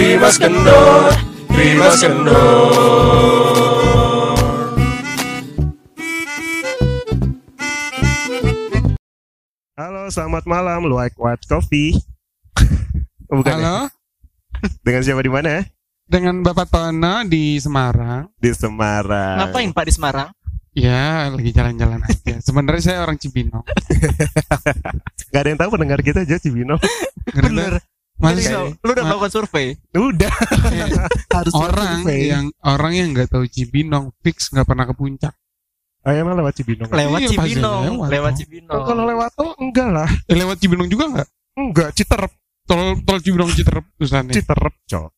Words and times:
Dimas 0.00 0.40
Kendor, 0.40 1.12
Dimas 1.52 2.00
Kendor. 2.00 2.72
Halo, 9.76 10.08
selamat 10.08 10.48
malam, 10.48 10.88
Like 10.88 11.20
White 11.20 11.44
Coffee. 11.44 12.00
Bukan 13.28 13.60
ya? 13.60 13.60
Halo, 13.60 13.92
Dengan 14.80 15.02
siapa 15.04 15.20
di 15.20 15.28
mana? 15.28 15.68
dengan 16.08 16.40
Bapak 16.40 16.72
Tono 16.72 17.20
di 17.28 17.60
Semarang. 17.60 18.32
Di 18.40 18.56
Semarang. 18.56 19.36
Ngapain 19.36 19.68
Pak 19.76 19.84
di 19.84 19.92
Semarang? 19.92 20.32
Ya, 20.72 21.28
lagi 21.28 21.52
jalan-jalan 21.52 22.00
aja. 22.08 22.40
Sebenarnya 22.40 22.82
saya 22.88 23.04
orang 23.04 23.20
Cibinong. 23.20 23.68
Gak 25.28 25.40
ada 25.44 25.48
yang 25.52 25.60
tahu 25.60 25.76
pendengar 25.76 26.00
kita 26.00 26.24
aja 26.24 26.40
Cibino. 26.40 26.80
Bener. 27.36 27.84
Masa 28.20 28.36
Jadi 28.36 28.42
sih? 28.42 28.52
lu- 28.52 28.76
udah 28.84 29.00
Ma- 29.00 29.08
melakukan 29.08 29.32
survei? 29.32 29.66
Udah. 29.90 30.32
Harus 31.40 31.54
orang 31.54 32.04
survei. 32.04 32.20
yang 32.28 32.44
orang 32.60 32.92
yang 32.92 33.08
nggak 33.10 33.28
tahu 33.28 33.44
Cibinong 33.44 34.12
fix 34.20 34.48
nggak 34.48 34.64
pernah 34.64 34.84
ke 34.84 34.92
puncak. 34.92 35.32
Oh, 36.00 36.12
emang 36.12 36.32
lewat 36.34 36.54
Cibino. 36.54 36.84
Lewat 36.86 37.18
Iya, 37.18 37.28
Cibinong, 37.30 37.82
lewat. 37.92 38.08
lewat 38.08 38.32
Oh, 38.32 38.38
Cibinong. 38.38 38.82
kalau 38.84 39.02
lewat 39.04 39.30
tuh 39.34 39.50
enggak 39.58 39.88
lah. 39.90 40.08
Eh, 40.24 40.32
lewat 40.34 40.56
Cibinong 40.56 40.88
juga 40.88 41.04
nggak? 41.08 41.28
Enggak, 41.56 41.88
Citerep, 41.92 42.32
Tol 42.64 42.80
tol 43.02 43.18
Cibinong 43.18 43.50
Citerep 43.50 43.84
tulisannya. 43.96 44.32
Citerep, 44.32 44.74
cok. 44.86 45.10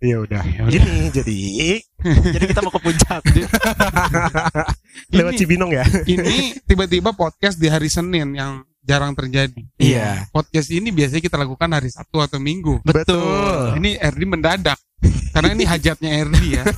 Ya 0.00 0.16
udah. 0.20 0.42
Ya 0.42 0.60
udah. 0.62 0.72
Gini 0.74 0.96
jadi 1.10 1.38
Jadi 2.30 2.44
kita 2.46 2.60
mau 2.60 2.68
ke 2.68 2.80
puncak. 2.82 3.20
lewat 5.14 5.32
Ini- 5.32 5.40
Cibinong 5.40 5.70
ya. 5.72 5.84
Ini 6.04 6.60
tiba-tiba 6.62 7.12
podcast 7.12 7.56
di 7.56 7.68
hari 7.68 7.88
Senin 7.88 8.32
yang 8.32 8.64
jarang 8.84 9.16
terjadi. 9.16 9.64
Iya. 9.80 10.28
Podcast 10.30 10.68
ini 10.68 10.92
biasanya 10.92 11.24
kita 11.24 11.40
lakukan 11.40 11.68
hari 11.72 11.88
Sabtu 11.88 12.20
atau 12.20 12.36
Minggu. 12.36 12.84
Betul. 12.84 13.80
Ini 13.80 13.96
Erdi 13.98 14.26
mendadak. 14.28 14.78
Karena 15.34 15.50
ini 15.56 15.64
hajatnya 15.66 16.10
Erdi 16.14 16.60
ya. 16.60 16.64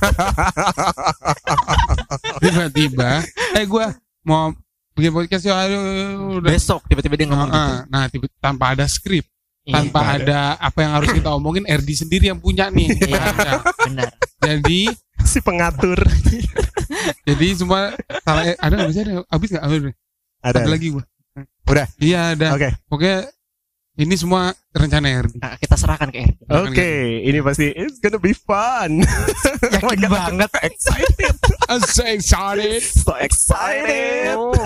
Tiba-tiba, 2.43 3.21
eh 3.53 3.65
gue 3.67 3.85
mau 4.25 4.49
bikin 4.97 5.13
podcast 5.13 5.45
ya, 5.45 5.53
aduh, 5.53 6.41
udah. 6.41 6.49
Besok 6.49 6.89
tiba-tiba 6.89 7.13
dia 7.13 7.27
ngomong 7.29 7.53
gitu. 7.53 7.61
Nah, 7.61 7.85
nah, 7.85 8.03
tiba 8.09 8.25
tanpa 8.41 8.73
ada 8.73 8.89
skrip, 8.89 9.29
Iya, 9.61 9.77
tanpa 9.77 10.17
ada 10.17 10.57
apa 10.57 10.79
yang 10.81 10.91
harus 10.97 11.13
kita 11.13 11.29
omongin, 11.37 11.69
Erdi 11.69 11.93
sendiri 11.93 12.33
yang 12.33 12.41
punya 12.41 12.73
nih. 12.73 12.97
Iya, 12.97 13.61
benar. 13.85 14.09
jadi, 14.41 14.89
Si 15.21 15.39
pengatur. 15.41 15.97
jadi 17.27 17.47
semua 17.57 17.93
salah 18.25 18.43
eh, 18.47 18.57
ada 18.57 18.73
nggak 18.73 18.89
bisa 18.89 19.01
ada 19.05 19.13
habis 19.29 19.49
nggak? 19.53 19.65
Ada, 19.65 19.77
Ada. 20.45 20.57
ada 20.65 20.69
lagi 20.69 20.87
gue. 20.93 21.03
Udah. 21.67 21.87
Iya 21.99 22.33
ada. 22.33 22.47
Oke. 22.55 22.69
Pokoknya 22.87 23.27
ini 23.97 24.13
semua 24.13 24.53
rencana 24.71 25.09
Erdi. 25.09 25.41
Nah, 25.41 25.57
kita 25.57 25.73
serahkan 25.73 26.13
ke 26.13 26.21
Erdi. 26.21 26.43
Oke, 26.47 26.91
ini 27.25 27.41
pasti 27.41 27.73
it's 27.73 27.97
gonna 27.97 28.21
be 28.21 28.31
fun. 28.31 29.01
Yakin 29.73 30.05
banget. 30.05 30.49
excited. 30.63 31.33
I'm 31.69 31.81
so 31.81 32.05
excited. 32.05 32.79
So 32.79 33.17
excited. 33.17 34.37
Oh. 34.37 34.53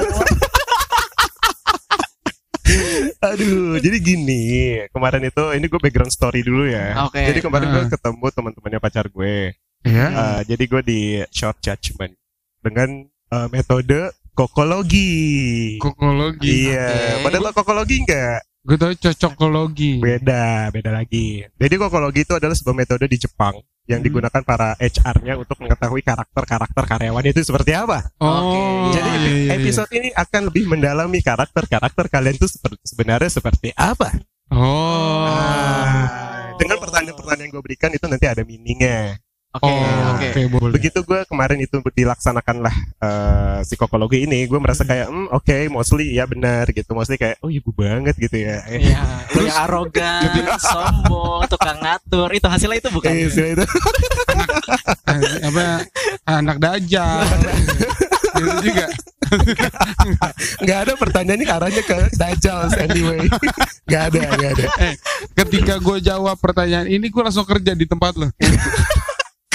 Aduh, 3.21 3.75
jadi 3.77 3.97
gini, 3.99 4.43
kemarin 4.89 5.27
itu 5.27 5.43
ini 5.53 5.65
gue 5.67 5.79
background 5.81 6.13
story 6.13 6.41
dulu 6.41 6.65
ya. 6.65 7.03
Oke. 7.05 7.19
Jadi 7.19 7.39
kemarin 7.43 7.67
gue 7.67 7.83
Ah. 7.83 7.91
ketemu 7.91 8.25
teman-temannya 8.31 8.79
pacar 8.79 9.05
gue. 9.07 9.51
Ya. 9.83 10.07
Eh, 10.07 10.39
jadi 10.55 10.63
gue 10.69 10.81
di 10.85 10.99
short 11.33 11.57
judgment 11.59 12.13
dengan 12.61 13.05
eh, 13.07 13.47
metode 13.49 14.13
kokologi. 14.31 15.77
Kokologi. 15.77 16.71
Iya, 16.71 16.87
Oke. 17.19 17.23
padahal 17.27 17.51
kokologi 17.51 17.95
enggak 18.01 18.39
Gue 18.61 18.77
tau 18.77 18.93
cocokologi. 18.93 19.97
beda, 19.97 20.69
beda 20.69 20.93
lagi. 20.93 21.41
Jadi 21.49 21.75
kokologi 21.75 22.21
itu 22.21 22.33
adalah 22.37 22.53
sebuah 22.53 22.77
metode 22.77 23.09
di 23.09 23.17
Jepang 23.17 23.57
yang 23.89 23.99
Hmm. 23.99 24.07
digunakan 24.07 24.41
para 24.45 24.77
HR-nya 24.77 25.33
untuk 25.35 25.57
mengetahui 25.57 25.99
karakter-karakter 25.99 26.83
karyawan 26.85 27.25
itu 27.25 27.41
seperti 27.41 27.73
apa. 27.73 28.05
Oh, 28.21 28.93
Jadi 28.93 29.09
iya, 29.09 29.17
iya, 29.17 29.33
iya. 29.33 29.51
episode 29.57 29.89
ini 29.91 30.13
akan 30.13 30.53
lebih 30.53 30.69
mendalami 30.69 31.19
karakter-karakter 31.19 32.05
kalian 32.07 32.37
itu 32.37 32.45
seperti 32.45 32.77
sebenarnya 32.85 33.29
seperti 33.33 33.73
apa. 33.73 34.13
Oh. 34.53 35.25
Ah, 35.25 36.53
dengan 36.55 36.77
pertanyaan-pertanyaan 36.77 37.49
yang 37.49 37.51
gue 37.51 37.63
berikan 37.65 37.89
itu 37.89 38.05
nanti 38.05 38.29
ada 38.29 38.45
meaningnya. 38.45 39.17
Oke, 39.51 39.67
Oh, 39.67 40.15
oke. 40.15 40.27
oke, 40.31 40.41
boleh. 40.47 40.73
Begitu 40.79 40.99
gue 41.03 41.19
kemarin 41.27 41.59
itu 41.59 41.75
dilaksanakanlah 41.83 42.71
eh, 43.03 43.59
psikologi 43.67 44.23
ini, 44.23 44.47
gue 44.47 44.55
merasa 44.55 44.87
kayak, 44.87 45.11
hmm, 45.11 45.27
oke, 45.27 45.57
mostly 45.67 46.15
ya 46.15 46.23
benar 46.23 46.71
gitu, 46.71 46.95
mostly 46.95 47.19
kayak, 47.19 47.35
oh 47.43 47.51
ibu 47.51 47.67
banget 47.75 48.15
gitu 48.15 48.47
ya. 48.47 48.63
Iya, 48.63 49.27
lu 49.35 49.43
yang 49.43 49.59
arogan, 49.67 50.23
sombong, 50.71 51.43
tukang 51.51 51.83
ngatur, 51.83 52.31
itu 52.31 52.47
hasilnya 52.47 52.79
itu 52.79 52.89
bukan? 52.95 53.11
eh, 53.11 53.27
istilah 53.27 53.51
itu. 53.59 53.65
Ah, 55.03 55.19
apa 55.51 55.63
anak 56.23 56.57
dajal. 56.63 57.27
Gitu 58.31 58.55
juga. 58.71 58.87
Nggak 60.63 60.79
ada 60.87 60.93
pertanyaannya 60.95 61.45
ke 61.45 61.55
arahnya 61.55 61.83
ke 61.83 61.97
Dajjal 62.15 62.67
anyway. 62.79 63.19
Nggak 63.87 64.03
ada, 64.11 64.19
nggak 64.27 64.51
ada. 64.55 64.65
Eh, 64.81 64.93
ketika 65.35 65.73
gue 65.77 65.97
jawab 65.99 66.35
pertanyaan 66.35 66.87
ini 66.87 67.07
gue 67.07 67.19
langsung 67.21 67.43
kerja 67.43 67.75
di 67.75 67.83
tempat 67.83 68.15
lo. 68.15 68.27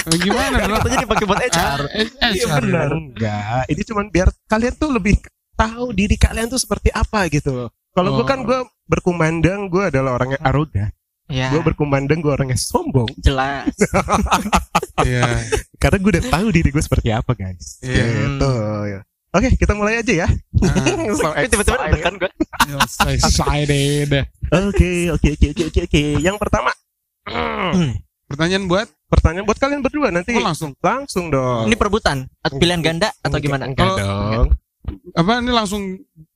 Gimana 0.08 0.56
dong? 0.62 0.78
Katanya 0.78 0.98
dipakai 1.02 1.24
buat 1.24 1.40
HR. 1.40 1.80
Ah, 1.82 1.90
eh, 1.92 2.06
eh, 2.06 2.30
Iya 2.32 2.46
benar. 2.56 2.88
Enggak, 2.88 3.62
ini 3.66 3.82
cuman 3.82 4.04
biar 4.08 4.28
kalian 4.46 4.74
tuh 4.74 4.90
lebih 4.90 5.14
tahu 5.52 5.90
diri 5.90 6.14
kalian 6.14 6.46
tuh 6.46 6.56
seperti 6.56 6.88
apa 6.90 7.26
gitu. 7.26 7.66
Kalau 7.90 8.10
gue 8.12 8.22
Oh. 8.22 8.28
kan 8.28 8.40
gue 8.40 8.58
berkumandang 8.84 9.66
gue 9.66 9.88
adalah 9.88 10.14
orang 10.14 10.32
yang 10.32 10.44
arogan. 10.44 10.90
Ya, 11.26 11.50
Gue 11.50 11.58
berkumandang 11.60 12.22
gue 12.22 12.30
orang 12.30 12.48
yang 12.48 12.60
sombong. 12.60 13.10
jelas. 13.18 13.66
Iya. 14.96 15.28
Karena 15.76 15.98
gue 15.98 16.10
udah 16.10 16.24
tahu 16.30 16.46
diri 16.48 16.72
gue 16.72 16.80
seperti 16.80 17.12
apa 17.12 17.36
guys. 17.36 17.76
Iya. 17.82 18.04
Gitu. 18.32 18.52
Oke 19.28 19.48
kita 19.52 19.76
mulai 19.76 20.00
aja 20.00 20.24
ya. 20.24 20.28
Ah, 20.64 20.96
So 21.18 21.36
tiba-tiba 21.36 21.76
excited. 21.76 21.92
deg-degan 21.92 22.14
gue. 22.16 22.30
excited. 23.12 24.10
Oke 24.48 24.92
oke 25.12 25.28
oke 25.34 25.46
oke 25.50 25.62
oke 25.66 25.80
oke. 25.84 26.02
Yang 26.16 26.36
pertama. 26.38 26.70
Pertanyaan 28.26 28.66
buat 28.66 28.88
Pertanyaan 29.06 29.46
buat 29.46 29.54
kalian 29.54 29.80
berdua 29.80 30.10
nanti 30.10 30.34
oh, 30.34 30.42
langsung. 30.42 30.74
langsung 30.78 31.30
dong. 31.30 31.70
Ini 31.70 31.78
perebutan 31.78 32.26
atau 32.42 32.58
pilihan 32.58 32.82
ganda 32.82 33.14
atau 33.22 33.38
gimana? 33.38 33.70
Enggak 33.70 33.86
Kalau- 33.86 33.98
dong. 33.98 34.48
Apa 35.14 35.38
ini 35.38 35.50
langsung 35.50 35.82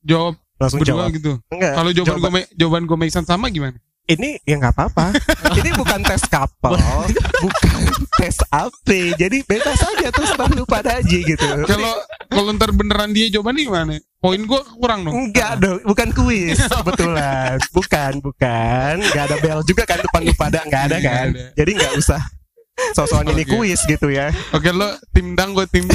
jawab 0.01 0.39
Langsung 0.55 0.79
berdua 0.79 1.07
jawab. 1.07 1.11
gitu. 1.11 1.31
Enggak. 1.51 1.73
Kalau 1.75 1.91
jawaban 1.91 2.11
Jawaban- 2.13 2.31
gue 2.31 2.43
jawaban 2.53 2.83
gue 2.85 2.97
make 2.97 3.11
sense 3.11 3.27
sama 3.27 3.47
gimana? 3.47 3.75
Ini 4.11 4.35
ya 4.43 4.59
nggak 4.59 4.73
apa-apa. 4.75 5.15
ini 5.59 5.69
bukan 5.71 6.03
tes 6.03 6.23
kapal, 6.27 6.75
bukan 7.43 7.81
tes 8.19 8.35
AP. 8.51 9.15
Jadi 9.15 9.43
bebas 9.47 9.79
aja 9.79 10.07
terus 10.11 10.31
lu 10.51 10.67
pada 10.67 10.99
aja 10.99 11.17
gitu. 11.17 11.47
Kalau 11.65 11.93
kalau 12.27 12.51
ntar 12.55 12.75
beneran 12.75 13.15
dia 13.15 13.31
jawabannya 13.31 13.63
gimana? 13.63 13.93
Poin 14.21 14.37
gue 14.37 14.61
kurang 14.77 15.01
dong. 15.01 15.13
Enggak 15.17 15.57
dong, 15.57 15.81
bukan 15.81 16.09
kuis 16.13 16.59
kebetulan. 16.83 17.57
Bukan, 17.73 18.11
bukan. 18.21 18.93
Enggak 19.01 19.23
ada 19.31 19.37
bel 19.41 19.59
juga 19.65 19.83
kan 19.89 19.97
depan 19.97 20.21
lu 20.21 20.33
pada 20.37 20.61
enggak 20.61 20.81
ada 20.91 20.95
Nggak 21.01 21.15
kan. 21.15 21.27
ada. 21.33 21.43
Jadi 21.57 21.71
enggak 21.73 21.93
usah 21.97 22.21
sosokan 22.93 23.33
ini 23.33 23.43
Oke. 23.45 23.51
kuis 23.57 23.81
gitu 23.85 24.13
ya. 24.13 24.29
Oke 24.53 24.69
lo 24.69 24.93
tim 25.13 25.33
dang 25.33 25.57
gue 25.57 25.65
tim 25.69 25.85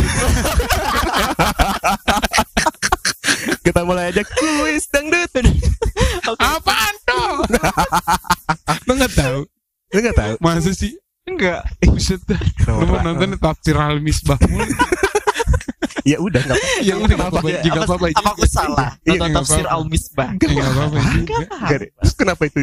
Kita 3.63 3.83
mulai 3.83 4.11
aja 4.15 4.23
kuis 4.23 4.87
dangdut. 4.91 5.31
Lo 8.87 8.93
nggak 8.95 9.15
tahu? 9.15 9.41
Lu 9.87 9.99
enggak 9.99 10.17
tahu? 10.17 10.35
Masa 10.41 10.71
sih? 10.73 10.93
Enggak. 11.27 11.67
Buset 11.83 12.23
dah. 12.25 12.39
Lo 12.71 12.87
mau 12.87 13.03
nonton 13.03 13.35
tafsir 13.37 13.75
al 13.75 13.99
misbah 13.99 14.39
mulu. 14.51 14.67
Ya 16.07 16.23
udah 16.23 16.39
enggak 16.39 16.59
apa-apa. 16.59 16.83
Ya 16.87 16.95
udah 16.95 17.15
nggak 17.19 17.31
apa-apa. 17.35 17.49
Jika 17.61 17.79
Apa, 17.83 17.87
apa-apa. 17.89 18.07
apa 18.15 18.31
aku 18.33 18.47
salah? 18.47 18.89
Iya, 19.03 19.11
Nonton 19.11 19.17
nggak 19.19 19.37
tafsir 19.43 19.65
apa-apa. 19.65 19.75
Al-Misbah. 19.75 20.29
Ya, 20.39 20.47
nggak 20.47 20.71
apa-apa 20.71 20.99
juga. 21.13 21.35
Enggak 21.43 21.79
deh. 21.83 21.91
Terus 21.99 22.15
kenapa 22.15 22.43
itu 22.47 22.59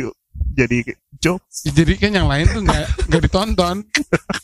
jadi 0.54 0.78
jokes? 1.20 1.58
Jadi 1.66 1.94
kan 1.98 2.12
yang 2.14 2.28
lain 2.30 2.46
tuh 2.48 2.62
nggak 2.64 2.86
nggak 3.12 3.22
ditonton. 3.28 3.76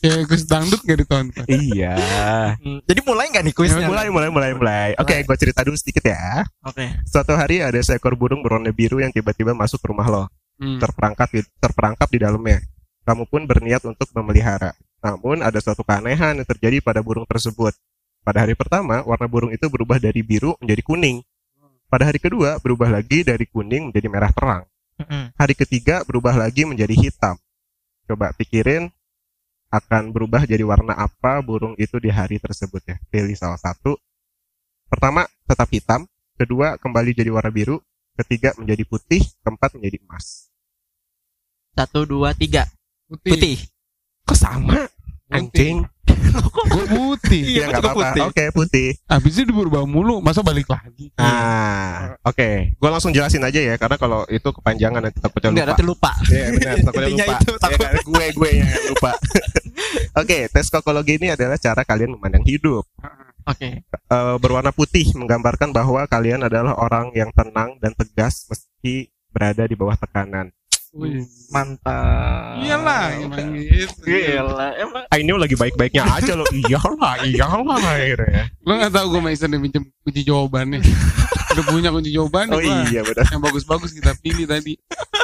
Ya 0.03 0.15
Gus 0.27 0.43
dangdut 0.43 0.81
nggak 0.83 0.99
ditonton. 0.99 1.45
Iya. 1.47 1.95
Hmm, 2.59 2.79
Jadi 2.83 2.99
mulai 3.03 3.25
nggak 3.31 3.43
nih 3.47 3.53
kuisnya? 3.55 3.87
Mulai 3.87 4.11
mulai 4.11 4.27
mulai 4.27 4.51
mulai. 4.51 4.89
Oke, 4.99 5.15
gua 5.23 5.37
cerita 5.39 5.63
dulu 5.63 5.79
sedikit 5.79 6.03
ya. 6.03 6.43
Oke. 6.67 6.91
Suatu 7.07 7.39
hari 7.39 7.63
ada 7.63 7.79
seekor 7.79 8.19
burung 8.19 8.43
berwarna 8.43 8.71
biru 8.71 8.99
yang 8.99 9.15
tiba-tiba 9.15 9.55
masuk 9.55 9.79
ke 9.79 9.87
rumah 9.87 10.07
lo. 10.11 10.23
Hmm. 10.59 10.75
terperangkap 10.75 11.31
di, 11.31 11.41
terperangkap 11.63 12.07
di 12.11 12.19
dalamnya. 12.19 12.59
Kamu 13.07 13.25
pun 13.31 13.47
berniat 13.47 13.81
untuk 13.87 14.11
memelihara. 14.11 14.75
Namun 14.99 15.39
ada 15.39 15.57
suatu 15.63 15.87
keanehan 15.87 16.43
yang 16.43 16.47
terjadi 16.47 16.83
pada 16.83 16.99
burung 16.99 17.23
tersebut. 17.23 17.71
Pada 18.27 18.43
hari 18.43 18.53
pertama, 18.53 18.99
warna 19.07 19.25
burung 19.31 19.55
itu 19.55 19.65
berubah 19.71 19.97
dari 19.97 20.19
biru 20.19 20.59
menjadi 20.59 20.83
kuning. 20.83 21.23
Pada 21.87 22.05
hari 22.05 22.19
kedua, 22.19 22.59
berubah 22.59 22.91
lagi 22.91 23.23
dari 23.23 23.47
kuning 23.47 23.89
menjadi 23.89 24.07
merah 24.11 24.29
terang. 24.35 24.67
Hari 25.39 25.55
ketiga, 25.55 26.03
berubah 26.03 26.35
lagi 26.35 26.67
menjadi 26.67 26.91
hitam. 26.91 27.39
Coba 28.03 28.35
pikirin 28.35 28.91
akan 29.71 30.11
berubah 30.11 30.43
jadi 30.43 30.65
warna 30.67 30.97
apa 30.97 31.39
burung 31.39 31.77
itu 31.79 31.95
di 32.03 32.11
hari 32.11 32.35
tersebut 32.41 32.83
ya. 32.83 32.97
Pilih 33.07 33.37
salah 33.39 33.57
satu. 33.57 33.95
Pertama, 34.91 35.23
tetap 35.47 35.69
hitam. 35.71 36.03
Kedua, 36.35 36.75
kembali 36.75 37.15
jadi 37.15 37.31
warna 37.31 37.53
biru. 37.53 37.79
Ketiga, 38.19 38.51
menjadi 38.59 38.83
putih. 38.83 39.23
Keempat, 39.45 39.79
menjadi 39.79 40.01
emas. 40.03 40.48
Satu, 41.71 42.03
dua, 42.03 42.33
tiga. 42.33 42.65
Putih. 43.05 43.31
Putih. 43.31 43.57
Kok 44.23 44.37
sama? 44.37 44.85
Anjing. 45.29 45.85
Gue 46.69 46.85
putih. 46.87 47.41
Iya, 47.47 47.61
Ya 47.61 47.65
nggak 47.69 47.81
apa-apa. 47.83 48.01
putih. 48.03 48.21
Oke, 48.25 48.43
putih. 48.51 48.87
Habis 49.05 49.33
itu 49.35 49.49
berubah 49.49 49.85
mulu, 49.85 50.19
masa 50.19 50.41
balik 50.41 50.65
lagi? 50.67 51.13
Ah, 51.15 52.17
oke. 52.21 52.73
Gua 52.75 52.89
langsung 52.91 53.09
jelasin 53.09 53.41
aja 53.41 53.57
ya 53.57 53.75
karena 53.75 53.95
kalau 53.95 54.25
itu 54.27 54.45
kepanjangan 54.45 55.01
nanti 55.01 55.17
takutnya 55.17 55.49
Enggak, 55.51 55.65
lupa. 55.65 55.71
nanti 55.71 55.83
lupa. 55.85 56.11
Iya 56.27 56.45
benar, 56.51 56.75
takutnya 56.81 57.07
Intinya 57.07 57.25
lupa. 57.25 57.39
itu, 57.39 57.51
takut. 57.55 57.79
kan? 57.79 57.93
gue 58.03 58.25
gue 58.31 58.49
yang 58.51 58.69
lupa. 58.89 59.11
Oke, 60.21 60.37
tes 60.47 60.67
kokologi 60.67 61.13
ini 61.15 61.27
adalah 61.29 61.57
cara 61.57 61.81
kalian 61.83 62.11
memandang 62.11 62.43
hidup. 62.43 62.83
Oke. 63.45 63.69
Eh, 63.85 64.35
berwarna 64.37 64.69
putih 64.69 65.05
menggambarkan 65.15 65.69
bahwa 65.69 66.05
kalian 66.05 66.41
adalah 66.43 66.73
orang 66.75 67.13
yang 67.13 67.29
tenang 67.31 67.77
dan 67.77 67.93
tegas 67.93 68.45
meski 68.45 69.09
berada 69.29 69.63
di 69.63 69.73
bawah 69.73 69.95
tekanan. 69.95 70.49
Wih. 70.89 71.21
Mantap. 71.53 72.65
Iyalah, 72.65 73.13
emang 73.21 73.53
gitu. 73.53 74.09
Gila, 74.09 74.73
emang 74.73 75.03
Ah, 75.05 75.17
ini 75.21 75.29
lagi 75.37 75.53
baik-baiknya 75.53 76.01
aja 76.01 76.33
loh. 76.33 76.49
Iyalah, 76.49 77.21
iyalah 77.29 77.77
akhirnya. 77.77 78.49
Lo 78.65 78.73
gak 78.73 78.93
tau 78.97 79.05
gue 79.13 79.21
Mason 79.21 79.53
yang 79.53 79.61
pinjem 79.69 79.83
kunci 80.01 80.21
jawabannya. 80.25 80.81
Udah 81.53 81.63
punya 81.69 81.89
kunci 81.93 82.09
jawabannya. 82.09 82.57
Oh 82.57 82.61
gua. 82.61 82.89
iya 82.89 83.01
benar. 83.05 83.25
Yang 83.29 83.41
bagus-bagus 83.45 83.91
kita 83.93 84.17
pilih 84.17 84.49
tadi. 84.49 84.73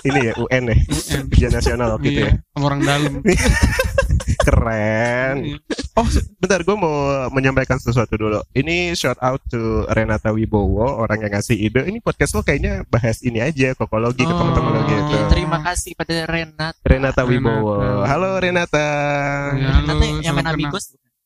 Ini 0.06 0.19
ya 0.29 0.33
UN 0.38 0.63
ya. 0.69 0.77
UN. 0.85 1.21
Ujian 1.33 1.51
nasional 1.53 1.88
waktu 1.97 2.07
itu 2.13 2.21
ya. 2.21 2.29
Iya, 2.29 2.31
sama 2.53 2.65
orang 2.69 2.81
dalam. 2.85 3.13
Keren. 4.45 5.36
Iya. 5.42 5.57
Oh, 5.95 6.06
bentar 6.38 6.59
gue 6.59 6.75
mau 6.75 6.94
menyampaikan 7.30 7.75
sesuatu 7.75 8.13
dulu. 8.13 8.38
Ini 8.51 8.94
shout 8.94 9.18
out 9.18 9.42
to 9.47 9.57
Renata 9.88 10.30
Wibowo, 10.30 10.86
orang 11.00 11.19
yang 11.19 11.33
ngasih 11.33 11.57
ide. 11.57 11.81
Ini 11.81 11.97
podcast 12.00 12.31
lo 12.31 12.42
kayaknya 12.42 12.86
bahas 12.86 13.19
ini 13.19 13.39
aja, 13.39 13.74
kokologi 13.74 14.21
ke 14.21 14.30
teman-teman 14.30 14.71
lo 14.71 14.80
Oh. 14.80 14.86
gitu. 14.86 15.18
Terima 15.27 15.57
kasih 15.62 15.92
pada 15.94 16.15
Renat. 16.25 16.75
Renata 16.81 17.24
Wibowo. 17.24 17.80
Renata. 17.80 18.06
Halo 18.06 18.30
Renata. 18.38 18.86
Ya, 19.51 19.81
Renata 19.81 19.92
halo, 19.92 20.21
yang 20.21 20.36
main. 20.36 20.47
Amigos. 20.47 20.86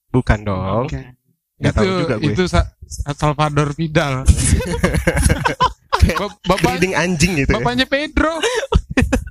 Bukan 0.10 0.40
dong. 0.42 0.86
Oke. 0.86 1.18
Nggak 1.60 1.72
itu 1.72 1.78
tahu 1.78 1.92
juga 2.00 2.16
gue. 2.16 2.32
itu 2.32 2.44
Sa- 2.48 2.72
Salvador 3.14 3.74
Vidal. 3.74 4.24
Bap- 6.16 6.40
Bapak 6.42 6.62
Breeding 6.72 6.94
anjing 6.94 7.32
gitu 7.36 7.50
ya. 7.50 7.58
bapaknya 7.58 7.86
Pedro. 7.86 8.34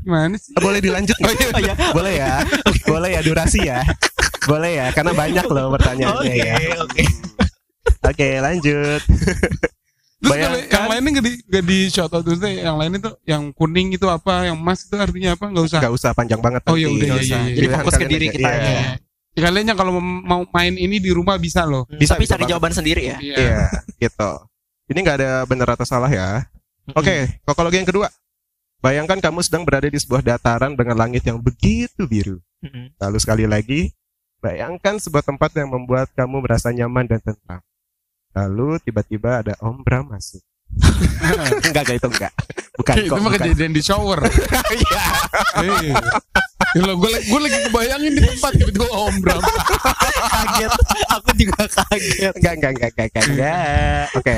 Gimana 0.00 0.34
sih? 0.34 0.52
Ah, 0.52 0.60
Boleh 0.60 0.78
dilanjut 0.78 1.14
nggak? 1.14 1.34
Oh 1.48 1.60
iya. 1.60 1.74
Boleh 1.92 2.12
ya. 2.14 2.32
Boleh 2.84 3.10
ya 3.12 3.20
durasi 3.20 3.60
ya. 3.62 3.80
Boleh 4.44 4.70
ya, 4.74 4.86
karena 4.90 5.12
banyak 5.12 5.46
loh 5.46 5.68
pertanyaannya 5.70 6.24
Oke, 6.24 6.40
ya. 6.40 6.54
oke. 6.80 7.02
Oke, 8.02 8.28
lanjut. 8.38 9.00
Terus 10.18 10.34
kalau 10.34 10.34
Bayangkan- 10.34 10.72
yang 10.72 10.86
lainnya 10.90 11.10
gak 11.12 11.24
di, 11.24 11.32
gak 11.46 11.64
di 11.64 11.78
shout 11.88 12.10
out 12.10 12.22
terus 12.22 12.40
deh. 12.40 12.58
Yang 12.58 12.76
lain 12.76 12.92
itu 12.92 13.10
yang 13.22 13.42
kuning 13.52 13.88
itu 13.92 14.02
apa, 14.04 14.48
yang 14.48 14.56
emas 14.56 14.82
itu 14.82 14.94
artinya 14.94 15.30
apa? 15.32 15.46
Gak 15.46 15.64
usah. 15.64 15.78
Gak 15.80 15.94
usah 15.94 16.10
panjang 16.10 16.40
banget 16.40 16.64
Oh, 16.64 16.74
ya 16.74 16.88
udah, 16.88 16.98
iya, 16.98 17.14
iya, 17.14 17.22
iya. 17.22 17.38
Jadi 17.46 17.54
Pilihan 17.60 17.78
fokus 17.78 17.94
ke 17.94 18.06
diri 18.06 18.26
aja. 18.26 18.34
kita 18.34 18.48
Iya. 18.48 18.58
aja. 18.58 18.72
Ya, 19.30 19.40
kalian 19.44 19.66
yang 19.68 19.78
kalau 19.78 19.92
mau 20.02 20.42
main 20.48 20.74
ini 20.74 20.98
di 20.98 21.10
rumah 21.12 21.36
bisa 21.36 21.62
loh. 21.62 21.86
Bisa, 21.86 22.16
Tapi 22.16 22.24
bisa 22.24 22.34
cari 22.34 22.42
banget. 22.42 22.50
jawaban 22.50 22.72
sendiri 22.72 23.02
ya. 23.04 23.18
Iya, 23.20 23.70
gitu. 23.96 24.30
Ini 24.88 24.98
nggak 24.98 25.16
ada 25.18 25.30
benar 25.44 25.68
atau 25.70 25.84
salah 25.84 26.08
ya. 26.08 26.42
Oke, 26.96 27.40
kokologi 27.44 27.76
yang 27.80 27.88
kedua. 27.88 28.08
Bayangkan 28.78 29.18
kamu 29.18 29.42
sedang 29.42 29.66
berada 29.66 29.90
di 29.90 29.98
sebuah 29.98 30.22
dataran 30.22 30.78
dengan 30.78 30.94
langit 30.94 31.26
yang 31.26 31.42
begitu 31.42 32.06
biru. 32.06 32.38
Lalu 33.02 33.18
sekali 33.18 33.44
lagi, 33.44 33.90
bayangkan 34.38 35.02
sebuah 35.02 35.26
tempat 35.26 35.50
yang 35.58 35.74
membuat 35.74 36.14
kamu 36.14 36.46
merasa 36.46 36.70
nyaman 36.70 37.10
dan 37.10 37.18
tentram. 37.18 37.62
Lalu 38.38 38.78
tiba-tiba 38.86 39.42
ada 39.42 39.54
Om 39.58 39.82
Bram 39.82 40.14
masuk. 40.14 40.38
enggak, 41.66 41.82
enggak 41.82 41.96
itu 41.98 42.08
enggak. 42.12 42.32
Bukan 42.78 42.94
itu 43.02 43.10
kok. 43.10 43.18
mah 43.18 43.32
bukan. 43.34 43.40
kejadian 43.42 43.72
di 43.74 43.82
shower. 43.82 44.20
Iya. 44.68 45.04
Iya. 45.58 45.96
Gila, 46.76 46.92
gue 47.00 47.10
lagi, 47.10 47.24
gue 47.32 47.40
lagi 47.40 47.58
kebayangin 47.66 48.12
di 48.12 48.22
tempat 48.22 48.52
gitu 48.60 48.84
Om 48.86 49.14
Bram. 49.24 49.40
Kaget. 49.42 50.70
Aku 51.18 51.30
juga 51.34 51.60
kaget. 51.66 52.34
Enggak, 52.36 52.52
enggak, 52.60 52.70
enggak, 52.76 52.90
enggak, 52.92 53.06
enggak, 53.10 53.24
enggak. 53.26 54.06
Oke. 54.14 54.34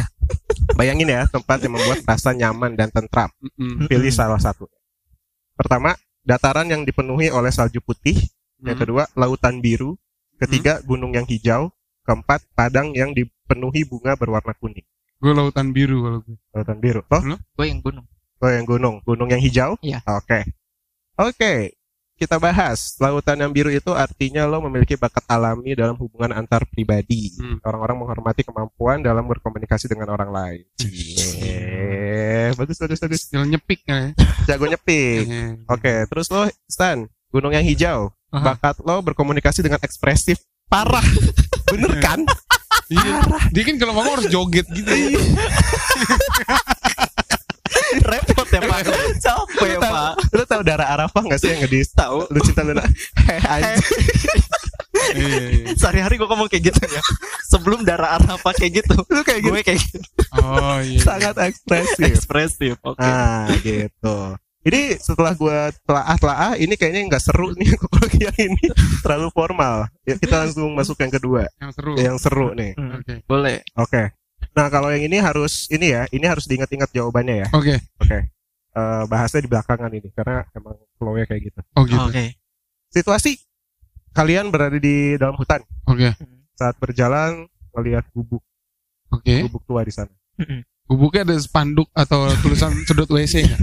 Bayangin 0.74 1.08
ya, 1.08 1.26
tempat 1.28 1.60
yang 1.60 1.76
membuat 1.76 2.00
rasa 2.06 2.32
nyaman 2.32 2.72
dan 2.78 2.88
tentram. 2.88 3.28
Mm-mm. 3.42 3.86
Pilih 3.86 4.12
salah 4.12 4.38
satu. 4.40 4.70
Pertama, 5.54 5.92
dataran 6.24 6.68
yang 6.68 6.82
dipenuhi 6.84 7.28
oleh 7.28 7.52
salju 7.52 7.80
putih. 7.80 8.16
Yang 8.60 8.78
kedua, 8.86 9.02
lautan 9.16 9.60
biru. 9.60 9.96
Ketiga, 10.40 10.80
gunung 10.84 11.12
yang 11.12 11.24
hijau. 11.24 11.72
Keempat, 12.04 12.44
padang 12.56 12.96
yang 12.96 13.12
dipenuhi 13.12 13.84
bunga 13.84 14.16
berwarna 14.16 14.56
kuning. 14.56 14.84
Gue 15.20 15.36
lautan 15.36 15.76
biru 15.76 16.00
kalau 16.00 16.20
gue. 16.24 16.36
Lautan 16.56 16.78
biru. 16.80 17.00
Oh, 17.12 17.20
Gue 17.56 17.66
yang 17.68 17.84
gunung. 17.84 18.06
oh 18.40 18.48
yang 18.48 18.64
gunung. 18.64 18.96
Gunung 19.04 19.28
yang 19.28 19.42
hijau? 19.44 19.76
Iya. 19.84 20.00
Oke. 20.08 20.48
Oke. 21.20 21.76
Kita 22.20 22.36
bahas. 22.36 23.00
Lautan 23.00 23.40
yang 23.40 23.48
biru 23.48 23.72
itu 23.72 23.96
artinya 23.96 24.44
lo 24.44 24.60
memiliki 24.68 24.92
bakat 24.92 25.24
alami 25.24 25.72
dalam 25.72 25.96
hubungan 25.96 26.36
antar 26.36 26.68
pribadi. 26.68 27.32
Hmm. 27.40 27.64
Orang-orang 27.64 27.96
menghormati 28.04 28.44
kemampuan 28.44 29.00
dalam 29.00 29.24
berkomunikasi 29.24 29.88
dengan 29.88 30.12
orang 30.12 30.28
lain. 30.28 30.60
Cie. 30.76 32.52
Bagus, 32.60 32.76
bagus, 32.76 33.00
bagus. 33.00 33.20
Skill 33.24 33.48
nyepik 33.48 33.88
ya. 33.88 34.12
Jago 34.44 34.68
nyepik. 34.68 35.24
Iya. 35.32 35.64
Oke, 35.64 36.04
terus 36.12 36.28
lo 36.28 36.44
Stan, 36.68 37.08
gunung 37.32 37.56
yang 37.56 37.64
hijau. 37.64 38.12
Aha. 38.36 38.52
Bakat 38.52 38.84
lo 38.84 39.00
berkomunikasi 39.00 39.64
dengan 39.64 39.80
ekspresif 39.80 40.44
parah. 40.68 41.00
Bener 41.72 42.04
kan? 42.04 42.20
Iya. 42.92 43.24
Dia 43.48 43.62
kan 43.64 43.80
kalau 43.80 43.96
ngomong 43.96 44.20
harus 44.20 44.28
joget 44.28 44.68
gitu. 44.68 44.92
Ya 47.90 48.22
Pak. 48.62 48.80
Capek 49.24 49.66
ya 49.66 49.78
Tahu- 49.78 49.94
Pak. 49.94 50.12
Lo 50.30 50.42
tau 50.44 50.62
darah 50.62 50.88
Arafah 50.90 51.22
gak 51.24 51.38
sih 51.38 51.48
yang 51.48 51.60
ngedis? 51.62 51.92
Tahu. 51.92 52.18
Lu 52.26 52.38
cinta 52.40 52.60
Luna. 52.60 52.84
Heh 53.26 53.40
anjing. 53.42 53.80
Iya, 55.12 55.38
iya. 55.56 55.66
Sehari-hari 55.74 56.14
gue 56.16 56.26
ngomong 56.26 56.46
kayak 56.46 56.64
gitu 56.68 56.82
ya. 56.84 57.02
Sebelum 57.46 57.82
darah 57.82 58.16
Arafah 58.16 58.52
kayak 58.52 58.82
gitu. 58.82 58.94
Lu 59.06 59.22
kayak 59.22 59.40
gitu. 59.40 59.50
Gue 59.50 59.62
kayak 59.62 59.80
gitu. 59.80 59.98
Oh 60.36 60.78
iya. 60.78 61.00
Sangat 61.00 61.34
ekspresif. 61.40 62.04
Ekspresif. 62.06 62.74
Oke. 62.82 63.00
Ah, 63.00 63.48
gitu. 63.58 64.36
Ini 64.60 65.00
setelah 65.00 65.32
gua 65.32 65.72
telaah-telaah, 65.88 66.52
ini 66.54 66.76
kayaknya 66.76 67.08
nggak 67.08 67.24
seru 67.24 67.56
nih 67.56 67.80
kokologi 67.80 68.28
yang 68.28 68.36
ini 68.36 68.68
terlalu 69.00 69.32
formal. 69.32 69.88
Ya, 70.04 70.20
kita 70.20 70.44
langsung 70.44 70.76
masuk 70.76 71.00
yang 71.00 71.08
kedua, 71.08 71.48
Yang 71.56 71.72
seru. 71.72 71.92
yang 71.96 72.16
seru 72.20 72.48
nih. 72.52 72.76
Hmm, 72.76 73.00
Oke. 73.00 73.14
Boleh. 73.24 73.64
Oke. 73.72 74.12
Nah, 74.52 74.68
kalau 74.68 74.92
yang 74.92 75.00
ini 75.00 75.16
harus 75.16 75.64
ini 75.68 75.96
ya, 75.96 76.04
ini 76.12 76.28
harus 76.28 76.44
diingat-ingat 76.44 76.92
jawabannya 76.92 77.40
ya. 77.40 77.48
Oke. 77.56 77.80
Oke. 78.04 78.28
Eh, 78.70 79.04
bahasnya 79.10 79.42
di 79.42 79.50
belakangan 79.50 79.90
ini 79.90 80.08
karena 80.14 80.46
emang 80.54 80.78
flow-nya 80.94 81.26
kayak 81.26 81.42
gitu. 81.50 81.60
Oh 81.74 81.82
gitu. 81.82 82.06
Oke. 82.06 82.38
Situasi 82.94 83.34
kalian 84.14 84.54
berada 84.54 84.78
di 84.78 85.18
dalam 85.18 85.34
hutan 85.34 85.62
Oke. 85.90 86.14
saat 86.54 86.78
berjalan 86.78 87.50
melihat 87.74 88.06
gubuk, 88.14 88.42
Oke. 89.10 89.46
gubuk 89.50 89.66
tua 89.66 89.82
di 89.82 89.90
sana. 89.90 90.10
Gubuknya 90.86 91.26
ada 91.26 91.34
spanduk 91.42 91.90
atau 91.94 92.30
tulisan 92.42 92.70
sudut 92.86 93.10
WC 93.10 93.46
nggak? 93.46 93.60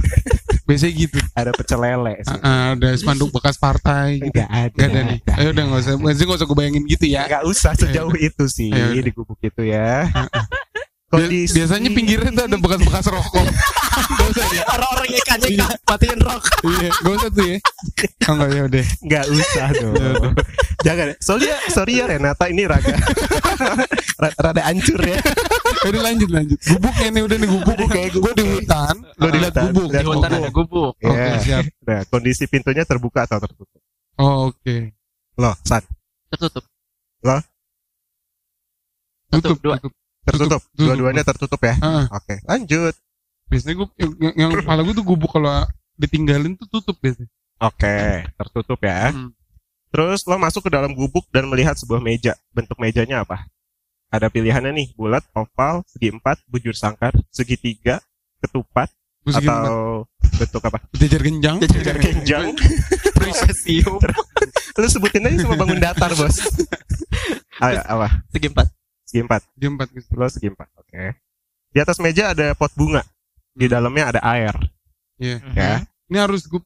Biasanya 0.68 0.94
gitu. 1.00 1.18
Ada 1.32 1.52
pecel 1.56 1.80
lele 1.80 2.14
sih. 2.28 2.36
Ah, 2.44 2.44
ah, 2.44 2.66
ada 2.76 2.90
spanduk 3.00 3.32
bekas 3.32 3.56
partai 3.56 4.20
gitu. 4.20 4.36
Enggak 4.36 4.52
ada. 4.52 4.76
Gak 4.76 4.88
ada 4.92 5.02
nih. 5.08 5.20
Ayo 5.40 5.50
udah 5.56 5.64
nggak 5.72 5.82
usah, 5.88 5.94
nggak 5.96 6.12
usah, 6.12 6.24
nggak 6.28 6.40
usah 6.44 6.48
gue 6.52 6.58
bayangin 6.60 6.84
gitu 6.84 7.06
ya. 7.08 7.24
Enggak 7.32 7.44
usah 7.48 7.72
sejauh 7.80 8.16
itu 8.20 8.44
sih 8.52 8.72
Ayo, 8.76 9.00
di 9.00 9.12
gubuk 9.16 9.40
itu 9.40 9.64
ya. 9.64 10.04
Bi- 11.08 11.48
Biasanya 11.48 11.90
pinggirnya 11.96 12.36
tuh 12.36 12.44
ada 12.52 12.58
bekas-bekas 12.60 13.08
rokok. 13.08 13.48
Gak 14.20 14.28
usah 14.28 14.48
ya. 14.52 14.64
Orang-orang 14.68 15.08
yang 15.08 15.26
kanyek 15.26 15.50
matiin 15.82 16.20
rok. 16.20 16.44
Iya, 16.68 16.90
gak 16.94 17.14
usah 17.16 17.30
tuh 17.32 17.46
ya. 17.48 17.58
Oh 18.28 18.34
enggak 18.36 18.50
ya 18.52 18.62
udah. 18.68 18.86
nggak 19.08 19.26
usah 19.32 19.68
dong. 19.72 19.94
Ya. 19.96 20.14
Jangan. 20.84 21.08
Soalnya 21.18 21.56
sorry 21.72 21.94
ya 21.96 22.06
Renata 22.06 22.46
ini 22.46 22.68
raga 22.68 22.92
ra- 24.22 24.36
rada 24.38 24.62
hancur 24.68 25.00
ya. 25.00 25.18
Udah 25.88 26.02
lanjut 26.04 26.30
lanjut. 26.30 26.60
Gubuknya 26.62 27.08
nih 27.10 27.24
udah 27.24 27.38
nih 27.40 27.50
gubuk. 27.50 27.78
Kayak 27.88 28.10
Gue 28.14 28.32
di 28.36 28.44
hutan. 28.46 28.96
Lo 29.16 29.28
di 29.32 29.40
hutan, 29.40 29.64
gubuk. 29.72 29.90
Di 29.90 30.04
hutan 30.04 30.30
ada 30.30 30.50
gubuk. 30.52 30.94
Oke 30.94 31.08
Iya. 31.08 31.40
siap. 31.40 31.64
Nah, 31.88 32.02
kondisi 32.06 32.44
pintunya 32.46 32.84
terbuka 32.84 33.24
atau 33.24 33.40
tertutup? 33.40 33.80
Oh, 34.20 34.52
Oke. 34.52 34.92
Loh, 35.40 35.56
San, 35.64 35.82
Tertutup. 36.28 36.68
Tutup 39.28 39.58
dua. 39.60 39.76
tutup. 39.78 39.94
Tertutup. 40.28 40.62
Tutup. 40.62 40.76
Dua-duanya 40.76 41.24
tertutup 41.24 41.62
ya. 41.64 41.76
Ah, 41.80 42.06
Oke, 42.12 42.44
lanjut. 42.44 42.96
biasanya 43.48 43.80
gue 43.80 43.88
yang, 43.96 44.12
yang, 44.36 44.52
kepala 44.60 44.84
gue 44.84 44.92
tuh 44.92 45.08
gubuk 45.08 45.32
kalau 45.32 45.64
ditinggalin 45.96 46.60
tuh 46.60 46.68
tutup 46.68 47.00
biasanya. 47.00 47.32
Oke, 47.64 48.28
tertutup 48.36 48.80
ya. 48.84 49.16
Hmm. 49.16 49.32
Terus 49.88 50.20
lo 50.28 50.36
masuk 50.36 50.68
ke 50.68 50.72
dalam 50.76 50.92
gubuk 50.92 51.26
dan 51.32 51.48
melihat 51.48 51.80
sebuah 51.80 52.04
meja. 52.04 52.36
Bentuk 52.52 52.76
mejanya 52.76 53.24
apa? 53.24 53.48
Ada 54.12 54.28
pilihannya 54.28 54.72
nih, 54.76 54.88
bulat, 55.00 55.24
oval, 55.32 55.88
segi 55.88 56.12
empat, 56.12 56.44
bujur 56.48 56.76
sangkar, 56.76 57.16
segitiga, 57.32 58.04
ketupat, 58.44 58.92
Gue 59.28 59.36
segini 59.36 59.52
Pak. 59.52 59.64
atau 59.68 59.80
bentuk 60.40 60.62
apa? 60.64 60.80
Jajar 60.96 61.22
genjang. 61.24 61.58
Jajar 61.60 61.98
genjang. 62.00 62.48
Presium. 63.20 64.00
Lu 64.80 64.88
sebutin 64.88 65.28
aja 65.28 65.44
semua 65.44 65.58
bangun 65.60 65.82
datar, 65.84 66.14
bos. 66.16 66.38
Ayo, 67.66 67.82
apa? 67.84 68.24
Segi 68.32 68.48
empat. 68.48 68.68
Segi 69.08 69.24
empat. 69.24 69.42
Jam 69.56 69.80
4 69.80 69.88
gitu. 69.96 70.08
Lo 70.14 70.28
segi 70.28 70.52
empat, 70.52 70.68
oke. 70.76 71.16
Di 71.72 71.80
atas 71.80 71.98
meja 71.98 72.36
ada 72.36 72.52
pot 72.52 72.72
bunga. 72.76 73.08
Di 73.56 73.66
dalamnya 73.66 74.12
ada 74.12 74.22
air, 74.28 74.54
Iya. 75.18 75.40
ya. 75.56 75.74
Ini 76.06 76.18
harus 76.20 76.46
gue 76.46 76.60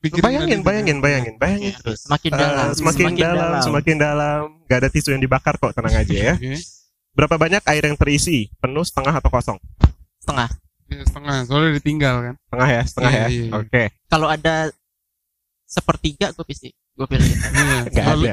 Pikirin 0.00 0.24
bayangin, 0.24 0.60
bayangin, 0.62 0.98
bayangin, 0.98 1.34
bayangin 1.36 1.74
terus. 1.76 2.06
Semakin 2.06 2.30
Eh, 2.30 2.38
dalam, 2.38 2.66
semakin, 2.72 3.06
dalam, 3.14 3.60
semakin 3.60 3.96
dalam. 3.96 4.42
Gak 4.66 4.78
ada 4.82 4.88
tisu 4.90 5.14
yang 5.14 5.22
dibakar 5.22 5.54
kok, 5.54 5.70
tenang 5.70 5.94
aja 5.94 6.10
ya. 6.10 6.34
Oke. 6.34 6.58
Berapa 7.12 7.36
banyak 7.36 7.62
air 7.62 7.82
yang 7.84 7.94
terisi? 7.94 8.50
Penuh, 8.58 8.82
setengah 8.82 9.14
atau 9.14 9.28
kosong? 9.28 9.58
setengah. 10.18 10.50
Ya, 10.86 11.02
setengah, 11.02 11.36
soalnya 11.44 11.70
ditinggal 11.76 12.16
kan. 12.20 12.34
Setengah 12.40 12.68
ya, 12.68 12.82
setengah 12.82 13.10
Iya, 13.10 13.18
ya. 13.18 13.26
iya, 13.26 13.42
iya. 13.42 13.52
Oke, 13.58 13.82
Kalau 14.06 14.26
ada 14.26 14.54
sepertiga 15.64 16.26
gue 16.30 16.44
pasti 16.44 16.68
gue 16.72 17.06
pilih. 17.06 17.26
Iya, 17.26 17.78
nggak 17.92 18.06
ada, 18.06 18.32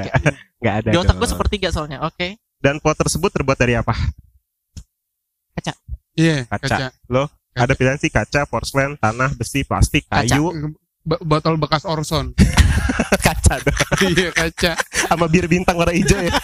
nggak 0.60 0.74
ada. 0.84 0.90
Di 0.90 0.98
otak 0.98 1.16
gue 1.16 1.28
sepertiga 1.28 1.68
soalnya. 1.70 1.98
Oke. 2.02 2.36
Dan 2.60 2.76
pot 2.76 2.92
tersebut 2.92 3.32
terbuat 3.32 3.56
dari 3.56 3.74
apa? 3.74 3.96
Iya, 6.12 6.44
Kaca. 6.44 6.66
kaca. 6.66 6.86
Loh, 7.08 7.32
Kaca. 7.50 7.64
ada 7.64 7.72
pilihan 7.72 7.96
sih 7.96 8.12
kaca, 8.12 8.44
porselen, 8.44 8.98
tanah, 8.98 9.32
besi, 9.32 9.64
plastik, 9.64 10.04
Kaca. 10.04 10.28
kayu, 10.28 10.74
Ba- 11.00 11.22
botol 11.22 11.56
bekas 11.56 11.88
Orson. 11.88 12.36
kaca 13.24 13.56
dong. 13.56 13.78
iya, 14.12 14.28
kaca. 14.28 14.76
Sama 15.08 15.24
bir 15.24 15.48
bintang 15.48 15.80
warna 15.80 15.96
hijau 15.96 16.20
ya. 16.20 16.34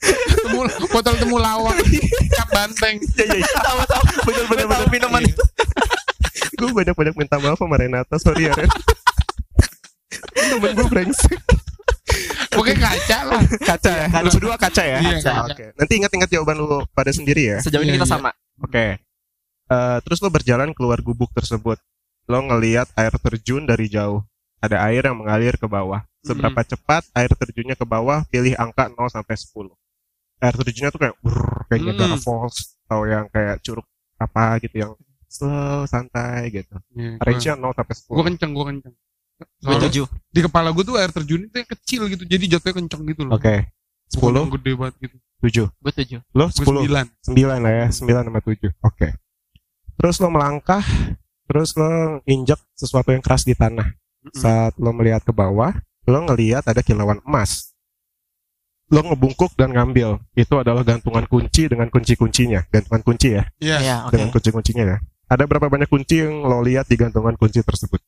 Temu, 0.00 0.62
botol 0.88 1.14
temulawak. 1.18 1.76
Cap 2.32 2.48
banteng. 2.50 2.96
Iya, 2.96 3.24
iya, 3.26 3.36
iya. 3.36 3.48
Tahu 3.52 3.80
tahu. 3.84 4.02
Bener, 4.24 4.44
bener, 4.46 4.64
Tahu 4.64 4.72
bener. 4.72 4.88
minuman 4.88 5.22
itu. 5.22 5.44
gue 6.56 6.70
banyak-banyak 6.72 7.14
minta 7.14 7.36
maaf 7.36 7.60
sama 7.60 7.76
Renata, 7.76 8.16
sorry 8.16 8.48
ya 8.48 8.56
Ren. 8.56 8.70
Temen 10.48 10.72
gue 10.72 10.86
brengsek. 10.88 11.36
Oke, 12.56 12.72
kaca 12.82 13.18
lah. 13.24 13.40
Kaca 13.58 13.90
ya? 13.92 14.06
Lu 14.18 14.30
berdua 14.30 14.56
kaca 14.56 14.82
ya? 14.82 14.98
Iya, 14.98 15.10
Kaca, 15.18 15.32
kaca. 15.42 15.52
Oke. 15.52 15.64
Nanti 15.74 15.92
ingat-ingat 15.96 16.28
jawaban 16.28 16.56
lu 16.56 16.66
pada 16.90 17.10
sendiri 17.10 17.42
ya. 17.46 17.58
Sejauh 17.60 17.80
ini 17.80 17.90
Iya, 17.90 17.96
kita 17.96 18.06
iya. 18.06 18.14
sama. 18.14 18.30
Oke. 18.58 18.86
Eh, 19.66 19.98
terus 20.00 20.18
lo 20.18 20.28
berjalan 20.28 20.70
keluar 20.72 20.98
gubuk 20.98 21.30
tersebut. 21.32 21.76
Lo 22.24 22.38
ngeliat 22.40 22.90
air 22.94 23.14
terjun 23.16 23.64
dari 23.64 23.86
jauh. 23.86 24.22
Ada 24.56 24.82
air 24.84 25.04
yang 25.04 25.16
mengalir 25.16 25.54
ke 25.54 25.66
bawah. 25.66 26.02
Seberapa 26.20 26.58
cepat 26.60 27.06
air 27.12 27.30
terjunnya 27.30 27.74
ke 27.74 27.84
bawah, 27.84 28.26
pilih 28.26 28.54
angka 28.54 28.88
0 28.88 29.06
sampai 29.06 29.34
10. 29.34 29.70
Air 30.36 30.54
terjunnya 30.56 30.90
tuh 30.90 31.00
kayak 31.00 31.16
brrr, 31.16 31.66
kayak 31.66 31.80
Hmm. 31.80 31.88
Niagara 31.88 32.16
Falls 32.16 32.56
atau 32.82 33.00
yang 33.04 33.26
kayak 33.28 33.60
curug 33.60 33.86
apa 34.16 34.58
gitu 34.58 34.76
yang 34.76 34.92
slow, 35.26 35.84
santai 35.84 36.50
gitu. 36.50 36.74
Gua- 36.88 37.20
Range-nya 37.20 37.54
0 37.54 37.70
sampai 37.72 37.94
10. 37.94 38.10
Gua 38.10 38.24
kenceng, 38.24 38.50
gua 38.52 38.64
kenceng. 38.66 38.94
Gue 39.36 39.46
Soalnya 39.60 39.88
tujuh. 39.92 40.06
di 40.32 40.40
kepala 40.40 40.72
gua 40.72 40.84
tuh 40.84 40.96
air 40.96 41.12
terjun 41.12 41.44
itu 41.44 41.56
yang 41.56 41.68
kecil 41.68 42.00
gitu, 42.08 42.24
jadi 42.24 42.44
jatuhnya 42.56 42.74
kenceng 42.80 43.02
gitu 43.04 43.22
loh. 43.28 43.36
Oke. 43.36 43.68
Bukan 44.16 44.32
10, 44.32 44.40
yang 44.40 44.52
gede 44.56 44.72
banget 44.78 44.94
gitu. 45.02 45.16
7. 45.36 45.68
Gue 45.84 45.92
tujuh. 45.92 46.20
Lo 46.32 46.44
Gua 46.48 46.56
10. 46.56 46.64
sembilan. 46.64 47.06
9 47.28 47.60
lah 47.60 47.72
ya, 47.72 47.86
9 47.92 48.24
sama 48.24 48.40
7. 48.40 48.72
Oke. 48.80 49.08
Terus 49.96 50.16
lo 50.20 50.28
melangkah, 50.28 50.84
terus 51.44 51.70
lo 51.76 52.20
injak 52.24 52.60
sesuatu 52.72 53.12
yang 53.12 53.20
keras 53.20 53.44
di 53.44 53.52
tanah. 53.52 53.92
Saat 54.32 54.76
lo 54.80 54.90
melihat 54.90 55.20
ke 55.20 55.32
bawah, 55.32 55.72
lo 56.08 56.18
ngelihat 56.24 56.64
ada 56.64 56.80
kilauan 56.80 57.20
emas. 57.24 57.76
Lo 58.88 59.02
ngebungkuk 59.02 59.52
dan 59.58 59.74
ngambil. 59.74 60.22
Itu 60.32 60.62
adalah 60.62 60.80
gantungan 60.80 61.26
kunci 61.26 61.66
dengan 61.68 61.90
kunci-kuncinya. 61.90 62.64
Gantungan 62.70 63.02
kunci 63.02 63.34
ya, 63.36 63.44
Iya. 63.58 63.76
Iya, 63.82 63.96
oke. 64.06 64.12
dengan 64.16 64.28
kunci-kuncinya 64.30 64.84
ya. 64.86 64.96
Ada 65.26 65.44
berapa 65.44 65.66
banyak 65.66 65.90
kunci 65.90 66.22
yang 66.22 66.46
lo 66.46 66.62
lihat 66.62 66.86
di 66.86 66.94
gantungan 66.94 67.34
kunci 67.34 67.60
tersebut? 67.60 67.98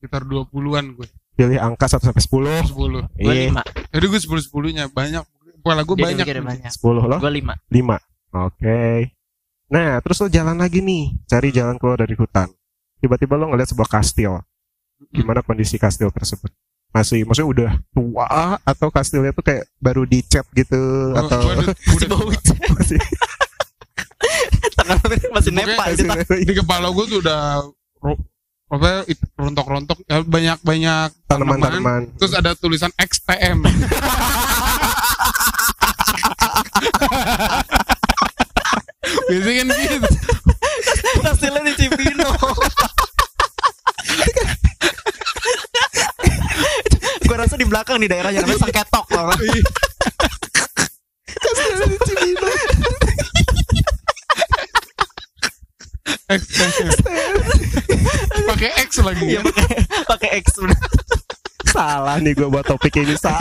Sekitar 0.00 0.24
20-an 0.24 0.96
gue. 0.96 1.04
Pilih 1.36 1.60
angka 1.60 1.84
1 1.86 2.00
sampai 2.02 2.24
10. 2.24 2.72
10. 2.72 2.72
Gue 2.72 3.04
Iya, 3.20 3.32
lima. 3.46 3.60
Jadi 3.92 4.04
gue 4.06 4.16
10-10-nya 4.18 4.84
banyak. 4.88 5.24
Kepala 5.60 5.84
gue 5.84 5.92
banyak. 5.94 6.24
banyak. 6.24 6.72
10 6.72 6.80
lo. 7.04 7.16
Gue 7.20 7.28
lima. 7.30 7.52
5. 7.68 8.00
Oke. 8.32 9.12
Nah, 9.68 10.00
terus 10.00 10.16
lo 10.18 10.26
jalan 10.26 10.56
lagi 10.56 10.80
nih, 10.80 11.20
cari 11.26 11.52
jalan 11.52 11.76
keluar 11.76 12.00
dari 12.00 12.16
hutan. 12.16 12.48
Tiba-tiba 12.96 13.36
lo 13.36 13.46
ngeliat 13.46 13.68
sebuah 13.68 13.86
kastil. 13.86 14.40
Gimana 15.06 15.40
kondisi 15.40 15.76
kastil 15.76 16.08
tersebut? 16.08 16.48
Masih, 16.90 17.22
maksudnya 17.22 17.46
udah 17.46 17.70
tua 17.90 18.26
atau 18.58 18.88
kastilnya 18.88 19.30
tuh 19.30 19.44
kayak 19.44 19.68
baru 19.76 20.02
dicat 20.02 20.42
gitu 20.50 20.80
Gua- 21.12 21.22
atau 21.22 21.38
udah- 21.54 21.76
Masih 21.76 22.06
udah- 22.08 22.20
masih 22.72 22.98
Tangan 24.74 24.96
masih 25.30 25.52
nepa 25.52 25.84
di 25.92 26.04
di 26.42 26.52
kepala 26.52 26.90
gue 26.90 27.04
tuh 27.06 27.18
udah 27.20 27.62
apa 28.70 29.02
it- 29.10 29.18
rontok-rontok 29.34 29.98
ya, 30.06 30.22
banyak-banyak 30.22 31.10
tanaman-tanaman. 31.26 32.06
terus 32.14 32.32
ada 32.38 32.54
tulisan 32.54 32.94
XTM 32.94 33.66
biasanya 39.28 39.64
kan 39.66 39.68
gitu 39.78 40.08
Hasilnya 41.20 41.60
di 41.62 41.74
Cipino. 41.76 42.30
Gue 47.20 47.36
rasa 47.36 47.54
di 47.60 47.66
belakang 47.68 48.00
di 48.00 48.08
daerah 48.08 48.32
yang 48.32 48.48
namanya 48.48 48.64
Sangketok 48.64 49.06
loh. 49.12 49.30
XTM 51.30 52.99
pakai 58.48 58.70
X 58.80 58.90
lagi 59.00 59.24
Iya 59.28 59.40
pakai 60.06 60.28
X. 60.40 60.62
Salah 61.66 62.18
nih 62.18 62.32
gue 62.32 62.46
buat 62.46 62.62
topik 62.62 62.94
ini 62.96 63.14
salah. 63.14 63.38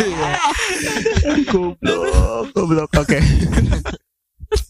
goblok, 1.48 2.50
goblok. 2.54 2.90
Oke. 2.96 3.18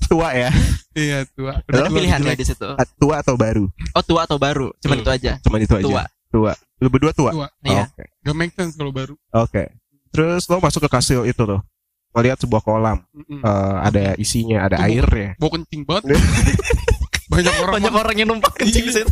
tua 0.06 0.30
ya? 0.34 0.52
iya 0.92 1.24
tua 1.32 1.60
Ada 1.64 1.86
Ada 1.86 1.90
pilihan 1.90 2.20
ya 2.20 2.34
di 2.34 2.44
situ. 2.44 2.68
Ah, 2.68 2.84
Tua 2.98 3.20
atau 3.20 3.36
baru? 3.36 3.68
Oh 3.94 4.04
tua 4.04 4.24
atau 4.24 4.36
baru? 4.36 4.72
Cuman 4.80 5.00
Hmm. 5.00 5.04
itu 5.04 5.12
aja. 5.12 5.32
Cuman 5.40 5.60
itu 5.60 5.74
aja. 5.74 5.86
Tua. 5.86 6.04
Tua. 6.30 6.52
Lu 6.80 6.88
berdua 6.88 7.12
tua? 7.12 7.32
tua 7.32 7.48
Iya. 7.62 7.88
Oke. 7.88 8.04
gak 8.22 8.36
make 8.36 8.54
sense 8.54 8.76
kalau 8.76 8.92
baru 8.92 9.16
Oke. 9.34 9.72
Terus 10.10 10.44
lo 10.46 10.60
masuk 10.60 10.84
ke 10.84 10.90
kastil 10.90 11.24
itu 11.24 11.44
loh. 11.44 11.64
Melihat 12.10 12.42
sebuah 12.42 12.60
kolam. 12.60 13.06
Mm-mm. 13.14 13.40
Eh, 13.40 13.76
ada 13.80 14.02
isinya, 14.16 14.66
ada 14.66 14.82
Tunggu. 14.82 14.92
airnya. 14.98 15.30
bau 15.38 15.52
kencing 15.52 15.84
banget 15.86 16.04
banyak 17.30 17.54
orang 17.62 17.74
Banyak 17.78 17.94
orang 17.94 18.16
yang 18.18 18.30
numpang 18.34 18.54
kencing 18.58 18.90
di 18.90 18.94
situ. 18.98 19.12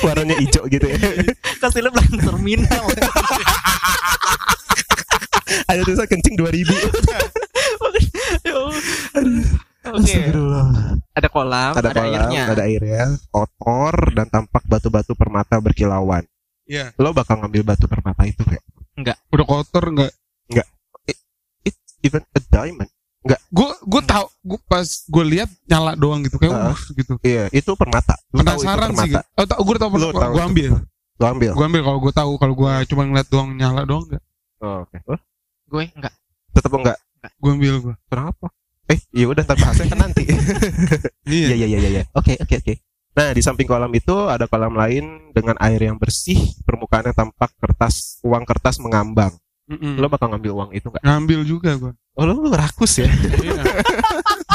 Warnanya 0.00 0.36
hijau 0.40 0.64
gitu 0.66 0.86
ya. 0.88 0.96
Kasihnya 1.60 1.92
belakang 1.92 2.20
terminal. 2.20 2.84
ada 5.70 5.80
tulisan 5.84 6.08
kencing 6.08 6.34
2000. 6.40 6.66
Ya 8.46 8.54
Allah. 8.56 8.78
Oke. 9.90 10.22
Ada 11.18 11.28
kolam, 11.28 11.72
Ada, 11.74 11.90
ada, 11.90 11.98
kolam, 11.98 12.14
airnya. 12.14 12.42
ada 12.46 12.62
airnya, 12.62 13.04
kotor 13.34 13.94
dan 14.14 14.26
tampak 14.30 14.62
batu-batu 14.70 15.18
permata 15.18 15.58
berkilauan. 15.58 16.22
Iya. 16.70 16.94
Lo 16.94 17.10
bakal 17.10 17.42
ngambil 17.42 17.74
batu 17.74 17.90
permata 17.90 18.22
itu 18.22 18.40
kayak 18.46 18.62
udah 19.34 19.46
kotor 19.48 19.84
nggak 19.90 20.12
even 22.00 22.24
a 22.32 22.40
diamond. 22.48 22.88
Gue 23.22 23.70
gue 23.82 24.02
tau 24.02 24.26
gue 24.40 24.56
pas 24.64 24.80
gue 24.82 25.24
lihat 25.26 25.50
nyala 25.64 25.92
doang 25.92 26.20
gitu 26.20 26.36
kayak 26.36 26.52
uh, 26.52 26.78
gitu 26.90 27.14
Iya, 27.20 27.52
itu 27.52 27.70
permata. 27.74 28.16
Lu 28.30 28.40
tahu 28.40 28.56
itu 28.56 28.64
penasaran 28.64 28.88
sih 28.88 28.96
permata. 29.12 29.20
gitu. 29.20 29.52
oh, 29.52 29.62
gue 29.62 29.76
tau 29.76 29.88
Lu 29.90 30.00
tahu 30.08 30.10
gue 30.10 30.34
itu. 30.34 30.40
ambil 30.46 30.70
Lo 31.14 31.26
ambil. 31.28 31.50
gue 31.52 31.64
ambil 31.66 31.82
kalau 31.84 31.98
gue 32.00 32.12
tahu 32.12 32.30
kalau 32.36 32.54
gue 32.54 32.72
cuma 32.86 33.02
ngeliat 33.04 33.28
doang 33.28 33.50
nyala 33.52 33.84
doang 33.84 34.04
enggak 34.06 34.24
Oh, 34.58 34.84
Oke. 34.84 35.00
Lo 35.02 35.16
Gue 35.66 35.84
enggak. 35.90 36.12
tetap 36.50 36.72
enggak. 36.72 36.96
gue 37.34 37.50
ambil 37.50 37.74
gue 37.80 37.94
Kenapa? 38.06 38.46
Eh, 38.86 38.98
iya 39.12 39.24
udah 39.24 39.40
ntar 39.40 39.54
bahasnya 39.54 39.86
kan 39.86 40.00
nanti. 40.00 40.24
Iya, 41.22 41.54
iya 41.54 41.66
iya, 41.66 41.78
iya, 41.78 41.90
iya. 41.92 42.04
Oke, 42.10 42.34
oke, 42.34 42.54
oke. 42.56 42.74
Nah, 43.10 43.30
di 43.30 43.38
samping 43.38 43.62
kolam 43.64 43.90
itu 43.90 44.10
ada 44.26 44.44
kolam 44.44 44.72
lain 44.72 45.30
dengan 45.30 45.54
air 45.58 45.78
yang 45.80 45.94
bersih, 45.94 46.34
permukaannya 46.60 47.12
tampak 47.12 47.54
kertas, 47.56 48.18
uang 48.20 48.42
kertas 48.42 48.78
mengambang. 48.78 49.30
Mm-mm. 49.64 49.94
Lo 49.94 50.06
bakal 50.06 50.26
ngambil 50.28 50.52
uang 50.52 50.70
itu 50.72 50.86
nggak? 50.86 51.02
ngambil 51.02 51.40
juga 51.44 51.70
gue 51.76 51.92
Oh, 52.20 52.28
lo, 52.28 52.36
lo 52.36 52.52
rakus 52.52 53.00
ya? 53.00 53.08
Iya. 53.08 53.64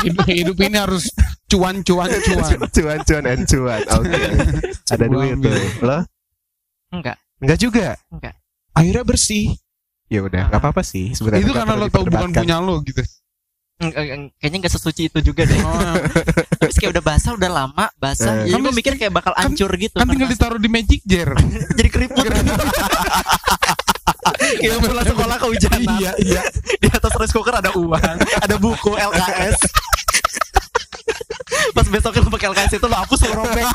hidup, 0.05 0.25
hidup 0.29 0.57
ini 0.61 0.77
harus 0.77 1.09
cuan 1.45 1.81
cuan 1.81 2.13
cuan 2.25 2.45
cuan, 2.69 2.99
cuan, 3.01 3.23
and 3.25 3.43
cuan. 3.43 3.81
Oke. 3.89 4.21
ada 4.85 5.05
Gua 5.09 5.25
duit 5.25 5.37
tuh. 5.41 5.57
Lo? 5.81 5.97
Enggak. 6.93 7.17
Enggak 7.41 7.57
juga. 7.57 7.87
Enggak. 8.07 8.33
Airnya 8.71 9.01
bersih. 9.01 9.57
Ya 10.05 10.21
udah, 10.21 10.53
nggak 10.53 10.61
apa-apa 10.61 10.85
sih. 10.85 11.17
Sebenarnya 11.17 11.41
itu 11.41 11.49
nggak 11.49 11.65
karena 11.65 11.81
lo 11.81 11.87
tau 11.89 12.05
bukan 12.05 12.29
punya 12.29 12.61
lo 12.61 12.77
gitu 12.81 13.01
Enggak, 13.75 14.01
enggak, 14.05 14.17
Kayaknya 14.37 14.57
enggak 14.61 14.73
sesuci 14.77 15.01
itu 15.09 15.19
juga 15.19 15.41
deh. 15.43 15.59
oh, 15.59 15.97
Terus 16.61 16.75
kayak 16.77 16.91
udah 16.95 17.03
basah, 17.03 17.31
udah 17.33 17.49
lama 17.51 17.85
basah. 17.97 18.45
Eh. 18.45 18.47
Jadi 18.47 18.53
Kan 18.53 18.61
gue 18.61 18.73
mikir 18.77 18.93
kayak 18.95 19.11
bakal 19.11 19.33
kan- 19.33 19.49
hancur 19.49 19.71
gitu. 19.75 19.97
kan 19.97 20.07
tinggal 20.07 20.29
ditaruh 20.29 20.61
di 20.61 20.69
magic 20.69 21.01
jar 21.03 21.33
jadi 21.77 21.89
keriput. 21.89 22.23
Kayak 24.55 24.79
pulang 24.79 25.05
sekolah 25.05 25.37
kehujanan. 25.37 25.81
iya 25.97 26.11
iya 26.19 26.41
Di 26.77 26.87
atas 26.87 27.11
rice 27.15 27.33
cooker 27.33 27.55
ada 27.55 27.71
uang, 27.73 28.17
ada 28.17 28.55
buku 28.55 28.91
LKS. 28.93 29.57
Pas 31.71 31.87
besoknya 31.87 32.21
lu 32.21 32.31
pakai 32.31 32.47
LKS 32.51 32.71
itu 32.75 32.85
lu 32.85 32.95
hapus 32.95 33.19
lu 33.23 33.33
robek. 33.35 33.67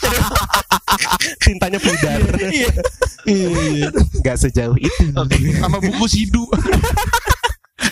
Jadi 0.00 0.18
Tintanya 1.40 1.78
pudar. 1.78 2.18
iya. 2.50 2.70
iya 3.24 3.88
Nggak 4.20 4.36
sejauh 4.40 4.76
itu. 4.76 5.04
sama 5.56 5.78
buku 5.78 6.04
sidu 6.06 6.44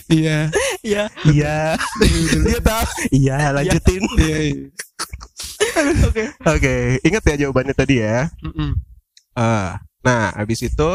iya 0.08 0.48
Iya. 0.82 1.08
Iya. 1.24 1.56
Iya 2.42 2.58
tahu. 2.60 2.84
Iya, 3.10 3.36
lanjutin. 3.52 4.02
iya 4.18 4.36
iya. 4.50 4.66
Oke. 6.04 6.22
Oke, 6.44 6.74
ingat 7.02 7.22
ya 7.24 7.34
jawabannya 7.46 7.72
tadi 7.72 8.00
ya. 8.00 8.28
Mm-mm. 8.44 8.76
Ah, 9.32 9.80
nah, 10.02 10.32
habis 10.36 10.60
itu 10.60 10.90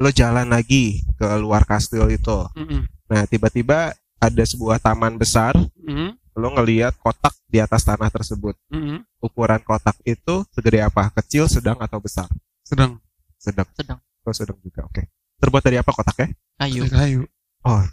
lo 0.00 0.08
jalan 0.08 0.48
lagi 0.48 1.04
ke 1.20 1.28
luar 1.36 1.68
kastil 1.68 2.08
itu. 2.08 2.48
Mm-mm. 2.56 2.88
Nah, 3.06 3.28
tiba-tiba 3.28 3.92
ada 4.16 4.44
sebuah 4.48 4.80
taman 4.80 5.20
besar, 5.20 5.52
Mm-mm. 5.76 6.16
lo 6.32 6.48
ngelihat 6.56 6.96
kotak 6.96 7.36
di 7.44 7.60
atas 7.60 7.84
tanah 7.84 8.08
tersebut. 8.08 8.56
Mm-mm. 8.72 9.04
Ukuran 9.20 9.60
kotak 9.60 10.00
itu 10.08 10.48
segede 10.56 10.80
apa? 10.80 11.12
Kecil, 11.20 11.46
sedang 11.52 11.76
atau 11.76 12.00
besar? 12.00 12.32
sedang 12.64 12.96
Sedang. 13.36 13.68
Sedang. 13.72 13.98
Oh, 14.24 14.36
sedang 14.36 14.56
juga. 14.64 14.88
Oke. 14.88 15.08
Terbuat 15.40 15.64
dari 15.64 15.76
apa 15.80 15.92
kotaknya? 15.92 16.28
Kayu. 16.60 16.84
kayu 16.88 17.22
Oh, 17.64 17.84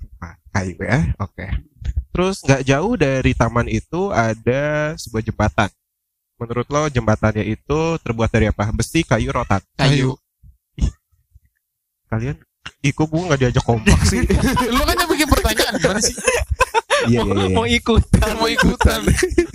kayu 0.51 0.75
ya. 0.79 1.11
Oke. 1.19 1.47
Terus 2.11 2.43
nggak 2.43 2.63
jauh 2.67 2.93
dari 2.95 3.31
taman 3.35 3.67
itu 3.67 4.11
ada 4.11 4.95
sebuah 4.95 5.23
jembatan. 5.23 5.69
Menurut 6.37 6.67
lo 6.69 6.87
jembatannya 6.91 7.43
itu 7.47 7.79
terbuat 8.03 8.29
dari 8.29 8.51
apa? 8.51 8.69
Besi, 8.75 9.01
kayu, 9.03 9.31
rotan. 9.33 9.63
Kayu. 9.75 10.15
Kalian 12.07 12.37
Iko 12.83 13.07
gue 13.07 13.21
nggak 13.23 13.39
diajak 13.39 13.63
kompak 13.63 13.95
sih. 14.03 14.19
lu 14.75 14.81
kan 14.83 14.95
yang 14.95 15.07
bikin 15.07 15.27
pertanyaan 15.27 15.73
gimana 15.75 16.01
sih 16.03 16.15
Iya 17.07 17.21
iya 17.21 17.33
iya. 17.47 17.55
Mau 17.55 17.63
ikut. 17.63 18.03
mau 18.35 18.47
ikutan 18.47 18.99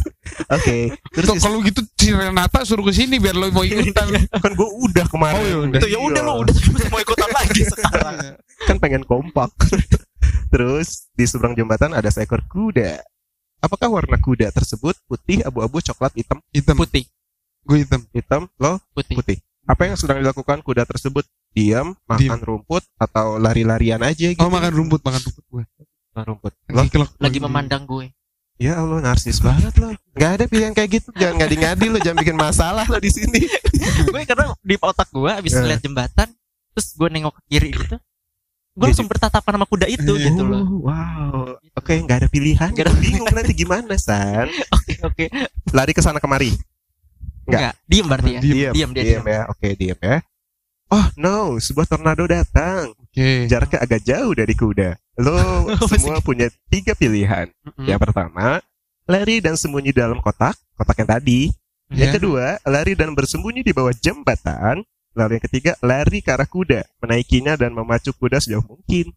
Oke. 0.56 0.94
Terus 1.12 1.26
Tuh, 1.28 1.37
kalau 1.38 1.59
gitu 1.61 1.80
si 1.92 2.09
Renata 2.09 2.62
suruh 2.64 2.82
ke 2.82 2.92
sini 2.94 3.18
biar 3.18 3.37
lo 3.37 3.50
mau 3.50 3.62
ikutan 3.62 4.06
kan 4.32 4.52
gue 4.52 4.68
udah 4.88 5.04
kemarin. 5.11 5.37
Oh, 5.37 5.44
ya 5.44 5.59
udah. 5.61 5.80
Tuh 5.82 5.90
ya 5.90 5.99
udah 5.99 6.23
lo 6.23 6.32
udah 6.42 6.54
mau 6.88 7.00
ikutan 7.00 7.30
lagi 7.30 7.62
sekarang. 7.66 8.14
Kan 8.64 8.76
pengen 8.78 9.02
kompak. 9.04 9.50
Terus 10.49 11.09
di 11.12 11.25
seberang 11.25 11.52
jembatan 11.52 11.92
ada 11.92 12.09
seekor 12.09 12.44
kuda. 12.47 13.00
Apakah 13.59 13.88
warna 13.90 14.18
kuda 14.18 14.50
tersebut 14.50 14.99
putih, 15.06 15.42
abu-abu, 15.42 15.78
coklat, 15.78 16.11
hitam? 16.14 16.42
hitam 16.50 16.75
Putih. 16.75 17.06
gue 17.62 17.78
hitam 17.78 18.02
Hitam, 18.11 18.42
lo 18.59 18.82
Putih. 18.90 19.14
putih. 19.14 19.38
Apa 19.64 19.87
yang 19.87 19.94
sedang 19.94 20.18
dilakukan 20.18 20.62
kuda 20.62 20.82
tersebut? 20.82 21.23
Diam, 21.52 21.92
makan 22.09 22.40
rumput, 22.40 22.80
atau 22.97 23.37
lari-larian 23.37 24.00
aja 24.00 24.32
gitu? 24.32 24.40
oh 24.40 24.49
makan 24.49 24.73
rumput 24.73 25.00
makan 25.00 25.21
rumput 25.21 25.44
gue 25.47 25.64
Makan 26.12 26.25
rumput. 26.28 26.52
Lagi 26.68 26.88
kelok 26.88 27.11
Lagi 27.16 27.38
memandang 27.38 27.85
gue. 27.85 28.09
ya 28.56 28.78
Allah 28.78 29.00
narsis 29.00 29.37
banget 29.38 29.73
lo. 29.76 29.92
Gak 30.12 30.30
ada 30.38 30.44
pilihan 30.44 30.71
kayak 30.71 31.00
gitu. 31.00 31.09
Jangan 31.12 31.40
ngadi-ngadi 31.40 31.87
lo, 31.88 31.99
jangan 31.99 32.18
bikin 32.21 32.37
masalah 32.37 32.85
lo 32.85 32.97
di 32.97 33.09
sini. 33.09 33.40
gue 34.12 34.23
karena 34.23 34.52
di 34.61 34.76
otak 34.76 35.09
gue 35.09 35.28
abis 35.28 35.52
Eh. 35.52 35.64
lihat 35.66 35.80
jembatan, 35.80 36.28
terus 36.71 36.88
gue 36.92 37.09
nengok 37.09 37.37
ke 37.37 37.42
kiri 37.49 37.71
gitu. 37.71 37.97
Gue 37.97 38.00
Jadi- 38.78 38.92
langsung 38.92 39.09
bertatapan 39.09 39.52
sama 39.56 39.66
kuda 39.66 39.87
itu 39.88 40.12
Eh. 40.14 40.21
gitu 40.25 40.42
loh. 40.42 40.61
Oh, 40.62 40.78
wow. 40.85 41.56
Oke, 41.75 41.97
nggak 41.99 42.18
ada 42.23 42.28
pilihan. 42.28 42.68
Nggak 42.71 42.87
ada 42.87 42.94
Bingung 42.94 43.28
nanti 43.28 43.52
gimana, 43.52 43.92
San? 43.97 44.49
Oke 44.76 44.94
oke. 45.02 45.25
Lari 45.68 45.92
ke 45.92 46.00
sana 46.00 46.16
kemari. 46.16 46.52
Nggak. 47.44 47.56
Enggak, 47.56 47.75
diem 47.85 48.06
berarti 48.06 48.30
ya. 48.30 48.40
Diem. 48.40 48.73
Diam 48.73 48.90
dia 48.92 49.02
diam 49.02 49.21
diam. 49.21 49.25
ya. 49.26 49.40
Oke, 49.49 49.68
diam 49.75 49.99
ya. 49.99 50.16
Oh 50.92 51.06
no, 51.16 51.56
sebuah 51.56 51.88
tornado 51.88 52.28
datang. 52.28 52.92
oke 52.92 53.49
Jaraknya 53.49 53.80
agak 53.80 54.00
jauh 54.04 54.32
dari 54.37 54.52
kuda. 54.52 55.00
Lo 55.16 55.32
semua 55.90 56.20
punya 56.20 56.52
tiga 56.68 56.92
pilihan. 56.92 57.49
Mm-mm. 57.64 57.88
Yang 57.88 58.00
pertama, 58.04 58.61
lari 59.04 59.40
dan 59.40 59.56
sembunyi 59.56 59.90
dalam 59.90 60.20
kotak, 60.20 60.52
kotak 60.76 61.00
yang 61.00 61.11
tadi. 61.11 61.40
Yang 61.88 62.08
Ya. 62.08 62.14
kedua, 62.16 62.46
lari 62.64 62.92
dan 62.92 63.12
bersembunyi 63.12 63.61
di 63.61 63.72
bawah 63.72 63.92
jembatan. 63.92 64.84
Lalu 65.12 65.37
yang 65.37 65.44
ketiga, 65.44 65.72
lari 65.80 66.20
ke 66.20 66.32
arah 66.32 66.49
kuda, 66.49 66.88
menaikinya 67.00 67.52
dan 67.52 67.72
memacu 67.72 68.12
kuda 68.12 68.40
sejauh 68.40 68.64
mungkin. 68.64 69.12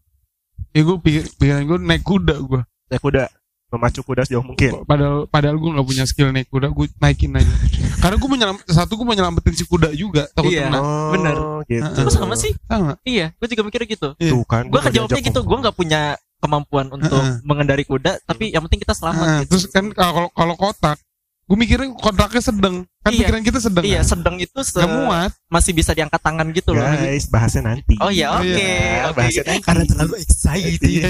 ya 0.72 0.80
gue 0.80 0.96
pikir 1.00 1.24
pikiran 1.36 1.64
gue 1.64 1.78
naik 1.80 2.04
kuda 2.04 2.36
gue 2.36 2.60
Naik 2.88 3.00
kuda, 3.00 3.32
memacu 3.66 4.00
kuda 4.00 4.22
sejauh 4.22 4.46
mungkin. 4.46 4.86
padahal 4.86 5.26
padahal 5.26 5.58
gue 5.58 5.70
nggak 5.74 5.86
punya 5.86 6.04
skill 6.06 6.30
naik 6.30 6.46
kuda 6.46 6.70
gue 6.70 6.86
naikin 6.96 7.34
aja 7.34 7.50
karena 7.98 8.14
gue 8.14 8.30
menyelam 8.30 8.56
satu 8.62 8.94
gue 8.94 9.02
mau 9.02 9.10
nyelamatin 9.10 9.54
si 9.54 9.66
kuda 9.66 9.90
juga 9.90 10.30
takut 10.30 10.54
Iya. 10.54 10.70
kena 10.70 10.78
Oh, 10.78 11.10
bener. 11.10 11.34
Gitu. 11.66 12.06
Sama 12.14 12.38
sih? 12.38 12.54
sama 12.64 12.94
Iya, 13.02 13.34
gue 13.34 13.46
juga 13.50 13.62
mikirnya 13.66 13.88
gitu. 13.90 14.08
Tuh 14.14 14.44
kan, 14.46 14.70
Gue 14.70 14.78
gua 14.78 14.86
kejawabnya 14.86 15.18
gitu, 15.18 15.40
gue 15.42 15.58
nggak 15.58 15.74
punya 15.74 16.00
kemampuan 16.36 16.86
untuk 16.92 17.18
Heeh. 17.18 17.42
mengendari 17.42 17.82
kuda, 17.82 18.22
tapi 18.22 18.54
yang 18.54 18.62
penting 18.68 18.84
kita 18.84 18.94
selamat. 18.94 19.24
Nah, 19.24 19.38
gitu. 19.42 19.56
terus 19.58 19.64
kan 19.72 19.90
kalau 19.90 20.30
kalau 20.30 20.54
kotak 20.54 21.00
gue 21.46 21.54
mikirnya 21.56 21.88
kotaknya 21.92 22.42
sedang 22.42 22.76
kan 23.00 23.08
Iya. 23.08 23.18
pikiran 23.22 23.42
kita 23.42 23.58
sedang 23.60 23.84
iya, 23.84 24.02
kan? 24.02 24.10
sedang 24.10 24.34
itu 24.36 24.58
se- 24.60 24.74
nggak 24.74 24.90
muat 24.90 25.30
masih 25.46 25.72
bisa 25.72 25.94
diangkat 25.94 26.18
tangan 26.18 26.46
gitu 26.50 26.74
loh. 26.74 26.82
Guys, 26.82 27.26
bahasnya 27.26 27.62
nanti. 27.64 27.94
Oh 27.98 28.10
iya, 28.10 28.34
Oh, 28.34 28.42
oke, 28.42 28.50
iya. 28.50 29.06
oke. 29.06 29.14
Bahasnya 29.14 29.42
nanti. 29.46 29.62
Karena 29.62 29.84
terlalu 29.84 30.14
excited. 30.18 30.80
Iya, 30.82 31.06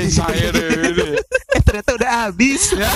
deh. 0.53 1.16
Eh, 1.57 1.62
ternyata 1.62 1.90
udah 1.94 2.11
habis. 2.22 2.68
ya 2.77 2.92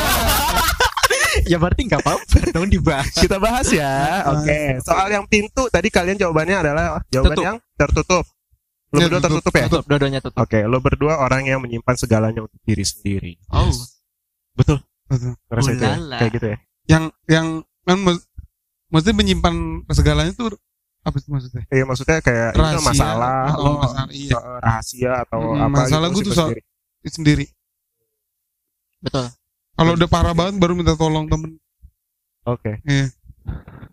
ya 1.46 1.57
berarti 1.57 1.83
nggak 1.87 2.00
apa-apa 2.03 2.37
dong 2.50 2.68
dibahas. 2.68 3.09
Kita 3.11 3.37
bahas 3.37 3.68
ya. 3.70 4.20
Oke. 4.31 4.76
Soal 4.83 5.09
yang 5.09 5.24
pintu 5.24 5.64
tadi 5.68 5.88
kalian 5.88 6.18
jawabannya 6.18 6.57
adalah 6.61 7.00
jawaban 7.09 7.33
Tutup. 7.33 7.44
yang 7.46 7.57
tertutup. 7.74 8.24
Lo 8.90 8.98
Ya, 8.98 9.07
berdua 9.07 9.16
tutup. 9.16 9.31
tertutup 9.31 9.53
ya? 9.55 9.64
Tutup, 9.64 9.85
dua-duanya 9.87 10.20
tutup. 10.20 10.37
Oke, 10.37 10.59
lo 10.61 10.79
berdua 10.79 11.14
orang 11.18 11.46
yang 11.46 11.62
menyimpan 11.62 11.94
segalanya 11.94 12.42
untuk 12.42 12.61
diri 12.61 12.83
sendiri. 12.83 13.33
Oh, 13.48 13.70
Betul. 14.53 14.83
Betul. 15.07 15.38
Ngerasa 15.46 15.70
itu 15.70 15.85
ya? 15.85 15.96
Kayak 16.18 16.33
gitu 16.35 16.46
ya? 16.50 16.59
Yang 16.90 17.05
yang 17.26 17.46
kan 17.83 17.98
mesti 18.88 19.11
menyimpan 19.12 19.55
segalanya 19.88 20.29
itu 20.29 20.50
apa 21.00 21.16
sih 21.16 21.29
maksudnya 21.29 21.62
Iya, 21.66 21.85
maksudnya 21.85 22.18
kayak 22.18 22.50
itu 22.50 22.61
Rahasia. 22.61 22.85
masalah, 22.85 23.38
Oh, 23.48 23.62
lo 23.62 23.70
masalah, 23.79 24.07
iya. 24.12 24.38
rahasia 24.59 25.12
atau 25.22 25.40
Hmm, 25.48 25.62
apa 25.62 25.76
masalah 25.81 26.07
gitu 26.07 26.12
gue 26.12 26.20
tuh 26.20 26.26
simpan 26.26 26.37
soal- 26.37 26.50
sendiri. 26.50 26.62
sendiri 27.09 27.46
betul. 29.00 29.26
kalau 29.72 29.92
udah 29.94 30.09
parah 30.09 30.35
banget 30.35 30.55
baru 30.57 30.72
minta 30.74 30.92
tolong 30.94 31.24
temen 31.26 31.57
Oke. 32.42 32.81
Iya. 32.83 33.12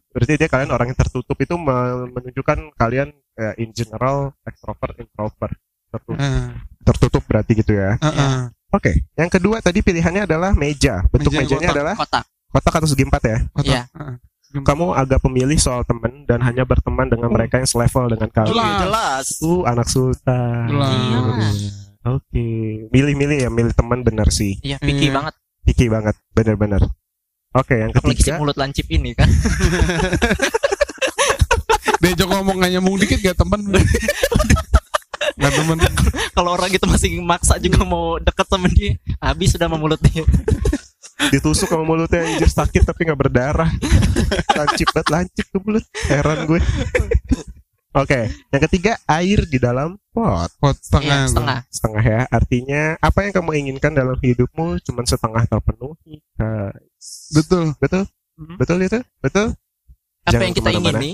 Berarti 0.09 0.33
dia 0.35 0.47
kalian 0.47 0.71
orang 0.71 0.87
yang 0.87 0.97
tertutup 0.97 1.35
itu 1.35 1.51
me- 1.53 2.07
menunjukkan 2.09 2.57
kalian 2.73 3.11
eh, 3.35 3.53
in 3.57 3.69
general 3.69 4.31
extrovert 4.41 4.95
introvert. 4.97 5.51
Tertutup, 5.85 6.15
Heeh. 6.15 6.47
tertutup 6.81 7.23
berarti 7.23 7.51
gitu 7.53 7.71
ya. 7.71 7.99
Heeh. 7.99 8.47
Oke. 8.69 9.03
Yang 9.13 9.29
kedua 9.35 9.59
tadi 9.59 9.79
pilihannya 9.81 10.23
adalah 10.23 10.51
meja. 10.53 11.03
Bentuk 11.07 11.31
Meja 11.31 11.43
mejanya 11.43 11.59
kotak. 11.61 11.75
adalah 11.75 11.95
Kotak. 11.99 12.25
Kotak 12.49 12.73
atau 12.77 12.87
segi 12.87 13.03
empat 13.03 13.21
ya. 13.23 13.37
Kotak. 13.51 13.67
Iya. 13.67 13.81
Heeh. 13.91 14.15
Kamu 14.63 14.95
agak 14.95 15.19
pemilih 15.19 15.59
soal 15.59 15.83
teman 15.83 16.23
dan 16.23 16.39
hanya 16.39 16.63
berteman 16.63 17.11
dengan 17.11 17.27
mereka 17.27 17.59
yang 17.59 17.67
selevel 17.67 18.07
dengan 18.07 18.31
kamu. 18.31 18.47
Jelas. 18.47 18.79
Jelas. 18.79 19.25
Uh, 19.43 19.61
anak 19.67 19.87
sultan. 19.87 20.65
Jelas. 20.71 20.91
Iya. 20.95 21.71
Oke. 22.07 22.47
Milih-milih 22.89 23.37
ya, 23.43 23.49
milih 23.51 23.75
teman 23.75 23.99
benar 24.01 24.31
sih. 24.31 24.55
Iya, 24.63 24.79
picky 24.79 25.11
Iya. 25.11 25.19
banget. 25.19 25.33
Picky 25.67 25.85
banget, 25.91 26.15
benar-benar. 26.31 26.79
Oke, 27.51 27.75
yang 27.75 27.91
Apalagi 27.91 28.23
si 28.23 28.31
ketiga. 28.31 28.39
mulut 28.39 28.55
lancip 28.55 28.87
ini 28.87 29.11
kan. 29.11 29.27
diajak 31.97 32.29
ngomong 32.29 32.61
nggak 32.61 32.71
nyambung 32.77 32.95
dikit 33.01 33.19
gak 33.19 33.37
temen 33.41 33.73
nggak 35.37 35.53
temen 35.53 35.77
Kalau 36.31 36.53
orang 36.53 36.69
itu 36.69 36.85
masih 36.85 37.17
maksa 37.19 37.57
juga 37.57 37.81
mau 37.81 38.21
deket 38.21 38.45
sama 38.45 38.69
dia, 38.69 38.93
habis 39.17 39.49
sudah 39.49 39.65
sama 39.65 39.81
mulut 39.81 39.97
dia. 39.99 40.21
Ditusuk 41.29 41.67
sama 41.67 41.83
mulutnya 41.83 42.23
anjir 42.23 42.47
sakit 42.47 42.83
tapi 42.85 43.05
nggak 43.05 43.19
berdarah. 43.19 43.69
Lancip 44.53 44.87
banget 44.93 45.07
lancip 45.09 45.45
tuh 45.49 45.61
mulut. 45.61 45.85
Heran 46.07 46.45
gue. 46.45 46.61
Oke 47.97 48.29
yang 48.53 48.61
ketiga 48.69 48.93
air 49.09 49.49
di 49.49 49.57
dalam 49.57 49.97
pot. 50.13 50.51
Pot 50.61 50.77
setengah 50.77 51.25
Iya, 51.25 51.29
setengah. 51.33 51.59
setengah 51.67 52.03
ya 52.05 52.21
artinya 52.29 52.81
apa 53.01 53.19
yang 53.25 53.33
kamu 53.33 53.49
inginkan 53.57 53.91
dalam 53.91 54.13
hidupmu 54.13 54.77
cuma 54.85 55.01
setengah 55.01 55.49
terpenuhi 55.49 56.21
guys. 56.37 57.33
betul. 57.33 57.73
Betul? 57.81 58.03
Mhm. 58.37 58.55
betul 58.61 58.77
itu? 58.85 58.99
Betul? 59.17 59.47
Apa 60.21 60.29
Jangan 60.29 60.45
yang 60.45 60.57
kita 60.59 60.69
ingini? 60.75 61.11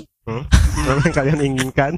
Apa 0.76 1.00
yang 1.00 1.14
kalian 1.14 1.40
inginkan? 1.40 1.92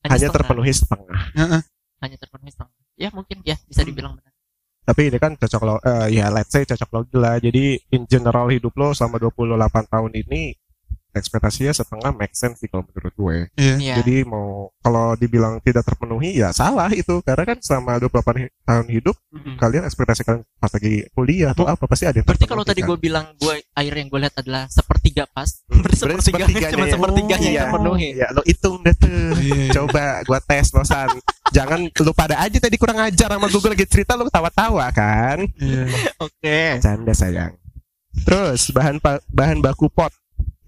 Hanya 0.00 0.16
setengah. 0.16 0.32
terpenuhi 0.32 0.72
setengah. 0.72 1.20
Heeh. 1.36 1.60
Hanya 2.00 2.16
terpenuhi 2.16 2.50
setengah. 2.54 2.72
Ya 2.96 3.08
mungkin 3.12 3.44
ya 3.44 3.60
bisa 3.68 3.84
dibilang 3.84 4.16
benar. 4.16 4.29
Tapi 4.90 5.06
ini 5.06 5.22
kan 5.22 5.38
cocok 5.38 5.62
lo 5.62 5.78
eh, 5.78 6.18
ya 6.18 6.34
let's 6.34 6.50
say 6.50 6.66
cocok 6.66 6.90
logi 6.90 7.14
lah 7.14 7.38
jadi 7.38 7.78
in 7.94 8.10
general 8.10 8.50
hidup 8.50 8.74
lo 8.74 8.90
selama 8.90 9.22
28 9.22 9.86
tahun 9.86 10.10
ini 10.18 10.50
ekspektasinya 11.12 11.70
setengah 11.70 12.10
make 12.12 12.32
sense 12.32 12.56
sih 12.56 12.66
kalau 12.66 12.84
menurut 12.84 13.12
gue 13.12 13.36
iya 13.56 13.74
Iya. 13.80 13.94
Jadi 13.98 14.22
mau 14.22 14.70
kalau 14.78 15.14
dibilang 15.14 15.58
tidak 15.58 15.82
terpenuhi 15.82 16.34
ya 16.34 16.50
salah 16.50 16.86
itu 16.90 17.18
karena 17.20 17.42
kan 17.44 17.58
selama 17.58 17.98
28 17.98 18.10
hi- 18.38 18.52
tahun 18.62 18.86
hidup 18.88 19.16
Mm-mm. 19.28 19.56
kalian 19.56 19.82
ekspektasi 19.82 20.22
kalian 20.22 20.42
pas 20.54 20.70
lagi 20.70 20.94
kuliah 21.10 21.50
atau 21.50 21.64
apa 21.64 21.84
pasti 21.84 22.04
ada 22.04 22.16
yang 22.16 22.24
Berarti 22.24 22.46
kalau 22.46 22.62
tadi 22.62 22.80
kan? 22.80 22.88
gue 22.88 22.98
bilang 23.00 23.26
gue 23.34 23.54
air 23.74 23.92
yang 23.92 24.06
gue 24.06 24.20
lihat 24.20 24.36
adalah 24.36 24.66
sepertiga 24.66 25.24
pas, 25.26 25.50
Hmm, 25.66 25.82
berarti 25.82 25.96
sepertiga 26.22 26.68
cuma 26.68 26.84
ya. 26.84 26.92
sepertiganya 26.92 27.40
Iya. 27.40 27.56
yang 27.56 27.66
terpenuhi. 27.68 28.08
ya 28.12 28.26
lo 28.30 28.42
hitung 28.42 28.76
deh 28.80 28.94
tuh. 28.94 29.32
Iya. 29.36 29.66
Coba 29.72 30.04
gua 30.22 30.38
tes 30.40 30.66
losan. 30.70 31.08
Jangan 31.50 31.80
lu 31.88 32.12
pada 32.12 32.36
aja 32.38 32.56
tadi 32.56 32.76
kurang 32.76 33.00
ajar 33.00 33.26
sama 33.28 33.46
Google 33.46 33.72
lagi 33.72 33.84
cerita 33.84 34.14
lu 34.14 34.24
ketawa-tawa 34.24 34.86
kan. 34.90 35.38
Iya. 35.56 35.82
Oke. 36.26 36.60
Canda 36.78 37.10
sayang. 37.10 37.56
Terus 38.20 38.68
bahan 38.68 38.98
bahan 39.26 39.58
baku 39.58 39.88
pot 39.88 40.10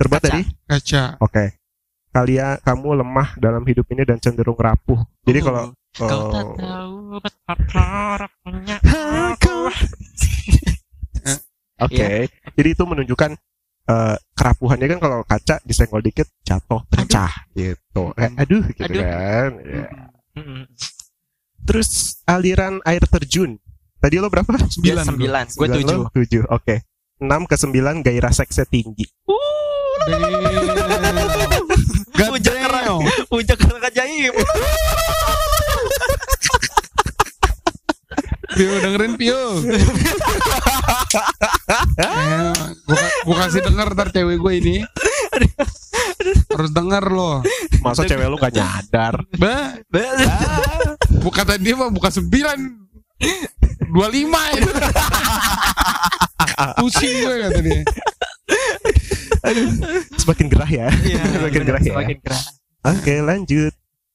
terbuat 0.03 0.21
Kaca. 0.23 0.31
dari 0.35 0.43
kaca 0.67 1.03
Oke. 1.23 1.45
Kalian 2.13 2.61
kamu 2.61 2.89
lemah 3.01 3.29
dalam 3.41 3.65
hidup 3.65 3.89
ini 3.89 4.05
dan 4.05 4.21
cenderung 4.21 4.59
rapuh. 4.59 5.01
Jadi 5.25 5.39
Uh, 5.41 5.45
kalau 5.47 5.63
kau 5.93 6.09
tak 6.33 6.45
oh, 6.45 6.57
tahu 6.57 6.97
betapa 7.21 7.85
Oke. 11.83 12.29
Iya. 12.29 12.29
Jadi 12.57 12.69
itu 12.73 12.85
menunjukkan 12.87 13.31
eh, 13.91 14.17
kerapuhannya 14.33 14.87
kan 14.89 14.99
kalau 15.03 15.19
kaca 15.27 15.61
disenggol 15.67 16.01
dikit 16.01 16.29
jatuh 16.47 16.81
pecah 16.89 17.33
gitu. 17.53 18.15
Eh, 18.17 18.31
aduh 18.39 18.63
gitu 18.73 18.89
Aduh. 18.89 19.03
kan. 19.03 19.51
Ya. 19.61 19.87
Mm-mm. 20.39 20.63
Terus 21.63 22.23
aliran 22.25 22.81
air 22.89 23.05
terjun. 23.05 23.59
Tadi 24.03 24.17
lo 24.19 24.33
berapa? 24.33 24.49
Sembilan. 24.49 25.05
Sembilan. 25.07 25.45
Gue 25.55 25.67
Sembilan 25.69 25.77
tujuh. 25.79 25.99
lo? 25.99 26.09
Tujuh. 26.11 26.43
Oke. 26.51 26.77
6 27.23 27.47
ke 27.47 27.55
9 27.55 28.03
gairah 28.03 28.35
seksnya 28.35 28.67
tinggi. 28.67 29.07
Puncak 32.23 32.55
kerang. 32.55 32.99
Puncak 33.29 33.57
kerang 33.59 33.83
ajaib. 33.83 34.35
Pio 38.53 38.69
dengerin 38.85 39.17
Pio. 39.17 39.43
eh, 41.97 42.53
gua, 42.85 43.01
gua 43.25 43.37
kasih 43.49 43.65
denger 43.65 43.89
ntar 43.97 44.09
cewek 44.13 44.37
gue 44.37 44.53
ini. 44.61 44.77
Harus 46.53 46.71
denger 46.77 47.05
loh. 47.09 47.41
Masa 47.81 48.05
cewek 48.05 48.29
lu 48.29 48.37
gak 48.37 48.53
nyadar? 48.53 49.25
Ba, 49.41 49.81
bukan 51.25 51.45
tadi 51.49 51.73
mah 51.73 51.89
bukan 51.89 52.13
sembilan. 52.13 52.59
Dua 53.93 54.09
lima 54.13 54.41
ya. 54.57 54.69
Pusing 56.81 57.15
gue 57.25 57.35
kata 57.49 57.61
dia. 57.65 57.81
Semakin 60.23 60.47
gerah 60.49 60.71
ya. 60.71 60.87
Iya, 61.03 61.23
Semakin 61.37 61.63
gerah 61.63 61.83
ya. 61.83 61.93
Semakin 61.95 62.17
gerah. 62.21 62.43
Oke, 62.89 63.15
lanjut. 63.19 63.73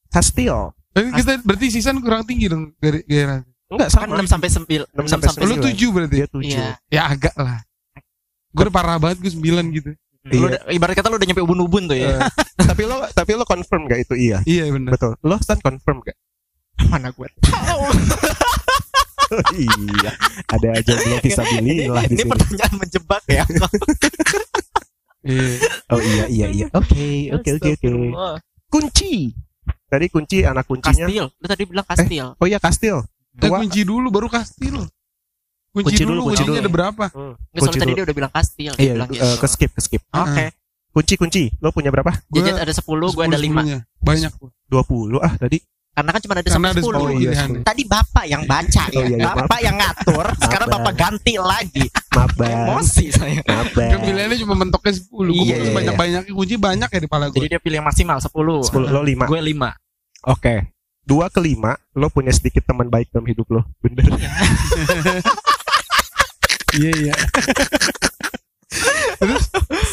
Castillo. 0.08 0.72
Tapi 0.90 1.12
kita 1.14 1.32
berarti 1.44 1.66
sisan 1.70 2.00
kurang 2.00 2.24
tinggi 2.24 2.48
dong 2.48 2.72
dari 2.76 3.04
gairah. 3.04 3.44
Enggak 3.68 3.88
Kan 3.92 4.08
sama. 4.08 4.24
6 4.24 4.32
sampai 4.32 4.48
9. 4.48 4.64
6 4.88 5.04
sampai 5.06 5.26
Lu 5.28 5.32
Sembilan. 5.52 5.64
tujuh 5.68 5.88
berarti. 5.92 6.14
Dia 6.16 6.26
7. 6.26 6.40
Iya. 6.42 6.66
Ya 6.88 7.02
agak 7.06 7.34
lah. 7.36 7.60
Gue 8.48 8.62
udah 8.64 8.74
parah 8.74 8.96
banget 8.96 9.20
gue 9.20 9.30
sembilan 9.30 9.64
gitu. 9.70 9.90
Lu 9.92 10.32
Iya. 10.32 10.40
udah, 10.42 10.60
ibarat 10.72 10.94
kata 10.96 11.08
lu 11.08 11.16
udah 11.20 11.28
nyampe 11.28 11.44
ubun-ubun 11.44 11.84
tuh 11.86 11.96
ya. 11.96 12.16
tapi 12.68 12.88
lo 12.88 13.04
tapi 13.12 13.36
lo 13.36 13.44
confirm 13.44 13.84
gak 13.86 14.08
itu 14.08 14.14
iya? 14.16 14.40
Iya 14.42 14.72
benar. 14.72 14.96
Betul. 14.96 15.12
Lo 15.20 15.36
Stan 15.38 15.60
confirm 15.60 16.00
gak? 16.00 16.16
Mana 16.88 17.12
gue 17.12 17.28
iya. 19.58 20.10
Ada 20.48 20.68
aja 20.78 20.92
yang 20.92 21.02
belum 21.04 21.20
bisa 21.22 21.42
lah 21.42 22.02
di 22.04 22.14
Ini 22.14 22.22
sini. 22.22 22.30
pertanyaan 22.30 22.72
menjebak 22.76 23.22
ya. 23.28 23.44
Iya. 23.44 23.66
Oh 25.92 26.00
iya 26.00 26.24
iya 26.30 26.46
iya. 26.48 26.66
Oke 26.72 27.28
oke 27.34 27.48
oke 27.58 27.68
oke. 27.74 27.88
Kunci. 28.68 29.32
Tadi 29.88 30.06
kunci 30.08 30.44
anak 30.44 30.64
kuncinya. 30.64 31.04
Kastil. 31.04 31.26
Lu 31.32 31.46
tadi 31.48 31.62
bilang 31.64 31.84
kastil. 31.84 32.26
Oh 32.38 32.46
iya 32.46 32.56
kastil. 32.56 33.04
Eh, 33.38 33.48
Tua. 33.48 33.60
kunci 33.60 33.84
dulu 33.84 34.08
baru 34.08 34.28
kastil. 34.28 34.88
Kunci, 35.68 35.84
Kunci 35.84 36.02
dulu, 36.02 36.10
dulu, 36.10 36.20
kunci 36.32 36.42
kuncinya 36.42 36.48
dulu. 36.50 36.64
ada 36.64 36.70
berapa? 36.72 37.04
Hmm. 37.12 37.34
Nggak, 37.36 37.36
soalnya 37.36 37.60
Kunci 37.60 37.78
tadi 37.78 37.86
dulu. 37.86 37.96
dia 37.96 38.04
udah 38.04 38.16
bilang 38.16 38.32
kastil. 38.32 38.72
Dia 38.72 38.82
Iya, 38.82 38.92
bilang 38.96 39.08
eh, 39.08 39.14
gitu. 39.14 39.36
ke 39.36 39.46
skip 39.46 39.70
ke 39.76 39.80
skip. 39.84 40.02
Oke. 40.10 40.44
Kunci 40.88 41.14
kunci. 41.14 41.42
Lo 41.60 41.68
punya 41.70 41.90
berapa? 41.92 42.10
Gua 42.26 42.40
ada 42.42 42.72
10, 42.72 42.82
gue 43.12 43.24
ada 43.24 43.38
5. 43.38 43.52
sepuluh-sepuluhnya. 43.52 43.78
Banyak. 44.00 44.32
gua. 44.40 44.50
20 45.20 45.20
ah 45.20 45.32
tadi. 45.36 45.58
Karena 45.98 46.10
kan 46.14 46.20
cuma 46.22 46.32
ada 46.38 46.42
Karena 46.46 46.54
ada 46.54 46.54
sampai 46.54 46.70
10. 46.70 46.78
sepuluh 46.78 47.02
iya, 47.10 47.18
pilihan. 47.18 47.48
sepuluh. 47.50 47.64
Tadi 47.66 47.82
Bapak 47.90 48.24
yang 48.30 48.42
baca 48.46 48.82
Oh, 48.86 48.92
ya. 48.94 48.94
iya, 48.94 49.06
iya, 49.10 49.24
Bapak 49.26 49.60
yang 49.66 49.76
ngatur, 49.82 50.26
sekarang. 50.38 50.68
Bapak 50.70 50.94
ganti 50.94 51.34
lagi. 51.42 51.84
Maaf. 52.14 52.30
Emosi 52.38 53.06
saya. 53.10 53.40
Maaf. 53.42 53.74
Kan 53.74 53.98
pilihannya 54.06 54.38
cuma 54.38 54.54
mentoknya 54.54 54.92
10 54.94 55.10
Gue 55.10 55.26
Iya, 55.42 55.56
mau 55.58 55.66
iya, 55.66 55.74
banyak-banyak 55.74 56.22
kunci 56.30 56.54
banyak 56.54 56.88
ya 56.94 57.00
di 57.02 57.10
pala 57.10 57.24
Jadi 57.34 57.38
gue 57.42 57.50
dia 57.50 57.58
pilih 57.58 57.76
yang 57.82 57.88
maksimal 57.90 58.22
10. 58.22 58.30
10 58.30 58.94
lo 58.94 59.00
5. 59.02 59.26
Gue 59.26 59.40
5. 59.42 60.30
Oke. 60.30 60.54
Dua 61.02 61.32
ke 61.32 61.40
lima, 61.40 61.72
lo 61.96 62.12
punya 62.12 62.28
sedikit 62.30 62.68
teman 62.68 62.92
baik 62.92 63.08
dalam 63.08 63.24
hidup 63.24 63.48
lo. 63.48 63.64
Bener. 63.80 64.04
Iya 66.76 66.92
iya 67.00 67.14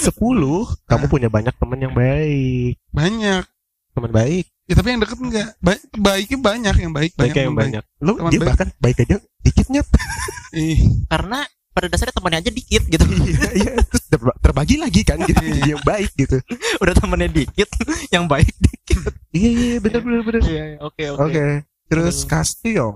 Sepuluh, 0.03 0.67
kamu 0.85 1.07
punya 1.07 1.29
banyak 1.31 1.55
teman 1.55 1.79
yang 1.79 1.95
baik. 1.95 2.75
Banyak 2.91 3.47
Teman 3.95 4.11
baik. 4.11 4.51
Ya 4.65 4.73
tapi 4.73 4.87
yang 4.89 4.99
deket 4.99 5.19
enggak 5.19 5.47
ba 5.59 5.71
Baiknya 5.93 6.37
banyak 6.39 6.75
Yang 6.79 6.93
baik 6.93 7.11
banyak 7.13 7.35
yang 7.39 7.53
baik. 7.53 7.65
banyak. 7.69 7.83
Lo 7.99 8.11
Teman 8.15 8.29
dia 8.29 8.39
baik. 8.39 8.49
bahkan 8.49 8.67
baik 8.77 8.97
aja 8.99 9.15
dikitnya. 9.39 9.81
Ih, 10.57 10.79
Karena 11.05 11.39
pada 11.69 11.85
dasarnya 11.85 12.13
temannya 12.13 12.39
aja 12.39 12.49
dikit 12.49 12.83
gitu. 12.83 13.03
Iya, 13.05 13.49
iya. 13.53 13.71
Terus 13.83 14.03
ter- 14.07 14.37
terbagi 14.39 14.75
lagi 14.75 15.01
kan 15.01 15.19
gitu. 15.19 15.37
Yang 15.69 15.81
baik 15.83 16.11
gitu. 16.15 16.37
Udah 16.81 16.93
temannya 16.93 17.29
dikit, 17.29 17.69
yang 18.07 18.25
baik 18.25 18.47
dikit. 18.55 19.11
Iya 19.29 19.49
iya 19.51 19.75
bener 19.77 19.99
bener 19.99 20.21
bener. 20.23 20.41
Iya, 20.41 20.63
oke 20.79 21.03
Oke. 21.19 21.43
Terus 21.85 22.15
Hmm. 22.17 22.29
Castillo. 22.29 22.89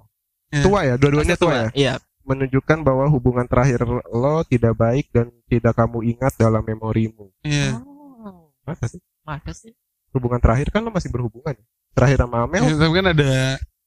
Ya. 0.50 0.64
Tua 0.64 0.80
ya, 0.82 0.96
dua-duanya 0.96 1.36
tua 1.36 1.54
ya. 1.54 1.68
Iya. 1.72 1.94
Menunjukkan 2.24 2.82
bahwa 2.82 3.06
hubungan 3.08 3.46
terakhir 3.46 3.84
lo 4.08 4.42
tidak 4.44 4.74
baik 4.74 5.12
dan 5.12 5.30
tidak 5.46 5.76
kamu 5.76 6.02
ingat 6.08 6.34
dalam 6.36 6.62
memorimu. 6.62 7.30
Iya 7.42 7.78
Oh, 7.78 8.50
Masa 8.64 8.88
sih? 8.88 9.02
masa 9.22 9.52
sih? 9.52 9.74
Hubungan 10.10 10.40
terakhir 10.40 10.68
kan 10.70 10.82
lo 10.82 10.90
masih 10.90 11.10
berhubungan. 11.10 11.54
ya? 11.54 11.66
Terakhir 11.94 12.18
sama 12.22 12.44
Amel. 12.44 12.64
Ya, 12.64 12.76
Tapi 12.76 12.94
kan 12.94 13.08
ada 13.10 13.32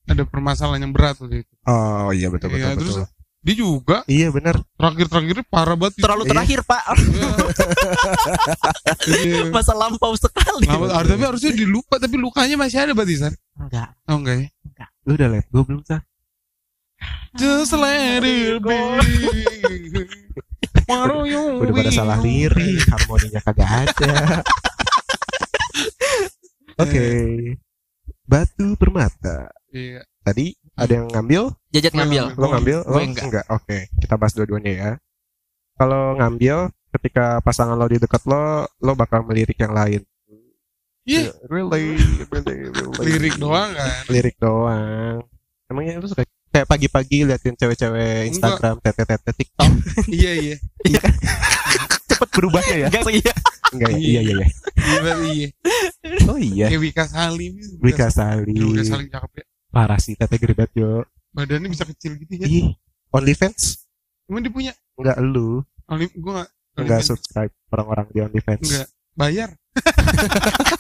Ada 0.02 0.22
permasalahan 0.26 0.82
yang 0.82 0.90
berat 0.90 1.14
waktu 1.16 1.46
itu 1.46 1.52
Oh 1.64 2.11
iya 2.11 2.26
betul 2.26 2.50
betul 2.50 2.58
Iya, 2.58 2.74
betul. 2.74 2.82
terus 2.82 2.96
Dia 3.40 3.54
juga 3.54 3.96
Iya 4.06 4.28
benar. 4.30 4.58
Terakhir-terakhirnya 4.74 5.44
parah 5.46 5.74
banget 5.74 5.94
Terlalu 5.98 6.22
Iya. 6.22 6.30
terakhir, 6.30 6.58
Pak. 6.62 6.82
Iya. 9.04 9.40
Masa 9.48 9.72
lampau 9.72 10.14
sekali. 10.14 10.66
Ah, 10.66 11.02
tapi 11.02 11.22
harusnya 11.22 11.50
dilupa 11.50 11.96
tapi 11.96 12.14
lukanya 12.16 12.54
masih 12.56 12.78
ada 12.80 12.92
berarti 12.92 13.14
San 13.16 13.35
Enggak. 13.54 13.94
oh 14.06 14.16
enggak 14.16 14.37
ya 14.38 14.48
Lu 15.02 15.14
udah 15.14 15.28
let 15.28 15.46
go 15.48 15.62
belum 15.62 15.82
sah? 15.82 16.02
just 17.35 17.74
let 17.74 18.22
it 18.22 18.62
be 18.62 18.62
you 21.26 21.42
Udah 21.58 21.72
pada 21.72 21.90
salah 21.90 22.18
lirik, 22.18 22.85
harmoninya 22.87 23.40
kagak 23.40 23.70
ada. 23.88 24.12
Oke. 26.78 27.04
Batu 28.24 28.78
permata. 28.78 29.50
iya 29.72 30.04
Tadi 30.22 30.54
ada 30.78 30.92
yang 31.02 31.08
ngambil, 31.11 31.42
Jajat 31.74 31.92
ngambil. 31.98 32.24
lo 32.38 32.46
ngambil, 32.46 32.78
lo 32.87 32.94
Gue 32.94 33.02
enggak. 33.11 33.46
Oke, 33.50 33.90
kita 33.98 34.14
bahas 34.14 34.32
dua-duanya 34.38 34.72
ya. 34.72 34.90
Kalau 35.74 36.14
ngambil, 36.14 36.70
ketika 36.94 37.42
pasangan 37.42 37.74
lo 37.74 37.90
di 37.90 37.98
dekat 37.98 38.22
lo, 38.30 38.64
lo 38.70 38.92
bakal 38.94 39.26
melirik 39.26 39.58
yang 39.58 39.74
lain. 39.74 40.06
Iya. 41.02 41.35
Really, 41.50 41.98
really, 42.30 42.70
really. 42.70 43.11
lirik 43.11 43.35
doang 43.42 43.74
kan 43.74 44.06
Lirik 44.06 44.38
doang. 44.38 45.26
Emangnya 45.66 45.98
lu 45.98 46.06
suka 46.06 46.22
kayak 46.54 46.68
pagi-pagi 46.70 47.26
liatin 47.26 47.58
cewek-cewek 47.58 48.30
Instagram, 48.30 48.78
tete-tete 48.78 49.32
TikTok. 49.35 49.72
iya 50.14 50.32
iya 50.38 50.56
Cepet 52.12 52.28
berubahnya 52.30 52.87
ya? 52.87 52.88
Enggak 52.92 53.11
iya. 53.11 53.35
Enggak 53.74 53.90
ya? 53.90 53.98
Iya. 53.98 54.06
Iya, 54.06 54.20
iya, 54.22 54.32
iya. 54.38 54.46
iya 55.02 55.14
iya 55.35 55.48
Oh 56.24 56.37
iya. 56.37 56.66
kayak 56.66 56.82
Wika 56.82 57.04
Salim 57.04 57.52
Wika 57.78 58.08
Sali. 58.08 58.52
Wika 58.52 58.82
Salim 58.82 59.06
cakep 59.06 59.32
ya 59.35 59.44
Parah 59.68 59.96
sih, 59.96 60.12
tete 60.12 60.37
gede 60.37 60.52
banget, 60.52 60.72
yo. 60.76 61.02
badannya 61.30 61.66
bisa 61.66 61.82
kecil 61.85 62.14
gitu 62.16 62.32
ya 62.37 62.44
Ih, 62.44 62.76
OnlyFans? 63.11 63.88
emang 64.26 64.40
dia 64.40 64.50
punya 64.50 64.72
Enggak 64.94 65.18
lu. 65.18 65.64
Olim 65.87 66.11
gue 66.11 66.32
nggak 66.32 66.50
Enggak 66.74 67.00
subscribe 67.02 67.52
orang-orang 67.68 68.06
di 68.08 68.18
OnlyFans. 68.20 68.62
Enggak. 68.62 68.88
bayar 69.12 69.48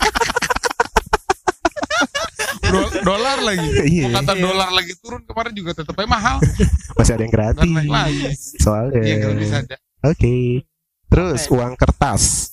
Do- 2.64 3.00
dolar 3.02 3.38
lagi 3.38 3.68
Iya. 3.86 4.08
Mau 4.08 4.16
kata 4.18 4.32
dolar 4.34 4.70
lagi 4.70 4.92
turun 4.96 5.20
kemarin 5.22 5.52
juga 5.52 5.70
tetap 5.74 5.92
aja 5.92 6.06
mahal 6.06 6.36
Masih 6.96 7.12
ada 7.12 7.22
yang 7.22 7.32
gratis. 7.32 8.38
Soalnya. 8.56 9.02
iya 9.02 9.16
kalau 9.18 9.36
bisa 9.36 9.56
ada 9.58 9.76
Oke. 10.02 10.64
Terus 11.06 11.40
Oke. 11.42 11.52
uang 11.52 11.72
kertas. 11.76 12.51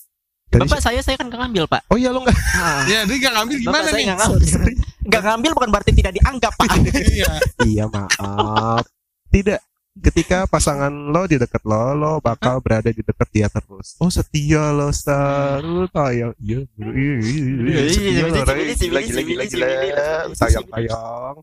Tadi 0.49 0.65
Bapak 0.65 0.81
saya 0.81 0.99
saya 0.99 1.13
kan 1.13 1.29
nggak 1.29 1.39
ngambil, 1.45 1.63
Pak. 1.69 1.81
Oh 1.87 1.97
iya 1.97 2.09
lo 2.09 2.25
enggak 2.25 2.33
Ah. 2.57 2.81
ya 2.91 3.05
dia 3.05 3.17
nggak 3.21 3.33
ngambil 3.37 3.55
gimana 3.55 3.73
Bapak 3.75 3.85
saya 3.85 3.93
nih 3.93 4.05
nggak 4.05 4.19
ngambil. 4.19 4.41
Nggak 5.09 5.23
ngambil 5.25 5.51
bukan 5.57 5.69
berarti 5.73 5.91
tidak 5.91 6.13
dianggap, 6.13 6.53
Pak. 6.53 6.69
iya 7.17 7.31
Iya 7.65 7.83
maaf. 7.85 8.83
Tidak. 9.29 9.61
Ketika 9.99 10.45
pasangan 10.45 10.89
lo 10.89 11.25
di 11.25 11.35
dekat 11.35 11.65
lo, 11.65 11.91
lo 11.91 12.11
bakal 12.19 12.61
berada 12.61 12.87
di 12.87 13.01
dekat 13.01 13.27
dia 13.29 13.47
terus. 13.47 13.97
Oh 13.97 14.07
setia 14.07 14.69
lo 14.69 14.89
saru 14.89 15.89
tayang. 15.89 16.33
Iya, 16.37 16.61
iya, 16.77 16.89
iya, 16.93 17.13
iya, 17.19 17.19
Iya, 17.19 17.49
iya, 17.59 17.81
iya, 17.81 17.81
iya, 17.81 18.23
Gila, 18.29 18.53
iya, 18.61 18.75
gila, 18.77 18.99
iya, 19.01 19.21
gila, 19.21 19.43
gila. 19.49 19.65
iya, 19.65 19.81
iya, 19.85 20.07
Sayang, 20.33 20.65
sayang. 20.65 21.35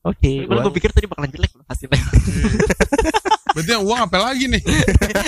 Oke. 0.00 0.32
Padahal 0.48 0.64
gue 0.64 0.74
pikir 0.80 0.90
tadi 0.90 1.06
bakalan 1.06 1.28
jelek 1.28 1.52
loh 1.54 1.64
hasilnya. 1.68 2.00
Berarti 3.60 3.70
yang 3.70 3.84
uang 3.84 4.00
apa 4.00 4.16
lagi 4.18 4.44
nih 4.46 4.62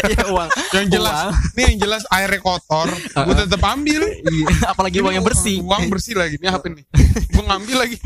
Iya 0.09 0.25
uang. 0.35 0.49
yang 0.73 0.87
jelas 0.89 1.17
Uang. 1.19 1.33
nih 1.53 1.65
yang 1.67 1.79
jelas 1.79 2.03
airnya 2.09 2.41
kotor 2.41 2.89
gue 2.91 3.35
tetap 3.39 3.63
ambil 3.63 4.03
Apalagi 4.65 4.99
uang 4.99 5.15
yang 5.15 5.23
bersih. 5.23 5.61
uang 5.61 5.83
bersih 5.87 6.15
lagi 6.15 6.37
nih 6.37 6.49
apa 6.49 6.67
nih 6.67 6.85
gue 7.29 7.43
ngambil 7.43 7.77
lagi 7.79 7.97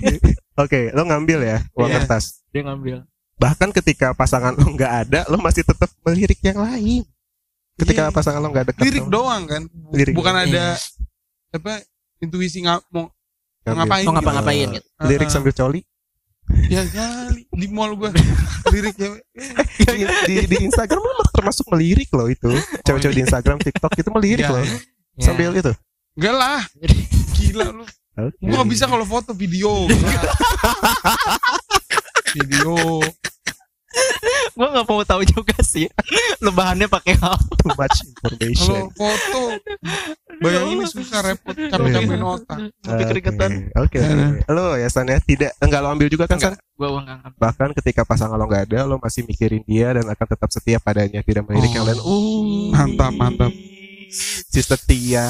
Oke, 0.57 0.89
lo 0.91 1.05
ngambil 1.05 1.39
ya 1.43 1.59
uang 1.73 1.87
Iya. 1.87 1.97
kertas. 2.01 2.41
Dia 2.49 2.65
ngambil. 2.65 3.05
Bahkan 3.37 3.69
ketika 3.75 4.11
pasangan 4.11 4.57
lo 4.57 4.65
nggak 4.67 4.93
ada, 5.05 5.21
lo 5.29 5.37
masih 5.37 5.61
tetap 5.61 5.93
melirik 6.01 6.41
yang 6.41 6.57
lain. 6.57 7.05
Ketika 7.77 8.09
Iya. 8.09 8.11
pasangan 8.11 8.41
lo 8.41 8.49
nggak 8.49 8.73
dekat, 8.73 8.81
lirik 8.83 9.05
lo 9.05 9.13
doang 9.21 9.45
kan 9.45 9.63
Lirik 9.93 10.17
bukan 10.17 10.33
doang. 10.33 10.49
ada 10.49 10.81
apa 11.53 11.85
intuisi 12.19 12.65
nggak 12.65 12.89
mau 12.89 13.13
ngapain 13.63 14.05
Mau 14.05 14.17
ngapa-ngapain 14.17 14.65
gitu. 14.67 14.75
gitu. 14.75 14.89
Uh-uh. 14.89 15.07
Lirik 15.07 15.29
sambil 15.29 15.53
coli. 15.53 15.81
Ya 16.71 16.83
kali 16.87 17.43
di 17.51 17.67
mall 17.71 17.99
gua 17.99 18.15
lirik 18.71 18.95
cewek. 18.95 19.23
di, 19.87 20.03
di, 20.27 20.35
di 20.47 20.57
Instagram 20.67 21.03
lu 21.03 21.23
termasuk 21.35 21.67
melirik 21.75 22.11
loh 22.15 22.31
itu 22.31 22.51
cewek-cewek 22.87 23.15
di 23.19 23.23
Instagram 23.27 23.59
TikTok 23.59 23.93
itu 23.99 24.11
melirik 24.15 24.47
Ya, 24.47 24.55
loh 24.55 24.63
ya. 24.63 24.79
Sambil 25.19 25.51
itu 25.59 25.75
Enggak 26.17 26.35
lah. 26.35 26.61
Gila 27.37 27.67
lu. 27.75 27.85
Oke. 28.17 28.41
Gua 28.41 28.65
bisa 28.65 28.89
kalau 28.89 29.05
foto 29.05 29.37
video. 29.37 29.85
video. 32.37 33.01
Gua 34.57 34.73
nggak 34.73 34.87
mau 34.89 35.05
tahu 35.05 35.23
juga 35.29 35.57
sih. 35.61 35.85
Lu 36.41 36.49
bahannya 36.53 36.89
pakai 36.89 37.17
apa? 37.21 37.37
too 37.61 37.75
much 37.77 37.99
information 38.07 38.89
Kalau 38.89 38.89
foto 38.95 39.43
bayangin 40.41 40.77
ini 40.81 40.85
susah 40.89 41.21
repot 41.25 41.55
capek-capek 41.57 42.17
nota. 42.21 42.55
Tapi 42.81 43.03
keringetan. 43.05 43.51
Oke, 43.77 43.99
oke. 44.01 44.53
Lo 44.53 44.77
ya 44.77 44.89
San 44.89 45.09
ya 45.09 45.19
tidak 45.21 45.53
enggak 45.61 45.81
lo 45.85 45.89
ambil 45.93 46.09
juga 46.09 46.25
kan 46.29 46.39
San? 46.41 46.55
Gua 46.77 46.89
uang 46.93 47.05
nggak 47.05 47.17
ngambil. 47.25 47.39
Bahkan 47.41 47.69
ketika 47.83 48.03
pasangan 48.05 48.37
lo 48.37 48.45
nggak 48.49 48.65
ada, 48.73 48.79
lo 48.89 48.97
masih 49.01 49.25
mikirin 49.25 49.65
dia 49.65 49.93
dan 49.97 50.05
akan 50.09 50.27
tetap 50.29 50.49
setia 50.53 50.79
padanya, 50.81 51.21
tidak 51.25 51.45
melirik 51.49 51.73
yang 51.73 51.85
lain. 51.89 52.01
Uh, 52.01 52.73
Mantap, 52.73 53.13
mantap. 53.17 53.53
si 54.53 54.61
setia. 54.63 55.27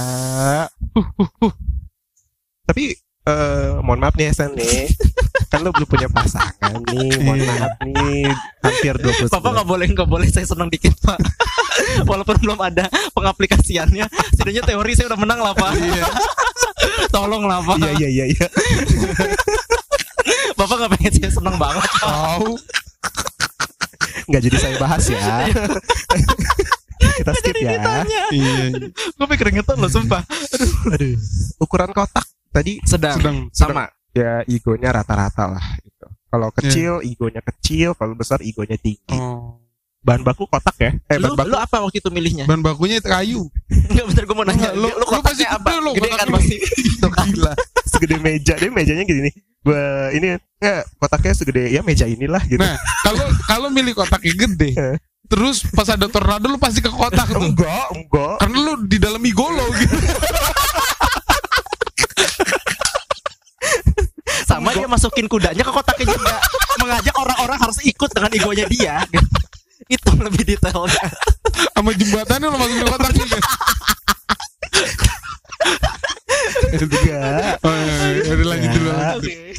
Tapi 2.66 2.98
eh 3.26 3.74
mohon 3.82 3.98
maaf 3.98 4.14
nih 4.14 4.30
San 4.30 4.54
nih, 4.54 4.86
kan 5.50 5.58
lo 5.66 5.74
belum 5.74 5.90
punya 5.90 6.06
pasangan 6.06 6.78
nih, 6.94 7.10
mohon 7.26 7.42
Iya. 7.42 7.50
maaf 7.58 7.74
nih, 7.82 8.30
hampir 8.62 8.94
20 9.02 9.26
Bapak 9.34 9.50
nggak 9.50 9.66
boleh 9.66 9.86
nggak 9.90 10.06
boleh 10.06 10.28
saya 10.30 10.46
senang 10.46 10.70
dikit 10.70 10.94
pak. 11.02 11.18
Walaupun 12.10 12.38
belum 12.38 12.58
ada 12.62 12.86
pengaplikasiannya, 13.18 14.06
setidaknya 14.30 14.62
teori 14.62 14.92
saya 14.94 15.10
udah 15.10 15.18
menang 15.18 15.42
lah 15.42 15.58
pak. 15.58 15.74
Tolong 17.14 17.50
lah 17.50 17.58
pak. 17.66 17.82
Iya 17.82 17.90
iya 17.98 18.08
iya 18.14 18.24
iya. 18.30 18.46
Bapak 20.54 20.74
nggak 20.78 20.90
pengen 20.94 21.12
saya 21.18 21.30
senang 21.34 21.56
banget. 21.58 21.82
Pak. 21.82 22.06
Tahu. 22.06 22.50
Nggak 24.30 24.42
jadi 24.46 24.56
saya 24.62 24.74
bahas 24.78 25.02
ya. 25.10 25.50
Kita 27.18 27.32
skip 27.42 27.58
ya. 27.58 27.74
Iya. 28.30 28.86
Gue 29.18 29.26
pengen 29.26 29.40
keringetan 29.42 29.82
loh 29.82 29.90
sumpah. 29.90 30.22
Aduh. 30.94 31.18
Ukuran 31.58 31.90
kotak 31.90 32.35
tadi 32.56 32.72
Sedang. 32.82 33.16
Sedang 33.16 33.36
sama 33.52 33.84
ya 34.10 34.40
egonya 34.44 34.90
rata-rata 34.90 35.44
lah 35.46 35.66
gitu. 35.78 36.06
Kalau 36.26 36.48
Iya. 36.48 36.56
kecil 36.58 36.92
egonya 37.04 37.42
kecil, 37.44 37.92
kalau 37.92 38.12
besar 38.12 38.40
egonya 38.40 38.76
tinggi. 38.76 39.12
Oh. 39.12 39.60
Bahan 40.00 40.22
baku 40.22 40.46
kotak 40.46 40.78
ya? 40.78 40.90
Eh 41.06 41.18
Lu, 41.18 41.34
bahan 41.34 41.36
baku 41.36 41.50
lu 41.50 41.58
apa 41.58 41.76
waktu 41.82 41.98
itu 41.98 42.08
milihnya? 42.08 42.44
Bahan 42.46 42.62
bakunya 42.62 42.96
itu 42.96 43.06
kayu. 43.06 43.42
Enggak 43.90 44.04
bentar 44.06 44.22
gue 44.22 44.34
mau 44.34 44.46
nanya. 44.46 44.70
Lu- 44.72 44.86
Lu, 44.88 45.04
lu 45.04 45.20
pasti 45.20 45.42
apa? 45.42 45.66
gede 45.66 45.82
lu, 45.82 45.90
Gede 45.92 46.08
kan 46.10 46.28
pasti. 46.30 46.56
Tuh 47.02 47.10
kan. 47.10 47.26
Gila. 47.28 47.52
segede 47.90 48.16
meja, 48.16 48.54
dia 48.54 48.70
mejanya 48.70 49.02
gini 49.02 49.20
nih. 49.26 49.34
Gua 49.60 49.82
ini 50.14 50.26
enggak 50.56 50.86
kotaknya 50.96 51.32
segede 51.34 51.62
ya 51.68 51.82
meja 51.82 52.06
inilah 52.06 52.38
gitu. 52.44 52.62
Nah, 52.62 52.78
kalau 53.02 53.26
kalau 53.44 53.68
milih 53.68 53.92
kotaknya 53.92 54.34
gede, 54.38 54.70
Eh. 54.72 54.96
terus 55.26 55.66
pas 55.66 55.90
ada 55.90 56.06
tornado 56.06 56.46
lu 56.46 56.54
pasti 56.54 56.78
ke 56.78 56.86
kotak 56.86 57.26
tuh. 57.26 57.42
enggak, 57.42 57.86
enggak. 57.90 58.34
Karena 58.38 58.56
lu 58.62 58.86
di 58.86 58.96
dalam 58.96 59.18
igolo 59.20 59.66
gitu. 59.74 59.96
Sama 64.56 64.70
dia 64.72 64.88
masukin 64.88 65.26
kudanya 65.26 65.60
ke 65.60 65.72
kotaknya 65.72 66.06
juga. 66.08 66.36
Mengajak 66.76 67.14
orang-orang 67.14 67.58
harus 67.58 67.78
ikut 67.82 68.10
dengan 68.10 68.30
egonya 68.32 68.66
dia. 68.66 68.94
Itu 69.94 70.10
lebih 70.16 70.42
detailnya. 70.42 71.06
Sama 71.70 71.90
jembatannya 71.92 72.46
lu 72.46 72.56
masukin 72.56 72.80
ke 72.80 72.90
kotak 72.90 73.12
juga. 73.14 73.38
Enggak. 76.76 77.58
Oh, 77.62 77.72
iya, 77.72 77.94
iya. 78.12 78.22
Dulu. 78.26 78.42
Ya. 78.42 78.46
lanjut 78.46 78.70
dulu. 78.72 78.90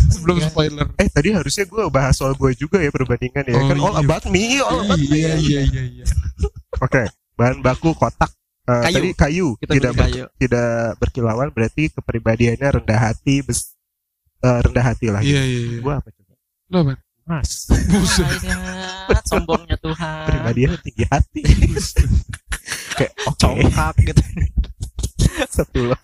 Sebelum 0.07 0.37
spoiler. 0.41 0.85
Eh 0.97 1.07
tadi 1.07 1.29
harusnya 1.31 1.65
gue 1.65 1.83
bahas 1.87 2.15
soal 2.15 2.33
gue 2.33 2.51
juga 2.53 2.79
ya 2.79 2.89
perbandingan 2.89 3.43
ya 3.43 3.55
Oh, 3.55 3.67
kan 3.67 3.77
all 3.77 3.95
iya. 3.95 4.03
about 4.03 4.23
me, 4.27 4.43
all 4.59 4.79
about 4.81 4.99
me. 4.99 5.07
Iya, 5.13 5.33
iya, 5.37 5.61
iya, 5.63 5.83
iya. 5.83 6.05
Oke, 6.79 7.03
bahan 7.35 7.59
baku 7.59 7.93
kotak. 7.93 8.31
Eh, 8.67 8.83
Kayu. 8.83 8.91
Tadi 8.93 9.09
kayu 9.15 9.47
Kita 9.55 9.71
tidak 9.73 9.91
beli 9.91 9.97
ber- 9.97 10.07
kayu. 10.11 10.25
tidak 10.37 10.71
berkilauan 10.99 11.49
berarti 11.49 11.83
kepribadiannya 11.87 12.67
rendah 12.73 12.99
hati, 13.01 13.39
bes- 13.39 13.76
eh, 14.43 14.59
rendah 14.65 14.83
hati 14.85 15.07
lah. 15.09 15.21
Iya, 15.21 15.41
iya, 15.41 15.61
iya. 15.73 15.79
Gue 15.81 15.93
apa 15.93 16.09
coba? 16.11 16.33
Lu 16.69 16.77
apa? 16.83 16.93
Mas, 17.27 17.67
Buset. 17.67 18.23
Sombongnya 19.29 19.75
Tuhan. 19.83 20.25
pribadiannya 20.31 20.79
tinggi 20.79 21.05
hati. 21.11 21.41
Kayak 22.97 23.13
oke, 23.27 23.35
Congkak 23.35 23.93
gitu. 23.99 24.21
satu 25.59 25.91
loh. 25.91 25.99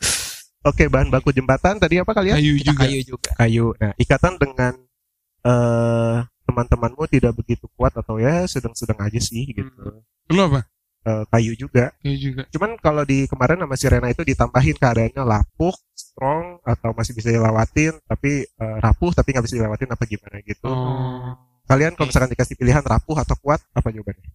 Oke, 0.67 0.87
bahan 0.91 1.07
baku 1.11 1.31
jembatan 1.31 1.79
tadi 1.79 1.99
apa 1.99 2.11
kalian? 2.11 2.39
Kayu 2.39 2.55
juga. 2.59 2.83
kayu 2.87 2.99
juga. 3.03 3.31
Kayu. 3.39 3.65
Nah, 3.79 3.91
ikatan 3.99 4.33
dengan 4.39 4.73
eh 5.43 6.17
teman-temanmu 6.43 7.03
tidak 7.07 7.33
begitu 7.39 7.65
kuat 7.75 7.95
atau 7.95 8.19
ya 8.19 8.43
sedang-sedang 8.47 8.99
aja 8.99 9.19
sih 9.19 9.47
gitu. 9.47 9.71
Lu 10.31 10.41
apa? 10.43 10.67
Eh, 11.03 11.23
kayu 11.27 11.51
juga. 11.59 11.91
Kayu 11.99 12.15
juga. 12.19 12.43
Cuman 12.51 12.79
kalau 12.79 13.03
di 13.03 13.27
kemarin 13.27 13.59
sama 13.59 13.75
si 13.75 13.85
Rena 13.91 14.07
itu 14.07 14.23
ditambahin 14.23 14.79
keadaannya 14.79 15.23
lapuk, 15.23 15.75
strong 16.13 16.61
atau 16.61 16.93
masih 16.93 17.17
bisa 17.17 17.33
dilewatin, 17.33 17.97
tapi 18.05 18.45
eh, 18.45 18.77
rapuh 18.79 19.11
tapi 19.11 19.33
nggak 19.33 19.45
bisa 19.49 19.57
dilewatin 19.57 19.89
apa 19.89 20.03
gimana 20.05 20.37
gitu. 20.45 20.69
Oh. 20.69 21.33
Kalian 21.65 21.97
kalau 21.97 22.13
misalkan 22.13 22.29
dikasih 22.29 22.53
pilihan 22.53 22.85
rapuh 22.85 23.17
atau 23.17 23.33
kuat, 23.41 23.59
apa 23.73 23.89
jawabannya? 23.89 24.29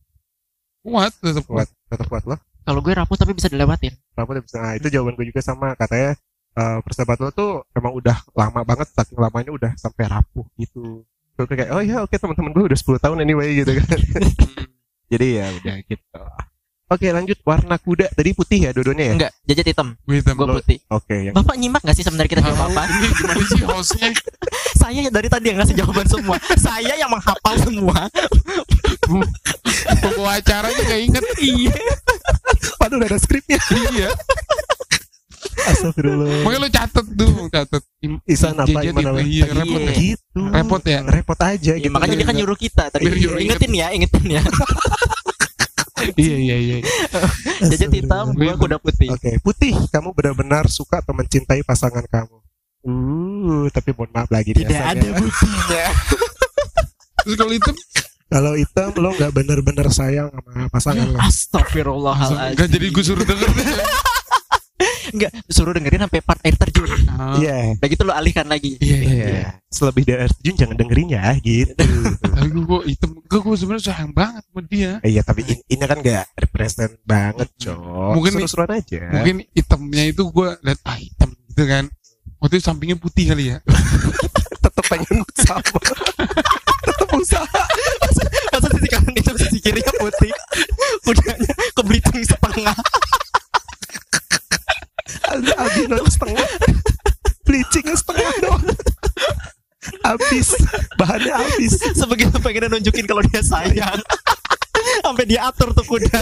Kuat, 0.83 1.13
tetap 1.23 1.45
kuat. 1.47 1.69
Kuat, 1.71 1.89
tetap 1.95 2.07
kuat 2.11 2.25
loh. 2.27 2.39
Kalau 2.67 2.81
gue 2.83 2.93
rapuh 2.93 3.17
tapi 3.17 3.33
bisa 3.33 3.49
dilewatin. 3.49 3.95
Rapuh 4.19 4.33
tetap 4.37 4.47
bisa. 4.51 4.59
Nah, 4.61 4.75
itu 4.77 4.87
jawaban 4.91 5.15
gue 5.15 5.27
juga 5.31 5.41
sama. 5.41 5.73
Katanya 5.79 6.19
eh, 6.59 6.79
persahabatan 6.83 7.23
lo 7.29 7.33
tuh 7.33 7.51
emang 7.73 7.95
udah 7.95 8.17
lama 8.35 8.61
banget, 8.67 8.91
saking 8.93 9.19
lamanya 9.21 9.51
udah 9.55 9.73
sampai 9.79 10.05
rapuh 10.11 10.45
gitu. 10.59 11.07
Gue 11.39 11.47
kayak, 11.47 11.71
oh 11.71 11.83
ya 11.85 12.03
oke 12.03 12.19
teman-teman 12.19 12.51
gue 12.51 12.65
udah 12.75 12.79
10 12.79 12.99
tahun 12.99 13.17
anyway 13.23 13.55
gitu 13.55 13.71
kan. 13.79 13.99
Jadi 15.13 15.27
ya 15.39 15.47
udah 15.55 15.77
gitu. 15.87 16.21
Oke 16.89 17.13
lanjut 17.13 17.37
warna 17.45 17.77
kuda 17.77 18.09
tadi 18.17 18.33
putih 18.33 18.59
ya 18.65 18.71
dua-duanya 18.73 19.05
ya. 19.05 19.15
Enggak, 19.15 19.33
jajet 19.45 19.67
hitam. 19.69 19.93
Gue 20.09 20.25
hitam. 20.25 20.35
Gue 20.35 20.57
putih. 20.57 20.81
Oke 20.89 21.29
yang 21.29 21.35
Bapak 21.37 21.61
nyimak 21.61 21.85
gak 21.85 21.93
sih 21.93 22.01
sebenarnya 22.01 22.33
kita 22.33 22.43
jawab 22.49 22.73
apa? 22.73 22.83
Ini 22.89 23.09
gimana 23.13 23.43
sih 23.45 23.61
hostnya? 23.61 24.09
Saya 24.81 25.05
dari 25.13 25.29
tadi 25.29 25.47
yang 25.53 25.59
ngasih 25.61 25.77
jawaban 25.77 26.09
semua. 26.09 26.41
Saya 26.57 26.97
yang 26.97 27.13
menghafal 27.13 27.55
semua. 27.61 28.09
Pokok 30.01 30.29
acaranya 30.33 30.83
gak 30.83 31.01
inget. 31.03 31.25
Iya. 31.37 31.77
Padahal 32.81 33.05
udah 33.05 33.09
ada 33.13 33.19
skripnya. 33.21 33.59
Iya. 33.93 34.09
Astagfirullah. 35.69 36.41
Makanya 36.47 36.61
lu 36.65 36.71
catet 36.73 37.07
tuh, 37.13 37.33
catet. 37.53 37.83
Isan 38.25 38.57
apa 38.57 38.79
gimana? 38.81 39.21
itu, 39.21 39.29
Iya, 39.29 39.47
repot 39.53 39.81
ya. 39.83 39.93
Gitu. 39.93 40.41
Repot 40.41 40.83
ya? 40.83 41.01
Repot 41.05 41.39
aja 41.43 41.73
Ya, 41.75 41.83
gitu. 41.83 41.93
makanya 41.93 42.15
dia 42.17 42.27
kan 42.27 42.37
nyuruh 42.39 42.57
kita 42.57 42.85
tadi. 42.89 43.05
Biar 43.05 43.17
nyuruh 43.19 43.39
Ingetin 43.43 43.73
ya, 43.77 43.87
ingetin 43.93 44.25
ya. 44.41 44.43
Iya, 46.15 46.37
iya, 46.39 46.57
iya. 46.57 46.77
Jajet 47.71 47.91
hitam, 47.93 48.33
gue 48.33 48.53
kuda 48.55 48.79
putih. 48.79 49.09
Oke, 49.11 49.39
putih. 49.43 49.75
Kamu 49.91 50.15
benar-benar 50.15 50.67
suka 50.71 51.03
atau 51.03 51.13
mencintai 51.13 51.63
pasangan 51.63 52.05
kamu. 52.07 52.37
Uh, 52.87 53.67
tapi 53.75 53.91
mohon 53.93 54.09
maaf 54.15 54.31
lagi 54.31 54.55
Tidak 54.55 54.71
biasanya. 54.71 54.95
ada 54.95 55.09
buktinya. 55.19 55.85
Terus 57.27 57.35
kalau 57.37 57.53
hitam, 57.53 57.75
Kalau 58.29 58.53
hitam 58.55 58.91
lo 58.97 59.11
nggak 59.17 59.33
benar-benar 59.35 59.89
sayang 59.91 60.29
sama 60.31 60.69
pasangan 60.69 61.07
lo. 61.09 61.19
Astagfirullahaladzim. 61.19 62.57
gak 62.57 62.69
jadi 62.71 62.87
gue 62.93 63.05
suruh 63.05 63.25
denger. 63.25 63.49
Enggak, 65.09 65.31
suruh 65.47 65.71
dengerin 65.71 66.05
sampai 66.05 66.21
part 66.21 66.41
air 66.43 66.55
terjun. 66.55 66.91
Ah, 67.09 67.37
Iya. 67.37 67.75
Udah 67.75 67.89
gitu 67.89 68.03
lo 68.03 68.13
alihkan 68.13 68.45
lagi. 68.45 68.77
Iya, 68.79 68.97
iya. 68.99 69.27
Iya. 69.27 69.49
Selebih 69.67 70.03
dari 70.03 70.21
air 70.23 70.33
terjun 70.33 70.57
jangan 70.57 70.77
dengerin 70.77 71.09
ya 71.11 71.25
gitu. 71.39 71.85
Tapi 72.19 72.47
gue 72.49 72.65
gue 72.65 72.81
hitam, 72.87 73.11
gue 73.19 73.41
gue 73.41 73.55
sebenarnya 73.55 73.85
sayang 73.87 74.13
banget 74.13 74.43
sama 74.45 74.61
dia. 74.65 74.93
Eh, 75.01 75.11
Iya, 75.11 75.23
tapi 75.23 75.41
in- 75.45 75.65
ini 75.67 75.83
kan 75.83 75.99
nggak 75.99 76.25
represent 76.39 76.93
banget, 77.03 77.49
cok. 77.59 78.13
Mungkin- 78.13 78.35
seru-seruan 78.37 78.73
aja. 78.75 79.01
Mungkin 79.13 79.37
hitamnya 79.51 80.05
itu 80.07 80.23
gue 80.25 80.49
liat 80.59 80.81
ah 80.83 80.97
hitam 80.97 81.31
gitu 81.49 81.65
kan. 81.65 81.85
Waktu 82.39 82.55
itu 82.55 82.65
sampingnya 82.65 82.97
putih 82.97 83.25
kali 83.29 83.51
ya. 83.51 83.59
tetap 84.63 84.85
pengen 84.87 85.21
sama. 85.35 85.81
tetap 86.85 87.09
usaha. 87.13 87.63
Masa 88.49 88.69
sisi 88.71 88.89
kanan 88.89 89.13
itu 89.13 89.31
sisi 89.39 89.59
kirinya 89.59 89.93
putih. 89.97 90.31
Kudanya 91.03 91.53
ke 91.73 91.83
Belitung 91.83 92.19
setengah. 92.21 92.77
Ada 95.29 95.53
albino 95.61 96.03
setengah. 96.09 96.47
Bleachingnya 97.45 97.97
setengah 97.97 98.31
doang. 98.45 98.65
Habis. 100.05 100.49
Bahannya 100.97 101.33
habis. 101.33 101.73
Sebegitu 101.97 102.37
pengen 102.41 102.73
nunjukin 102.73 103.05
kalau 103.09 103.25
dia 103.25 103.41
sayang. 103.45 104.01
Sampai 105.05 105.25
dia 105.25 105.49
atur 105.49 105.73
tuh 105.73 105.85
kuda. 105.85 106.21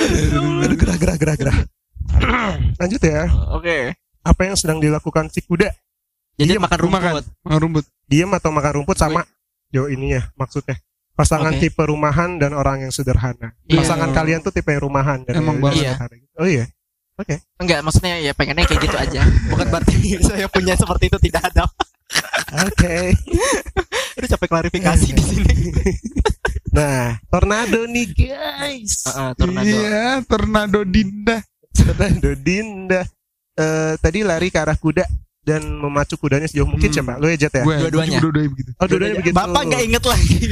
Aduh, 0.00 0.74
gerah, 0.78 0.96
gerah, 0.98 1.16
gerah, 1.18 1.36
gerah. 1.36 1.58
Lanjut 2.78 3.02
ya. 3.02 3.26
Oke. 3.54 3.94
Apa 4.20 4.40
yang 4.46 4.56
sedang 4.58 4.78
dilakukan 4.78 5.30
si 5.32 5.42
kuda? 5.42 5.70
Jadi 6.40 6.56
Diem, 6.56 6.62
makan 6.62 6.78
kan, 6.78 6.84
rumput. 6.88 7.24
makan 7.44 7.58
rumput. 7.60 7.84
Diam 8.08 8.30
atau 8.32 8.50
makan 8.50 8.72
rumput 8.82 8.96
sama? 8.96 9.22
Jo 9.70 9.86
ini 9.86 10.18
ya 10.18 10.26
maksudnya. 10.34 10.80
Pasangan 11.20 11.52
Oke. 11.52 11.68
tipe 11.68 11.82
rumahan 11.84 12.40
dan 12.40 12.56
orang 12.56 12.88
yang 12.88 12.92
sederhana. 12.96 13.52
Iya. 13.68 13.84
Pasangan 13.84 14.08
kalian 14.16 14.40
tuh 14.40 14.56
tipe 14.56 14.72
rumahan 14.72 15.20
dan 15.28 15.36
Emang 15.36 15.60
yang 15.60 15.68
banget. 15.68 15.84
sederhana 15.92 16.14
gitu. 16.16 16.34
Oh 16.40 16.48
iya. 16.48 16.64
Enggak, 17.60 17.84
maksudnya 17.84 18.16
ya 18.24 18.32
pengennya 18.32 18.64
kayak 18.64 18.80
gitu 18.88 18.96
aja. 18.96 19.20
Bukan 19.52 19.68
berarti 19.68 20.16
saya 20.32 20.48
punya 20.48 20.72
seperti 20.80 21.12
itu 21.12 21.18
tidak 21.28 21.52
ada. 21.52 21.68
Oke. 22.64 23.12
Udah 24.16 24.28
capek 24.32 24.48
klarifikasi 24.48 25.08
di 25.12 25.22
sini. 25.22 25.54
Nah, 26.70 27.18
tornado 27.26 27.82
nih 27.90 28.14
guys. 28.14 29.02
Heeh, 29.10 29.30
tornado. 29.34 29.66
Iya, 29.66 30.22
tornado 30.22 30.80
Dinda. 30.86 31.42
Tornado 31.74 32.30
Dinda. 32.38 33.02
Eh 33.58 33.98
tadi 33.98 34.22
lari 34.22 34.54
ke 34.54 34.58
arah 34.62 34.78
kuda 34.78 35.02
dan 35.40 35.60
memacu 35.66 36.14
kudanya 36.14 36.44
sejauh 36.44 36.64
mungkin 36.64 36.86
Hmm. 36.86 36.96
siapa? 36.96 37.12
Lu 37.16 37.26
ya 37.26 37.36
Jet 37.38 37.52
ya? 37.52 37.62
Gue 37.62 37.74
Dua-duanya. 37.80 38.18
Dua-duanya 38.20 38.50
begitu. 38.50 38.70
Oh, 38.74 38.86
dua-duanya 38.86 39.16
begitu. 39.18 39.34
Bapak 39.34 39.62
nggak 39.64 39.82
inget 39.82 40.04
lagi. 40.04 40.36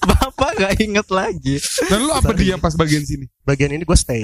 Bapak 0.00 0.50
nggak 0.56 0.72
inget 0.80 1.08
lagi. 1.08 1.54
Dan 1.84 1.98
lu 2.00 2.10
apa 2.12 2.30
dia 2.32 2.54
pas 2.56 2.72
bagian 2.74 3.02
sini? 3.02 3.26
Bagian 3.42 3.70
ini 3.70 3.82
gue 3.82 3.94
stay. 3.94 4.22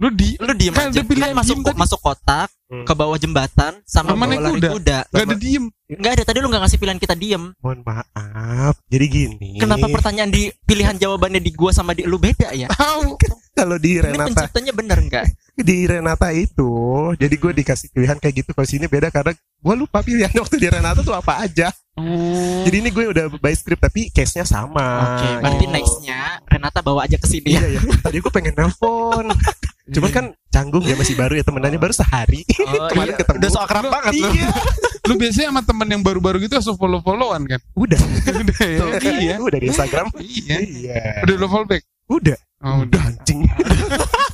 Lu 0.00 0.08
di 0.08 0.32
Lu 0.40 0.48
diem 0.54 0.72
Kan 0.72 0.88
aja. 0.88 1.00
Kan 1.04 1.36
masuk 1.36 1.52
diem 1.52 1.60
tadi. 1.66 1.78
masuk 1.78 1.98
kotak 2.00 2.48
Hmm. 2.70 2.86
ke 2.86 2.92
bawah 2.94 3.18
jembatan 3.18 3.82
sama 3.82 4.14
bawa 4.14 4.30
lari 4.30 4.56
kuda. 4.56 4.68
kuda. 4.72 4.98
Gak 5.10 5.22
ada 5.26 5.36
diem. 5.36 5.64
Nggak 5.90 6.12
ada 6.14 6.22
tadi 6.24 6.38
lu 6.38 6.46
nggak 6.46 6.62
ngasih 6.62 6.78
pilihan 6.78 6.96
kita 6.96 7.12
diem. 7.12 7.42
Mohon 7.58 7.78
maaf. 7.82 8.74
Jadi 8.86 9.04
gini. 9.10 9.50
Kenapa 9.58 9.90
pertanyaan 9.90 10.30
di 10.30 10.48
pilihan 10.62 10.94
jawabannya 10.94 11.38
di 11.38 11.50
gua 11.50 11.74
sama 11.74 11.92
di 11.92 12.06
lu 12.06 12.16
beda 12.16 12.54
ya? 12.54 12.70
Tahu. 12.70 13.18
kalau 13.58 13.76
di 13.76 13.90
Ini 13.92 14.00
Renata 14.06 14.46
penciptanya 14.46 14.72
bener 14.72 14.98
nggak? 15.02 15.24
Di 15.62 15.84
Renata 15.84 16.28
itu 16.30 16.70
jadi 17.14 17.32
gue 17.32 17.52
dikasih 17.54 17.88
pilihan 17.90 18.16
kayak 18.16 18.34
gitu 18.36 18.50
kalau 18.50 18.64
sini 18.64 18.84
beda 18.84 19.08
karena 19.08 19.32
gue 19.32 19.74
lupa 19.74 20.00
pilihan 20.00 20.30
waktu 20.40 20.56
di 20.56 20.68
Renata 20.68 21.00
tuh 21.00 21.12
apa 21.12 21.42
aja 21.42 21.68
Oh. 21.92 22.64
jadi 22.64 22.80
ini 22.80 22.88
gue 22.88 23.04
udah 23.06 23.28
by 23.36 23.52
script 23.52 23.76
tapi 23.78 24.08
case 24.08 24.32
nya 24.32 24.42
sama 24.42 24.80
Oke, 25.12 25.28
berarti 25.38 25.58
gitu. 25.60 25.74
nextnya 25.74 26.20
Renata 26.42 26.80
bawa 26.80 27.04
aja 27.04 27.14
ke 27.14 27.28
sini 27.28 27.52
ya. 27.52 27.60
iya 27.60 27.76
ya 27.76 27.80
tadi 28.00 28.16
gue 28.18 28.32
pengen 28.32 28.56
nelpon 28.56 29.28
cuman 29.94 30.10
kan 30.10 30.24
canggung 30.48 30.80
ya 30.80 30.96
masih 30.96 31.12
baru 31.12 31.34
ya 31.34 31.44
temenannya 31.44 31.76
baru 31.76 31.92
sehari 31.92 32.40
Oh, 32.56 32.88
kemarin 32.88 33.12
iya. 33.12 33.18
ketemu 33.20 33.36
Udah 33.36 33.50
so 33.50 33.60
akrab 33.60 33.84
banget 33.86 34.12
lu. 34.16 34.28
iya 34.30 34.48
Lu 35.08 35.16
biasanya 35.16 35.48
sama 35.50 35.60
temen 35.60 35.88
yang 35.90 36.00
baru-baru 36.00 36.40
gitu 36.40 36.54
langsung 36.54 36.76
follow-followan 36.76 37.42
kan? 37.44 37.60
udah 37.74 37.98
Udah 38.30 38.60
ya. 38.62 38.78
Tuh, 38.78 38.88
Iya. 39.02 39.34
udah 39.42 39.58
di 39.58 39.66
Instagram 39.66 40.06
Iya. 40.16 40.56
iya 40.62 41.00
Udah 41.20 41.34
lo 41.36 41.46
follow 41.46 41.66
back. 41.66 41.82
udah 42.06 42.38
Oh, 42.60 42.84
udah 42.84 42.84
udah. 42.84 43.02
anjing 43.08 43.40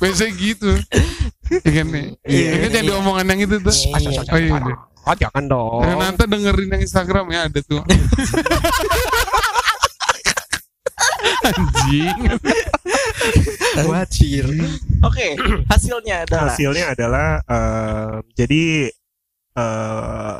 Biasanya 0.03 0.31
gitu. 0.35 0.71
Iya 1.47 1.71
kan 1.71 1.87
nih. 1.95 2.05
Iya. 2.27 2.43
Iya 2.43 2.55
kan 2.59 2.71
yang 2.75 2.85
diomongan 2.91 3.25
yang 3.31 3.39
itu 3.47 3.55
tuh. 3.63 3.71
Iya. 3.71 4.21
Oh 4.27 4.39
iya. 4.39 4.51
iya. 4.59 4.75
oh 5.07 5.15
jangan 5.15 5.43
dong 5.47 5.79
Renata 5.87 6.23
dengerin 6.27 6.75
yang 6.75 6.83
Instagram 6.83 7.25
ya 7.31 7.39
ada 7.47 7.59
tuh. 7.63 7.81
Anjing. 11.47 12.19
Wajir. 13.87 14.45
Oke, 15.07 15.27
hasilnya 15.71 16.27
adalah 16.27 16.43
hasilnya 16.51 16.85
adalah 16.91 17.27
eh, 17.47 18.15
jadi 18.35 18.63
eh 19.55 20.37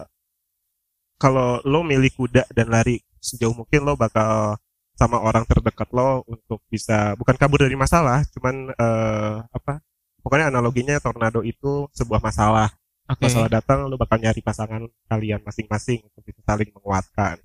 kalau 1.17 1.63
lo 1.65 1.81
milih 1.81 2.13
kuda 2.13 2.45
dan 2.53 2.67
lari 2.69 3.01
sejauh 3.17 3.55
mungkin 3.55 3.87
lo 3.87 3.97
bakal 3.97 4.59
sama 4.97 5.21
orang 5.21 5.45
terdekat 5.45 5.87
lo 5.93 6.25
untuk 6.25 6.59
bisa 6.67 7.13
bukan 7.15 7.37
kabur 7.37 7.61
dari 7.63 7.77
masalah 7.77 8.25
cuman 8.33 8.73
eh, 8.73 9.35
apa 9.53 9.79
pokoknya 10.25 10.49
analoginya 10.49 10.97
tornado 10.97 11.45
itu 11.45 11.85
sebuah 11.93 12.17
masalah 12.19 12.73
Oke. 13.07 13.29
masalah 13.29 13.47
datang 13.47 13.85
lo 13.85 13.95
bakal 13.95 14.17
nyari 14.17 14.41
pasangan 14.41 14.83
kalian 15.07 15.39
masing-masing 15.45 16.01
untuk 16.01 16.25
bisa 16.25 16.41
saling 16.43 16.69
menguatkan 16.73 17.37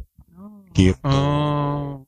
gitu 0.72 0.98
Oh. 1.04 2.02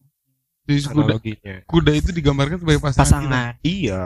Jadi 0.65 0.81
kuda, 0.89 0.97
analoginya 0.97 1.57
kuda 1.69 1.93
itu 1.93 2.09
digambarkan 2.17 2.57
sebagai 2.57 2.81
pasangan. 2.81 3.05
kita. 3.05 3.05
Pasangan. 3.05 3.53
iya 3.61 4.05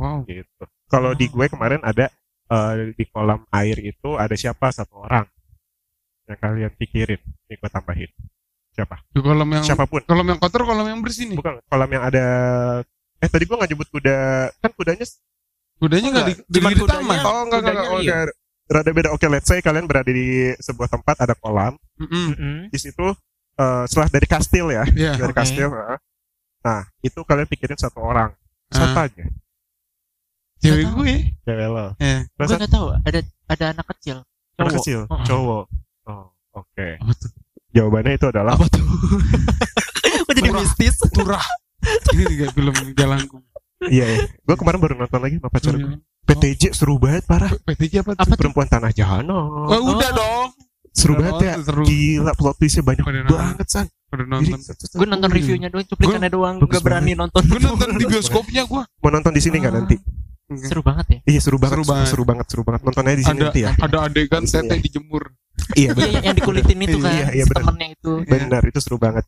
Wow. 0.00 0.24
gitu. 0.24 0.64
Kalau 0.88 1.12
di 1.12 1.28
gue 1.28 1.46
kemarin 1.52 1.84
ada 1.84 2.08
eh, 2.48 2.96
di 2.96 3.04
kolam 3.12 3.44
air 3.52 3.76
itu 3.84 4.16
ada 4.16 4.32
siapa 4.32 4.72
satu 4.72 5.04
orang 5.04 5.28
yang 6.24 6.40
kalian 6.40 6.72
pikirin, 6.78 7.20
ini 7.20 7.54
gue 7.58 7.70
tambahin. 7.70 8.10
Siapa? 8.80 8.96
Di 9.06 9.20
kolam 9.20 9.48
yang 9.50 9.60
Siapa 9.62 9.84
pun. 9.84 10.00
kolam 10.02 10.26
yang 10.26 10.38
kotor, 10.38 10.62
kolam 10.64 10.86
yang 10.86 11.00
bersih 11.00 11.28
nih. 11.28 11.36
Bukan 11.36 11.60
kolam 11.62 11.90
yang 11.90 12.00
ada. 12.02 12.24
Eh 13.18 13.28
tadi 13.28 13.44
gue 13.44 13.52
nggak 13.52 13.70
nyebut 13.70 13.88
kuda, 13.90 14.18
kan 14.56 14.70
kudanya. 14.72 15.04
Kudanya 15.76 16.08
Oh, 16.08 16.12
nggak 16.12 16.26
di, 16.26 16.34
Cuman 16.50 16.70
di, 16.70 16.74
di 16.74 16.80
kudanya. 16.80 17.00
taman. 17.04 17.18
Oh 17.20 17.40
enggak 17.44 17.58
enggak, 17.60 17.74
enggak. 17.74 17.88
Oke, 17.92 18.18
Rada 18.70 18.90
beda. 18.90 19.08
Oke, 19.10 19.26
let's 19.26 19.44
say 19.44 19.58
kalian 19.58 19.84
berada 19.84 20.08
di 20.08 20.28
sebuah 20.56 20.88
tempat 20.88 21.16
ada 21.18 21.34
kolam. 21.34 21.74
Mm-mm. 21.96 22.26
Mm-mm. 22.32 22.56
Di 22.68 22.78
situ 22.78 23.06
eh, 23.54 23.84
setelah 23.84 24.08
dari 24.08 24.24
kastil 24.24 24.66
ya, 24.70 24.84
Iya. 24.88 25.12
dari 25.18 25.32
Oke. 25.32 25.36
kastil. 25.36 25.68
heeh. 25.68 25.98
Nah 26.60 26.80
itu 27.00 27.20
kalian 27.20 27.44
pikirin 27.46 27.76
satu 27.76 28.00
orang. 28.00 28.32
Satu 28.68 28.94
Ah. 28.94 29.04
aja, 29.04 29.24
Cewek 30.60 30.86
gue. 30.92 31.14
cewek 31.42 31.66
lo. 31.66 31.96
Ya. 31.96 32.22
Gue 32.30 32.44
nggak 32.46 32.68
tahu 32.70 32.88
ada 32.94 33.20
ada 33.46 33.64
anak 33.72 33.86
kecil. 33.90 34.16
anak 34.54 34.60
Cowok. 34.62 34.76
kecil, 34.78 35.00
Oh. 35.04 35.24
cowok. 35.24 35.64
Oh, 36.04 36.24
oke. 36.54 36.88
Apa 36.96 37.12
tuh? 37.16 37.30
Jawabannya 37.70 38.12
itu 38.14 38.26
adalah 38.26 38.52
Apa 38.54 38.66
tuh? 38.66 38.82
Kok 40.26 40.32
jadi 40.32 40.50
mistis? 40.52 40.96
Turah. 41.08 41.42
Ini 42.12 42.24
juga 42.28 42.46
film 42.52 42.74
jalanku. 42.92 43.38
Iya, 43.80 44.04
iya. 44.06 44.18
gue 44.28 44.56
kemarin 44.60 44.76
baru 44.76 44.94
nonton 44.94 45.16
lagi 45.18 45.40
sama 45.40 45.48
pacar 45.48 45.72
gue. 45.72 45.96
PTJ 46.22 46.76
seru 46.76 47.00
banget 47.00 47.24
parah. 47.24 47.48
PTJ 47.64 48.04
apa 48.04 48.12
tuh? 48.12 48.20
Apa 48.20 48.32
tuh? 48.32 48.38
Perempuan 48.38 48.68
Tanah 48.68 48.92
Jahanam. 48.92 49.64
Oh, 49.66 49.80
udah 49.90 50.10
dong. 50.12 50.48
seru 50.90 51.14
Udah 51.14 51.32
banget 51.32 51.40
ya. 51.40 51.54
Seru. 51.64 51.82
Gila 51.82 52.32
plot 52.34 52.56
twistnya 52.58 52.82
banyak 52.82 53.04
Pada 53.06 53.18
nonton. 53.20 53.38
banget 53.40 53.66
san. 53.66 53.86
Udah 54.10 54.26
Jadi, 54.26 54.50
nonton. 54.52 54.58
Gue 54.92 55.06
nonton 55.08 55.28
reviewnya 55.30 55.68
doang, 55.70 55.86
cuplikannya 55.86 56.30
doang. 56.30 56.54
Gak 56.60 56.82
berani 56.82 57.12
nonton. 57.14 57.40
Gue 57.40 57.60
nonton 57.60 57.88
di 57.96 58.04
bioskopnya 58.04 58.62
gue. 58.64 58.82
mau 58.84 59.08
nonton 59.08 59.32
di 59.32 59.40
sini 59.40 59.56
nggak 59.58 59.72
Ah. 59.72 59.78
nanti? 59.80 59.96
Seru 60.50 60.82
banget 60.82 61.06
ya. 61.08 61.18
Iya 61.30 61.40
seru 61.40 61.56
banget, 61.56 61.78
Seru 61.78 61.84
seru, 61.86 61.92
banget. 61.94 62.08
seru 62.10 62.24
banget, 62.26 62.46
seru 62.50 62.62
banget. 62.66 62.80
Nontonnya 62.82 63.14
di 63.14 63.22
sini 63.22 63.38
Ada 63.38 63.44
nanti 63.48 63.60
ya. 63.62 63.70
ada 63.72 63.98
adegan 64.04 64.42
tete 64.44 64.66
ya. 64.68 64.82
dijemur. 64.82 65.22
Iya 65.72 65.76
Iya, 65.76 65.88
benar, 65.92 66.10
yang- 66.10 66.24
yang 66.24 66.36
dikulitin 66.36 66.78
itu 66.80 66.98
kan. 66.98 67.10
Iya, 67.10 67.26
iya, 67.32 67.44
bener. 67.44 67.62
temennya 67.64 67.88
itu. 67.92 68.12
benar 68.24 68.62
itu 68.62 68.78
seru 68.78 68.96
banget. 68.96 69.24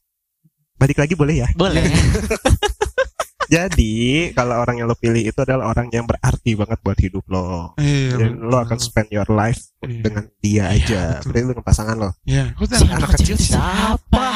Balik 0.74 0.98
lagi 0.98 1.14
boleh 1.14 1.34
ya. 1.38 1.48
Boleh. 1.54 1.84
Jadi 3.52 3.92
kalau 4.32 4.56
orang 4.56 4.80
yang 4.80 4.88
lo 4.88 4.96
pilih 4.96 5.20
itu 5.20 5.36
adalah 5.36 5.68
orang 5.68 5.92
yang 5.92 6.08
berarti 6.08 6.56
banget 6.56 6.78
buat 6.80 6.96
hidup 6.96 7.24
lo. 7.28 7.76
Iya. 7.76 8.16
Dan 8.16 8.40
lo 8.40 8.56
akan 8.56 8.78
spend 8.80 9.12
your 9.12 9.28
life 9.28 9.60
Iya. 9.78 10.00
dengan 10.00 10.24
dia 10.40 10.64
aja. 10.70 11.02
betul. 11.14 11.28
Berarti 11.28 11.38
lo 11.38 11.50
dengan 11.52 11.66
pasangan 11.66 11.96
lo. 11.98 12.10
Iya. 12.24 12.44
Kok 12.54 12.64
Si 12.64 12.74
anak, 12.80 12.96
anak 12.96 13.10
kecil 13.14 13.36
siapa? 13.36 14.28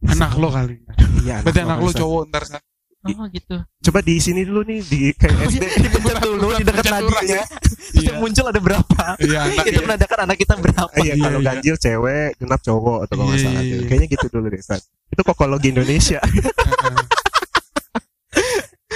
anak 0.00 0.32
lo 0.34 0.48
kali. 0.48 0.80
Iya. 1.20 1.44
Berarti 1.44 1.60
anak 1.60 1.78
lo 1.78 1.90
San. 1.90 2.00
cowok 2.00 2.22
ntar. 2.26 2.42
Oh 3.00 3.26
gitu. 3.30 3.54
Coba 3.80 4.02
di 4.02 4.18
sini 4.18 4.42
dulu 4.42 4.66
nih 4.66 4.82
di 4.82 5.00
kayak 5.14 5.38
SD. 5.48 5.64
Dipencet 5.80 6.18
dulu 6.18 6.50
di 6.52 6.62
dekat 6.62 6.82
Pencet 6.82 6.92
nadi 6.92 7.06
lurus. 7.06 7.22
ya. 7.24 7.42
Iya. 7.94 8.12
Muncul 8.20 8.46
ada 8.46 8.58
berapa? 8.58 9.02
Iya 9.18 9.38
anak. 9.44 9.64
Itu 9.64 9.80
menandakan 9.80 10.18
anak 10.26 10.36
kita 10.36 10.54
berapa. 10.56 10.90
Iya, 10.96 11.14
Iya, 11.14 11.22
kalau 11.22 11.38
iya. 11.38 11.46
ganjil 11.46 11.74
cewek, 11.76 12.28
genap 12.36 12.60
cowok 12.60 12.98
atau 13.06 13.14
kalau 13.16 13.32
Iya, 13.32 13.40
salah. 13.40 13.62
iya, 13.62 13.74
iya. 13.76 13.86
Kayaknya 13.86 14.08
gitu 14.10 14.26
dulu 14.28 14.46
deh, 14.48 14.60
San. 14.60 14.80
Itu 15.08 15.22
kokologi 15.22 15.68
Indonesia. 15.72 16.18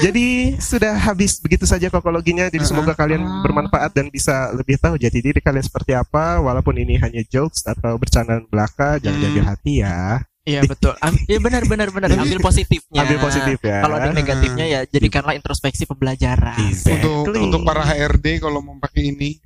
Jadi 0.03 0.59
sudah 0.59 0.99
habis 0.99 1.39
begitu 1.39 1.63
saja 1.63 1.87
kokologinya. 1.87 2.51
Jadi 2.51 2.59
Uh-uh. 2.59 2.71
semoga 2.75 2.93
kalian 2.93 3.23
Ah. 3.23 3.39
bermanfaat 3.41 3.95
dan 3.95 4.11
bisa 4.11 4.51
lebih 4.51 4.75
tahu 4.75 4.99
jati 4.99 5.23
diri 5.23 5.39
kalian 5.39 5.63
seperti 5.63 5.95
apa. 5.95 6.43
Walaupun 6.43 6.75
ini 6.75 6.99
hanya 6.99 7.23
jokes 7.23 7.63
atau 7.63 7.95
bercandaan 7.97 8.51
belaka, 8.51 8.99
jangan 8.99 9.15
Hmm. 9.15 9.23
diambil 9.25 9.45
hati 9.47 9.73
ya. 9.79 10.27
Iya 10.43 10.67
betul. 10.67 10.91
Am- 10.99 11.23
Iya 11.23 11.39
benar 11.39 11.63
benar 11.65 11.89
benar. 11.89 12.09
Ambil 12.13 12.39
positifnya. 12.39 13.01
Ambil 13.01 13.19
positif 13.19 13.59
ya. 13.59 13.79
Kalau 13.79 13.95
ada 13.95 14.11
negatifnya 14.11 14.67
ya 14.67 14.81
jadikanlah 14.85 15.35
introspeksi 15.35 15.87
pembelajaran. 15.87 16.59
Exactly. 16.67 16.99
Untuk 16.99 17.39
untuk 17.39 17.61
para 17.63 17.83
HRD 17.83 18.39
kalau 18.39 18.59
mau 18.59 18.75
pakai 18.77 19.09
ini. 19.09 19.39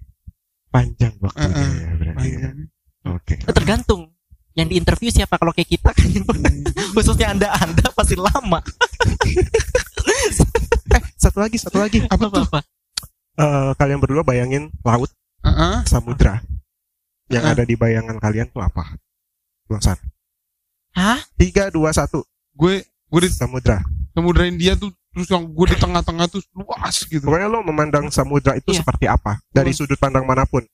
panjang 0.66 1.16
waktunya 1.16 1.48
Uh-uh. 1.48 1.72
ya, 1.72 1.88
berarti 1.96 2.28
ya. 2.28 2.48
Oke. 3.08 3.34
Eh, 3.38 3.54
Tergantung 3.54 4.12
yang 4.52 4.68
diinterview 4.68 5.08
siapa 5.08 5.36
kalau 5.36 5.48
kayak 5.50 5.68
kita 5.70 5.88
kan 5.88 6.04
khususnya 6.96 7.32
anda 7.32 7.48
anda 7.54 7.86
pasti 7.92 8.12
lama 8.12 8.60
Eh, 10.86 11.02
satu 11.16 11.38
lagi, 11.38 11.56
satu 11.56 11.76
lagi. 11.76 12.04
Apa 12.06 12.28
tuh? 12.28 12.44
apa 12.44 12.60
Eh, 13.36 13.70
kalian 13.76 14.00
berdua 14.00 14.20
bayangin 14.20 14.72
laut, 14.80 15.12
Heeh. 15.44 15.84
samudra. 15.84 16.40
Yang 17.28 17.44
Uh-uh. 17.44 17.54
ada 17.56 17.64
di 17.64 17.74
bayangan 17.74 18.16
kalian 18.16 18.48
tuh 18.48 18.60
apa? 18.60 18.96
Belum 19.64 19.80
San. 19.80 19.96
Hah 20.96 21.20
Tiga, 21.36 21.68
dua, 21.68 21.92
satu. 21.92 22.24
Gue 22.50 22.80
gue 22.82 23.20
di 23.20 23.30
Samudra. 23.30 23.84
Samudra 24.10 24.44
India 24.44 24.74
tuh 24.74 24.90
terus 25.12 25.28
yang 25.28 25.44
gue 25.44 25.66
di 25.68 25.76
tengah-tengah 25.76 26.26
tuh 26.26 26.40
luas 26.52 27.04
gitu. 27.04 27.22
Pokoknya 27.22 27.46
lo 27.46 27.60
memandang 27.62 28.08
samudra 28.08 28.52
itu 28.52 28.68
Iya. 28.68 28.80
seperti 28.80 29.04
apa 29.06 29.40
dari 29.48 29.70
Gua- 29.70 29.78
sudut 29.78 29.96
pandang 29.96 30.24
mana 30.24 30.44
pun. 30.44 30.64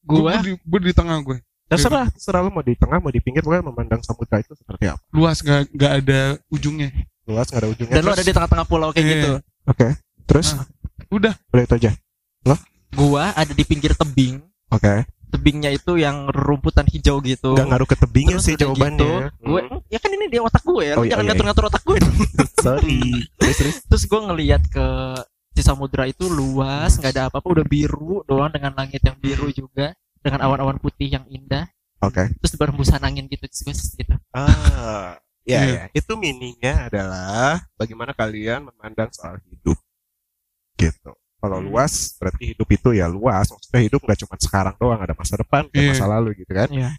Gue 0.00 0.20
gua 0.20 0.38
di, 0.38 0.54
gue 0.54 0.80
di 0.82 0.92
tengah 0.92 1.18
gue. 1.20 1.38
Terserah, 1.66 2.10
terserah 2.10 2.42
lo 2.42 2.50
mau 2.50 2.60
di 2.60 2.74
tengah, 2.74 2.98
mau 2.98 3.08
di 3.08 3.18
pinggir, 3.18 3.40
pokoknya 3.40 3.62
memandang 3.62 4.02
samudra 4.02 4.38
itu 4.38 4.52
seperti 4.52 4.90
apa. 4.90 4.98
Luas 5.10 5.38
gak, 5.38 5.70
gak 5.70 5.92
ada 6.02 6.20
ujungnya. 6.48 6.90
Luas 7.24 7.46
nggak 7.46 7.62
ada 7.62 7.70
ujungnya. 7.70 7.94
dan 7.94 8.02
lo 8.02 8.10
Terus- 8.10 8.18
ada 8.18 8.26
di 8.26 8.34
tengah-tengah 8.34 8.66
pulau 8.66 8.88
kayak 8.90 9.02
Iya. 9.02 9.14
gitu 9.14 9.30
Oke. 9.66 9.88
Terus 10.26 10.46
Ah. 10.52 10.66
Udah. 11.08 11.34
udah 11.48 11.62
itu 11.62 11.74
aja. 11.76 11.90
gua 12.90 13.30
ada 13.32 13.54
di 13.54 13.62
pinggir 13.62 13.94
tebing 13.94 14.42
Oke. 14.68 15.06
Tebingnya 15.30 15.70
itu 15.70 15.94
yang 15.94 16.26
rumputan 16.28 16.84
hijau 16.84 17.22
gitu 17.22 17.54
Nggak 17.54 17.68
ngaruh 17.70 17.88
ke 17.88 17.96
tebingnya 17.96 18.36
Terus 18.36 18.46
sih 18.46 18.54
jawabannya. 18.54 18.98
gitu, 18.98 19.10
gue 19.40 19.60
Hmm. 19.62 19.78
ya 19.86 19.98
kan 19.98 20.10
ini 20.10 20.26
di 20.26 20.38
otak 20.38 20.62
gue 20.62 20.82
ya 20.84 20.94
Oh, 20.94 21.02
iya, 21.02 21.10
jangan 21.14 21.24
iya, 21.24 21.30
ngatur-ngatur 21.32 21.64
otak 21.66 21.82
gue 21.82 21.96
dong. 21.96 22.16
Sorry. 22.66 23.00
terus 23.38 23.56
terus. 23.56 23.76
terus 23.86 24.04
gue 24.04 24.20
ngelihat 24.20 24.62
ke 24.66 24.86
si 25.50 25.62
samudra 25.62 26.04
itu 26.04 26.26
luas 26.26 26.94
nggak 26.94 27.12
ada 27.12 27.22
apa-apa 27.26 27.48
udah 27.50 27.64
biru 27.64 28.22
doang 28.22 28.50
dengan 28.50 28.74
langit 28.74 29.00
yang 29.00 29.16
biru 29.16 29.48
juga 29.50 29.94
dengan 30.20 30.44
awan-awan 30.44 30.76
putih 30.76 31.10
yang 31.10 31.24
indah 31.26 31.66
Oke. 32.00 32.28
terus 32.38 32.54
berembusan 32.54 33.00
angin 33.00 33.26
gitu 33.26 33.44
terus 33.44 33.62
gue 33.62 33.74
gitu 33.98 34.14
Ah, 34.30 35.18
ya, 35.42 35.60
Iya. 35.60 35.60
ya. 35.66 35.84
Itu 35.92 36.14
meaningnya 36.14 36.86
adalah 36.86 37.64
bagaimana 37.74 38.12
kalian 38.12 38.68
memandang 38.68 39.10
soal 39.10 39.36
hidup. 39.42 39.76
Gitu. 40.74 41.12
Kalau 41.40 41.58
Hmm. 41.58 41.66
luas, 41.66 41.92
berarti 42.16 42.52
hidup 42.52 42.68
itu 42.68 42.88
ya 42.92 43.08
luas. 43.08 43.48
Maksudnya 43.48 43.80
hidup 43.80 44.00
nggak 44.00 44.18
cuma 44.20 44.34
sekarang 44.36 44.74
doang, 44.76 45.00
ada 45.00 45.14
masa 45.16 45.34
depan, 45.34 45.64
ada 45.66 45.74
Iya. 45.74 45.90
masa 45.90 46.06
lalu 46.06 46.28
gitu 46.38 46.52
kan. 46.52 46.68
Iya. 46.68 46.90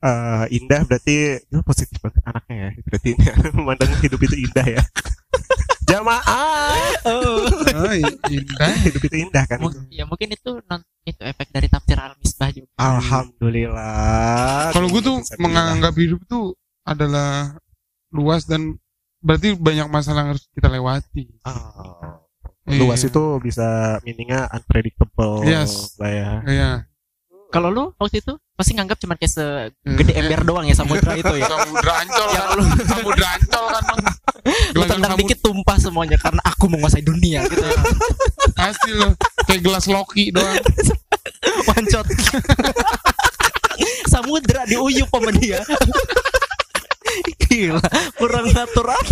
Eh, 0.00 0.44
indah 0.56 0.80
berarti 0.82 1.14
itu 1.38 1.60
positif 1.60 2.00
banget 2.00 2.24
anaknya 2.24 2.56
ya. 2.56 2.70
Berarti 2.82 3.08
ini 3.12 3.24
memandang 3.54 3.92
hidup 4.00 4.16
itu 4.18 4.36
indah 4.40 4.66
ya. 4.66 4.82
Jamaah, 5.90 7.02
Oh, 7.04 7.44
indah. 8.24 8.72
hidup 8.86 9.02
itu 9.02 9.16
indah 9.18 9.44
kan. 9.44 9.58
Mung- 9.58 9.90
ya 9.90 10.06
mungkin 10.06 10.30
itu 10.30 10.62
non 10.64 10.80
itu 11.02 11.20
efek 11.20 11.50
dari 11.50 11.66
tafsir 11.66 11.98
al 11.98 12.14
misbah 12.16 12.48
juga 12.48 12.70
Alhamdulillah. 12.78 14.70
Kalau 14.70 14.88
gue 14.88 15.02
tuh 15.02 15.18
Bisa 15.18 15.34
menganggap 15.36 15.92
hidup 15.94 16.20
tuh 16.24 16.54
adalah 16.82 17.58
luas 18.08 18.44
dan 18.44 18.78
berarti 19.18 19.52
banyak 19.52 19.86
masalah 19.86 20.24
yang 20.24 20.30
harus 20.32 20.46
kita 20.50 20.68
lewati. 20.68 21.28
Oh. 21.42 22.19
Iya. 22.62 22.78
Luas 22.78 23.00
itu 23.00 23.22
bisa 23.40 23.66
meaningnya 24.00 24.46
unpredictable 24.50 25.42
Yes. 25.42 25.96
lah 25.96 26.10
ya. 26.10 26.30
Iya. 26.44 26.70
kalau 27.50 27.66
lu 27.66 27.90
waktu 27.98 28.22
itu 28.22 28.38
pasti 28.54 28.78
nganggap 28.78 28.94
cuma 28.96 29.14
kayak 29.14 29.26
segede 29.28 29.74
Hmm. 30.06 30.20
ember 30.22 30.40
doang 30.44 30.62
ya 30.62 30.72
samudra 30.72 31.18
itu 31.18 31.34
ya 31.34 31.50
Samudra 31.50 31.92
ancol 31.98 32.26
Yang 32.30 32.46
kan. 32.46 32.58
Samudra 32.86 33.26
ancol 33.32 33.64
kan. 33.66 33.82
Bang. 33.82 34.00
lu 34.78 34.84
tendang 34.86 35.14
dikit 35.18 35.38
tumpah 35.40 35.76
semuanya 35.76 36.14
karena 36.16 36.38
aku 36.42 36.64
menguasai 36.66 37.02
dunia 37.02 37.42
gitu 37.44 37.58
ya 37.58 37.74
Pasti 38.54 38.94
loh. 38.94 39.18
Kayak 39.44 39.60
gelas 39.62 39.84
Loki 39.84 40.30
doang. 40.30 40.62
wancot 41.66 42.06
samudra 44.06 44.62
diuyup 44.64 45.08
sama 45.08 45.30
dia 45.32 45.58
gila 47.46 47.82
kurang 48.16 48.46
natural 48.54 49.02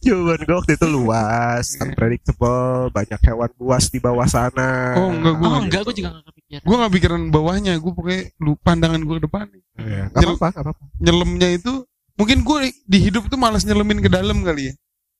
Jawaban 0.00 0.40
gue 0.48 0.56
waktu 0.56 0.72
itu 0.80 0.86
luas, 0.88 1.76
unpredictable, 1.76 2.88
banyak 2.88 3.20
hewan 3.20 3.52
buas 3.60 3.92
di 3.92 4.00
bawah 4.00 4.24
sana. 4.24 4.96
Oh 4.96 5.12
enggak 5.12 5.34
gue. 5.36 5.44
oh 5.44 5.60
enggak 5.60 5.80
gue 5.84 5.94
juga 6.00 6.08
gak 6.16 6.24
kepikiran 6.32 6.62
Gue 6.64 6.76
gak 6.80 6.92
pikiran 6.96 7.22
bawahnya. 7.28 7.72
Gue 7.76 7.92
pokoknya 7.92 8.22
lu 8.40 8.56
pandangan 8.64 9.00
gue 9.04 9.16
ke 9.20 9.24
depan. 9.28 9.46
Iya, 9.76 10.08
nggak 10.08 10.40
apa-apa. 10.40 10.72
Nyelemnya 11.04 11.48
itu 11.52 11.84
mungkin 12.16 12.38
gue 12.44 12.72
di 12.88 12.98
hidup 13.00 13.28
tuh 13.28 13.36
malas 13.36 13.68
nyelemin 13.68 14.00
ke 14.00 14.08
dalam 14.08 14.40
kali 14.40 14.72
ya. 14.72 14.74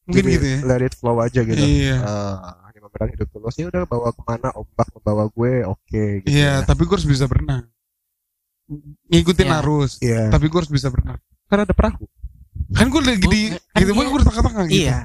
Mungkin 0.08 0.24
Jadi, 0.24 0.34
gitu 0.36 0.46
ya. 0.48 0.58
Let 0.64 0.82
it 0.84 0.94
flow 0.96 1.16
aja 1.20 1.40
gitu. 1.44 1.60
Iya. 1.60 1.96
Eh, 2.00 2.36
hanya 2.66 2.80
memandang 2.80 3.10
hidup 3.14 3.28
tulus 3.30 3.54
ya 3.60 3.68
udah 3.68 3.84
bawa 3.84 4.16
ke 4.16 4.22
mana 4.24 4.48
ombak 4.56 4.88
membawa 4.96 5.24
gue 5.28 5.52
oke 5.68 6.04
gitu. 6.24 6.32
Iya, 6.32 6.64
ya. 6.64 6.66
tapi 6.66 6.88
gue 6.88 6.94
harus 6.96 7.08
bisa 7.08 7.28
berenang. 7.28 7.68
Ngikutin 9.06 9.46
Iya. 9.46 9.56
arus. 9.58 9.92
Iya. 9.98 10.22
Tapi 10.28 10.44
gue 10.46 10.58
harus 10.58 10.70
bisa 10.70 10.88
berenang. 10.88 11.18
Karena 11.44 11.62
ada 11.64 11.74
perahu. 11.74 12.06
Kan 12.70 12.86
gue 12.86 13.00
lagi 13.00 13.24
di 13.24 13.42
Kan 13.50 13.78
gitu, 13.80 13.90
iya. 13.92 14.06
gue 14.06 14.20
di 14.20 14.26
tengah-tengah 14.26 14.64
gitu. 14.64 14.78
iya 14.80 14.98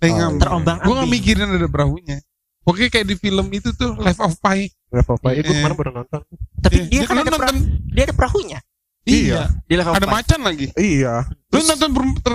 Lagi 0.00 0.12
Oh, 0.16 0.32
terombang 0.34 0.78
Gue 0.80 0.94
gak 0.96 1.10
mikirin 1.10 1.48
ada 1.50 1.68
perahunya. 1.68 2.18
Oke 2.62 2.88
kayak 2.88 3.04
di 3.04 3.16
film 3.16 3.46
itu 3.50 3.72
tuh 3.72 3.92
Life 3.96 4.16
of 4.18 4.36
Pi. 4.36 4.68
Nggak 4.88 5.04
apa-apa. 5.06 5.28
Eh, 5.30 5.34
gue 5.38 5.46
Iya. 5.46 5.58
kemarin 5.60 5.76
baru 5.76 5.90
nonton. 5.94 6.20
tapi 6.58 6.76
Iya. 6.78 6.88
dia 6.88 7.00
kan 7.02 7.12
Lu 7.12 7.20
ada 7.20 7.24
nonton. 7.26 7.40
perahu 7.40 7.58
dia 7.86 8.02
ada 8.02 8.14
perahunya 8.14 8.58
Iya. 9.02 9.40
di 9.64 9.74
level 9.74 9.92
Ada 9.92 10.00
empat. 10.02 10.14
macan 10.14 10.40
lagi. 10.42 10.66
Iya. 10.74 11.14
Lu 11.50 11.58
nonton 11.62 11.90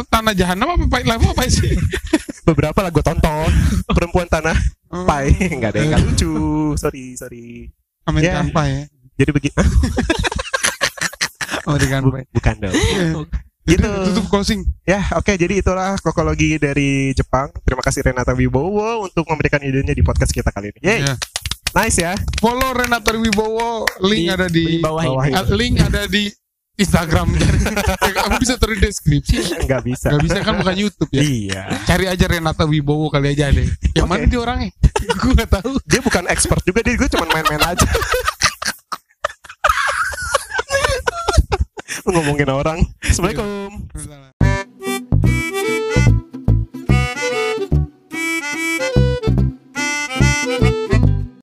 Tanah 0.06 0.34
Jahanam 0.34 0.68
apa 0.72 0.86
Pi? 0.88 1.02
Life 1.04 1.24
of 1.24 1.34
Pi 1.34 1.48
sih? 1.48 1.74
Beberapa 2.48 2.78
lah 2.80 2.90
gue 2.90 3.02
tonton. 3.02 3.50
Perempuan 3.88 4.28
tanah 4.28 4.58
Oh. 4.88 5.02
pai. 5.04 5.34
Nggak 5.34 5.70
ada 5.72 5.80
yang 5.82 5.98
lucu. 6.00 6.34
Sorry, 6.78 7.14
sorry. 7.16 7.74
American 8.06 8.48
Ya. 8.48 8.66
Ya. 8.70 8.86
Jadi 9.16 9.32
begitu. 9.32 9.58
American 11.66 12.01
Pie. 12.09 12.26
Bukan 12.32 12.55
dong. 12.59 12.74
Iya. 13.66 13.82
Gitu. 13.82 13.89
Tutup 14.13 14.30
closing. 14.30 14.61
Ya, 14.86 15.01
oke. 15.18 15.34
jadi 15.34 15.57
itulah 15.57 15.97
kokologi 15.97 16.61
dari 16.61 17.18
Jepang. 17.18 17.49
Terima 17.66 17.82
kasih 17.82 18.05
Renata 18.05 18.30
Wibowo 18.30 19.01
untuk 19.01 19.26
memberikan 19.26 19.57
idenya 19.57 19.89
di 19.89 20.05
podcast 20.05 20.30
kita 20.30 20.53
kali 20.53 20.70
ini. 20.70 20.80
Yeay, 20.86 20.99
Iya. 21.01 21.13
nice 21.74 21.97
ya. 21.97 22.13
Follow 22.38 22.78
Renata 22.78 23.18
Wibowo. 23.18 23.89
Link 24.05 24.22
Di- 24.22 24.30
ada 24.30 24.45
di, 24.45 24.63
di 24.70 24.86
bawah 24.86 25.01
ini. 25.01 25.34
bawah. 25.34 25.49
Link 25.57 25.76
ada 25.82 26.05
di 26.05 26.30
Instagram. 26.78 27.26
Kamu 28.22 28.38
bisa 28.38 28.53
taruh 28.61 28.78
di 28.78 28.86
deskripsi. 28.86 29.66
Nggak 29.66 29.82
bisa. 29.82 30.13
Gak 30.13 30.22
bisa 30.22 30.38
kan 30.45 30.61
bukan 30.61 30.76
YouTube 30.78 31.09
ya. 31.09 31.26
Iya. 31.26 31.61
Cari 31.89 32.05
aja 32.05 32.26
Renata 32.30 32.70
Wibowo 32.70 33.09
kali 33.09 33.34
aja 33.34 33.49
deh. 33.49 33.66
Yang 33.97 34.05
Oke. 34.05 34.11
mana 34.13 34.26
dia 34.30 34.39
orangnya? 34.45 34.70
Gue 35.26 35.34
gak 35.34 35.49
tahu. 35.57 35.74
Dia 35.89 36.05
bukan 36.05 36.30
expert 36.30 36.61
juga, 36.61 36.86
dia 36.86 36.93
gue 36.93 37.09
cuma 37.09 37.26
main-main 37.30 37.66
aja. 37.66 37.88
Ngomongin 42.04 42.50
orang. 42.52 42.80
Assalamualaikum. 43.00 43.88
Salah. 43.96 44.55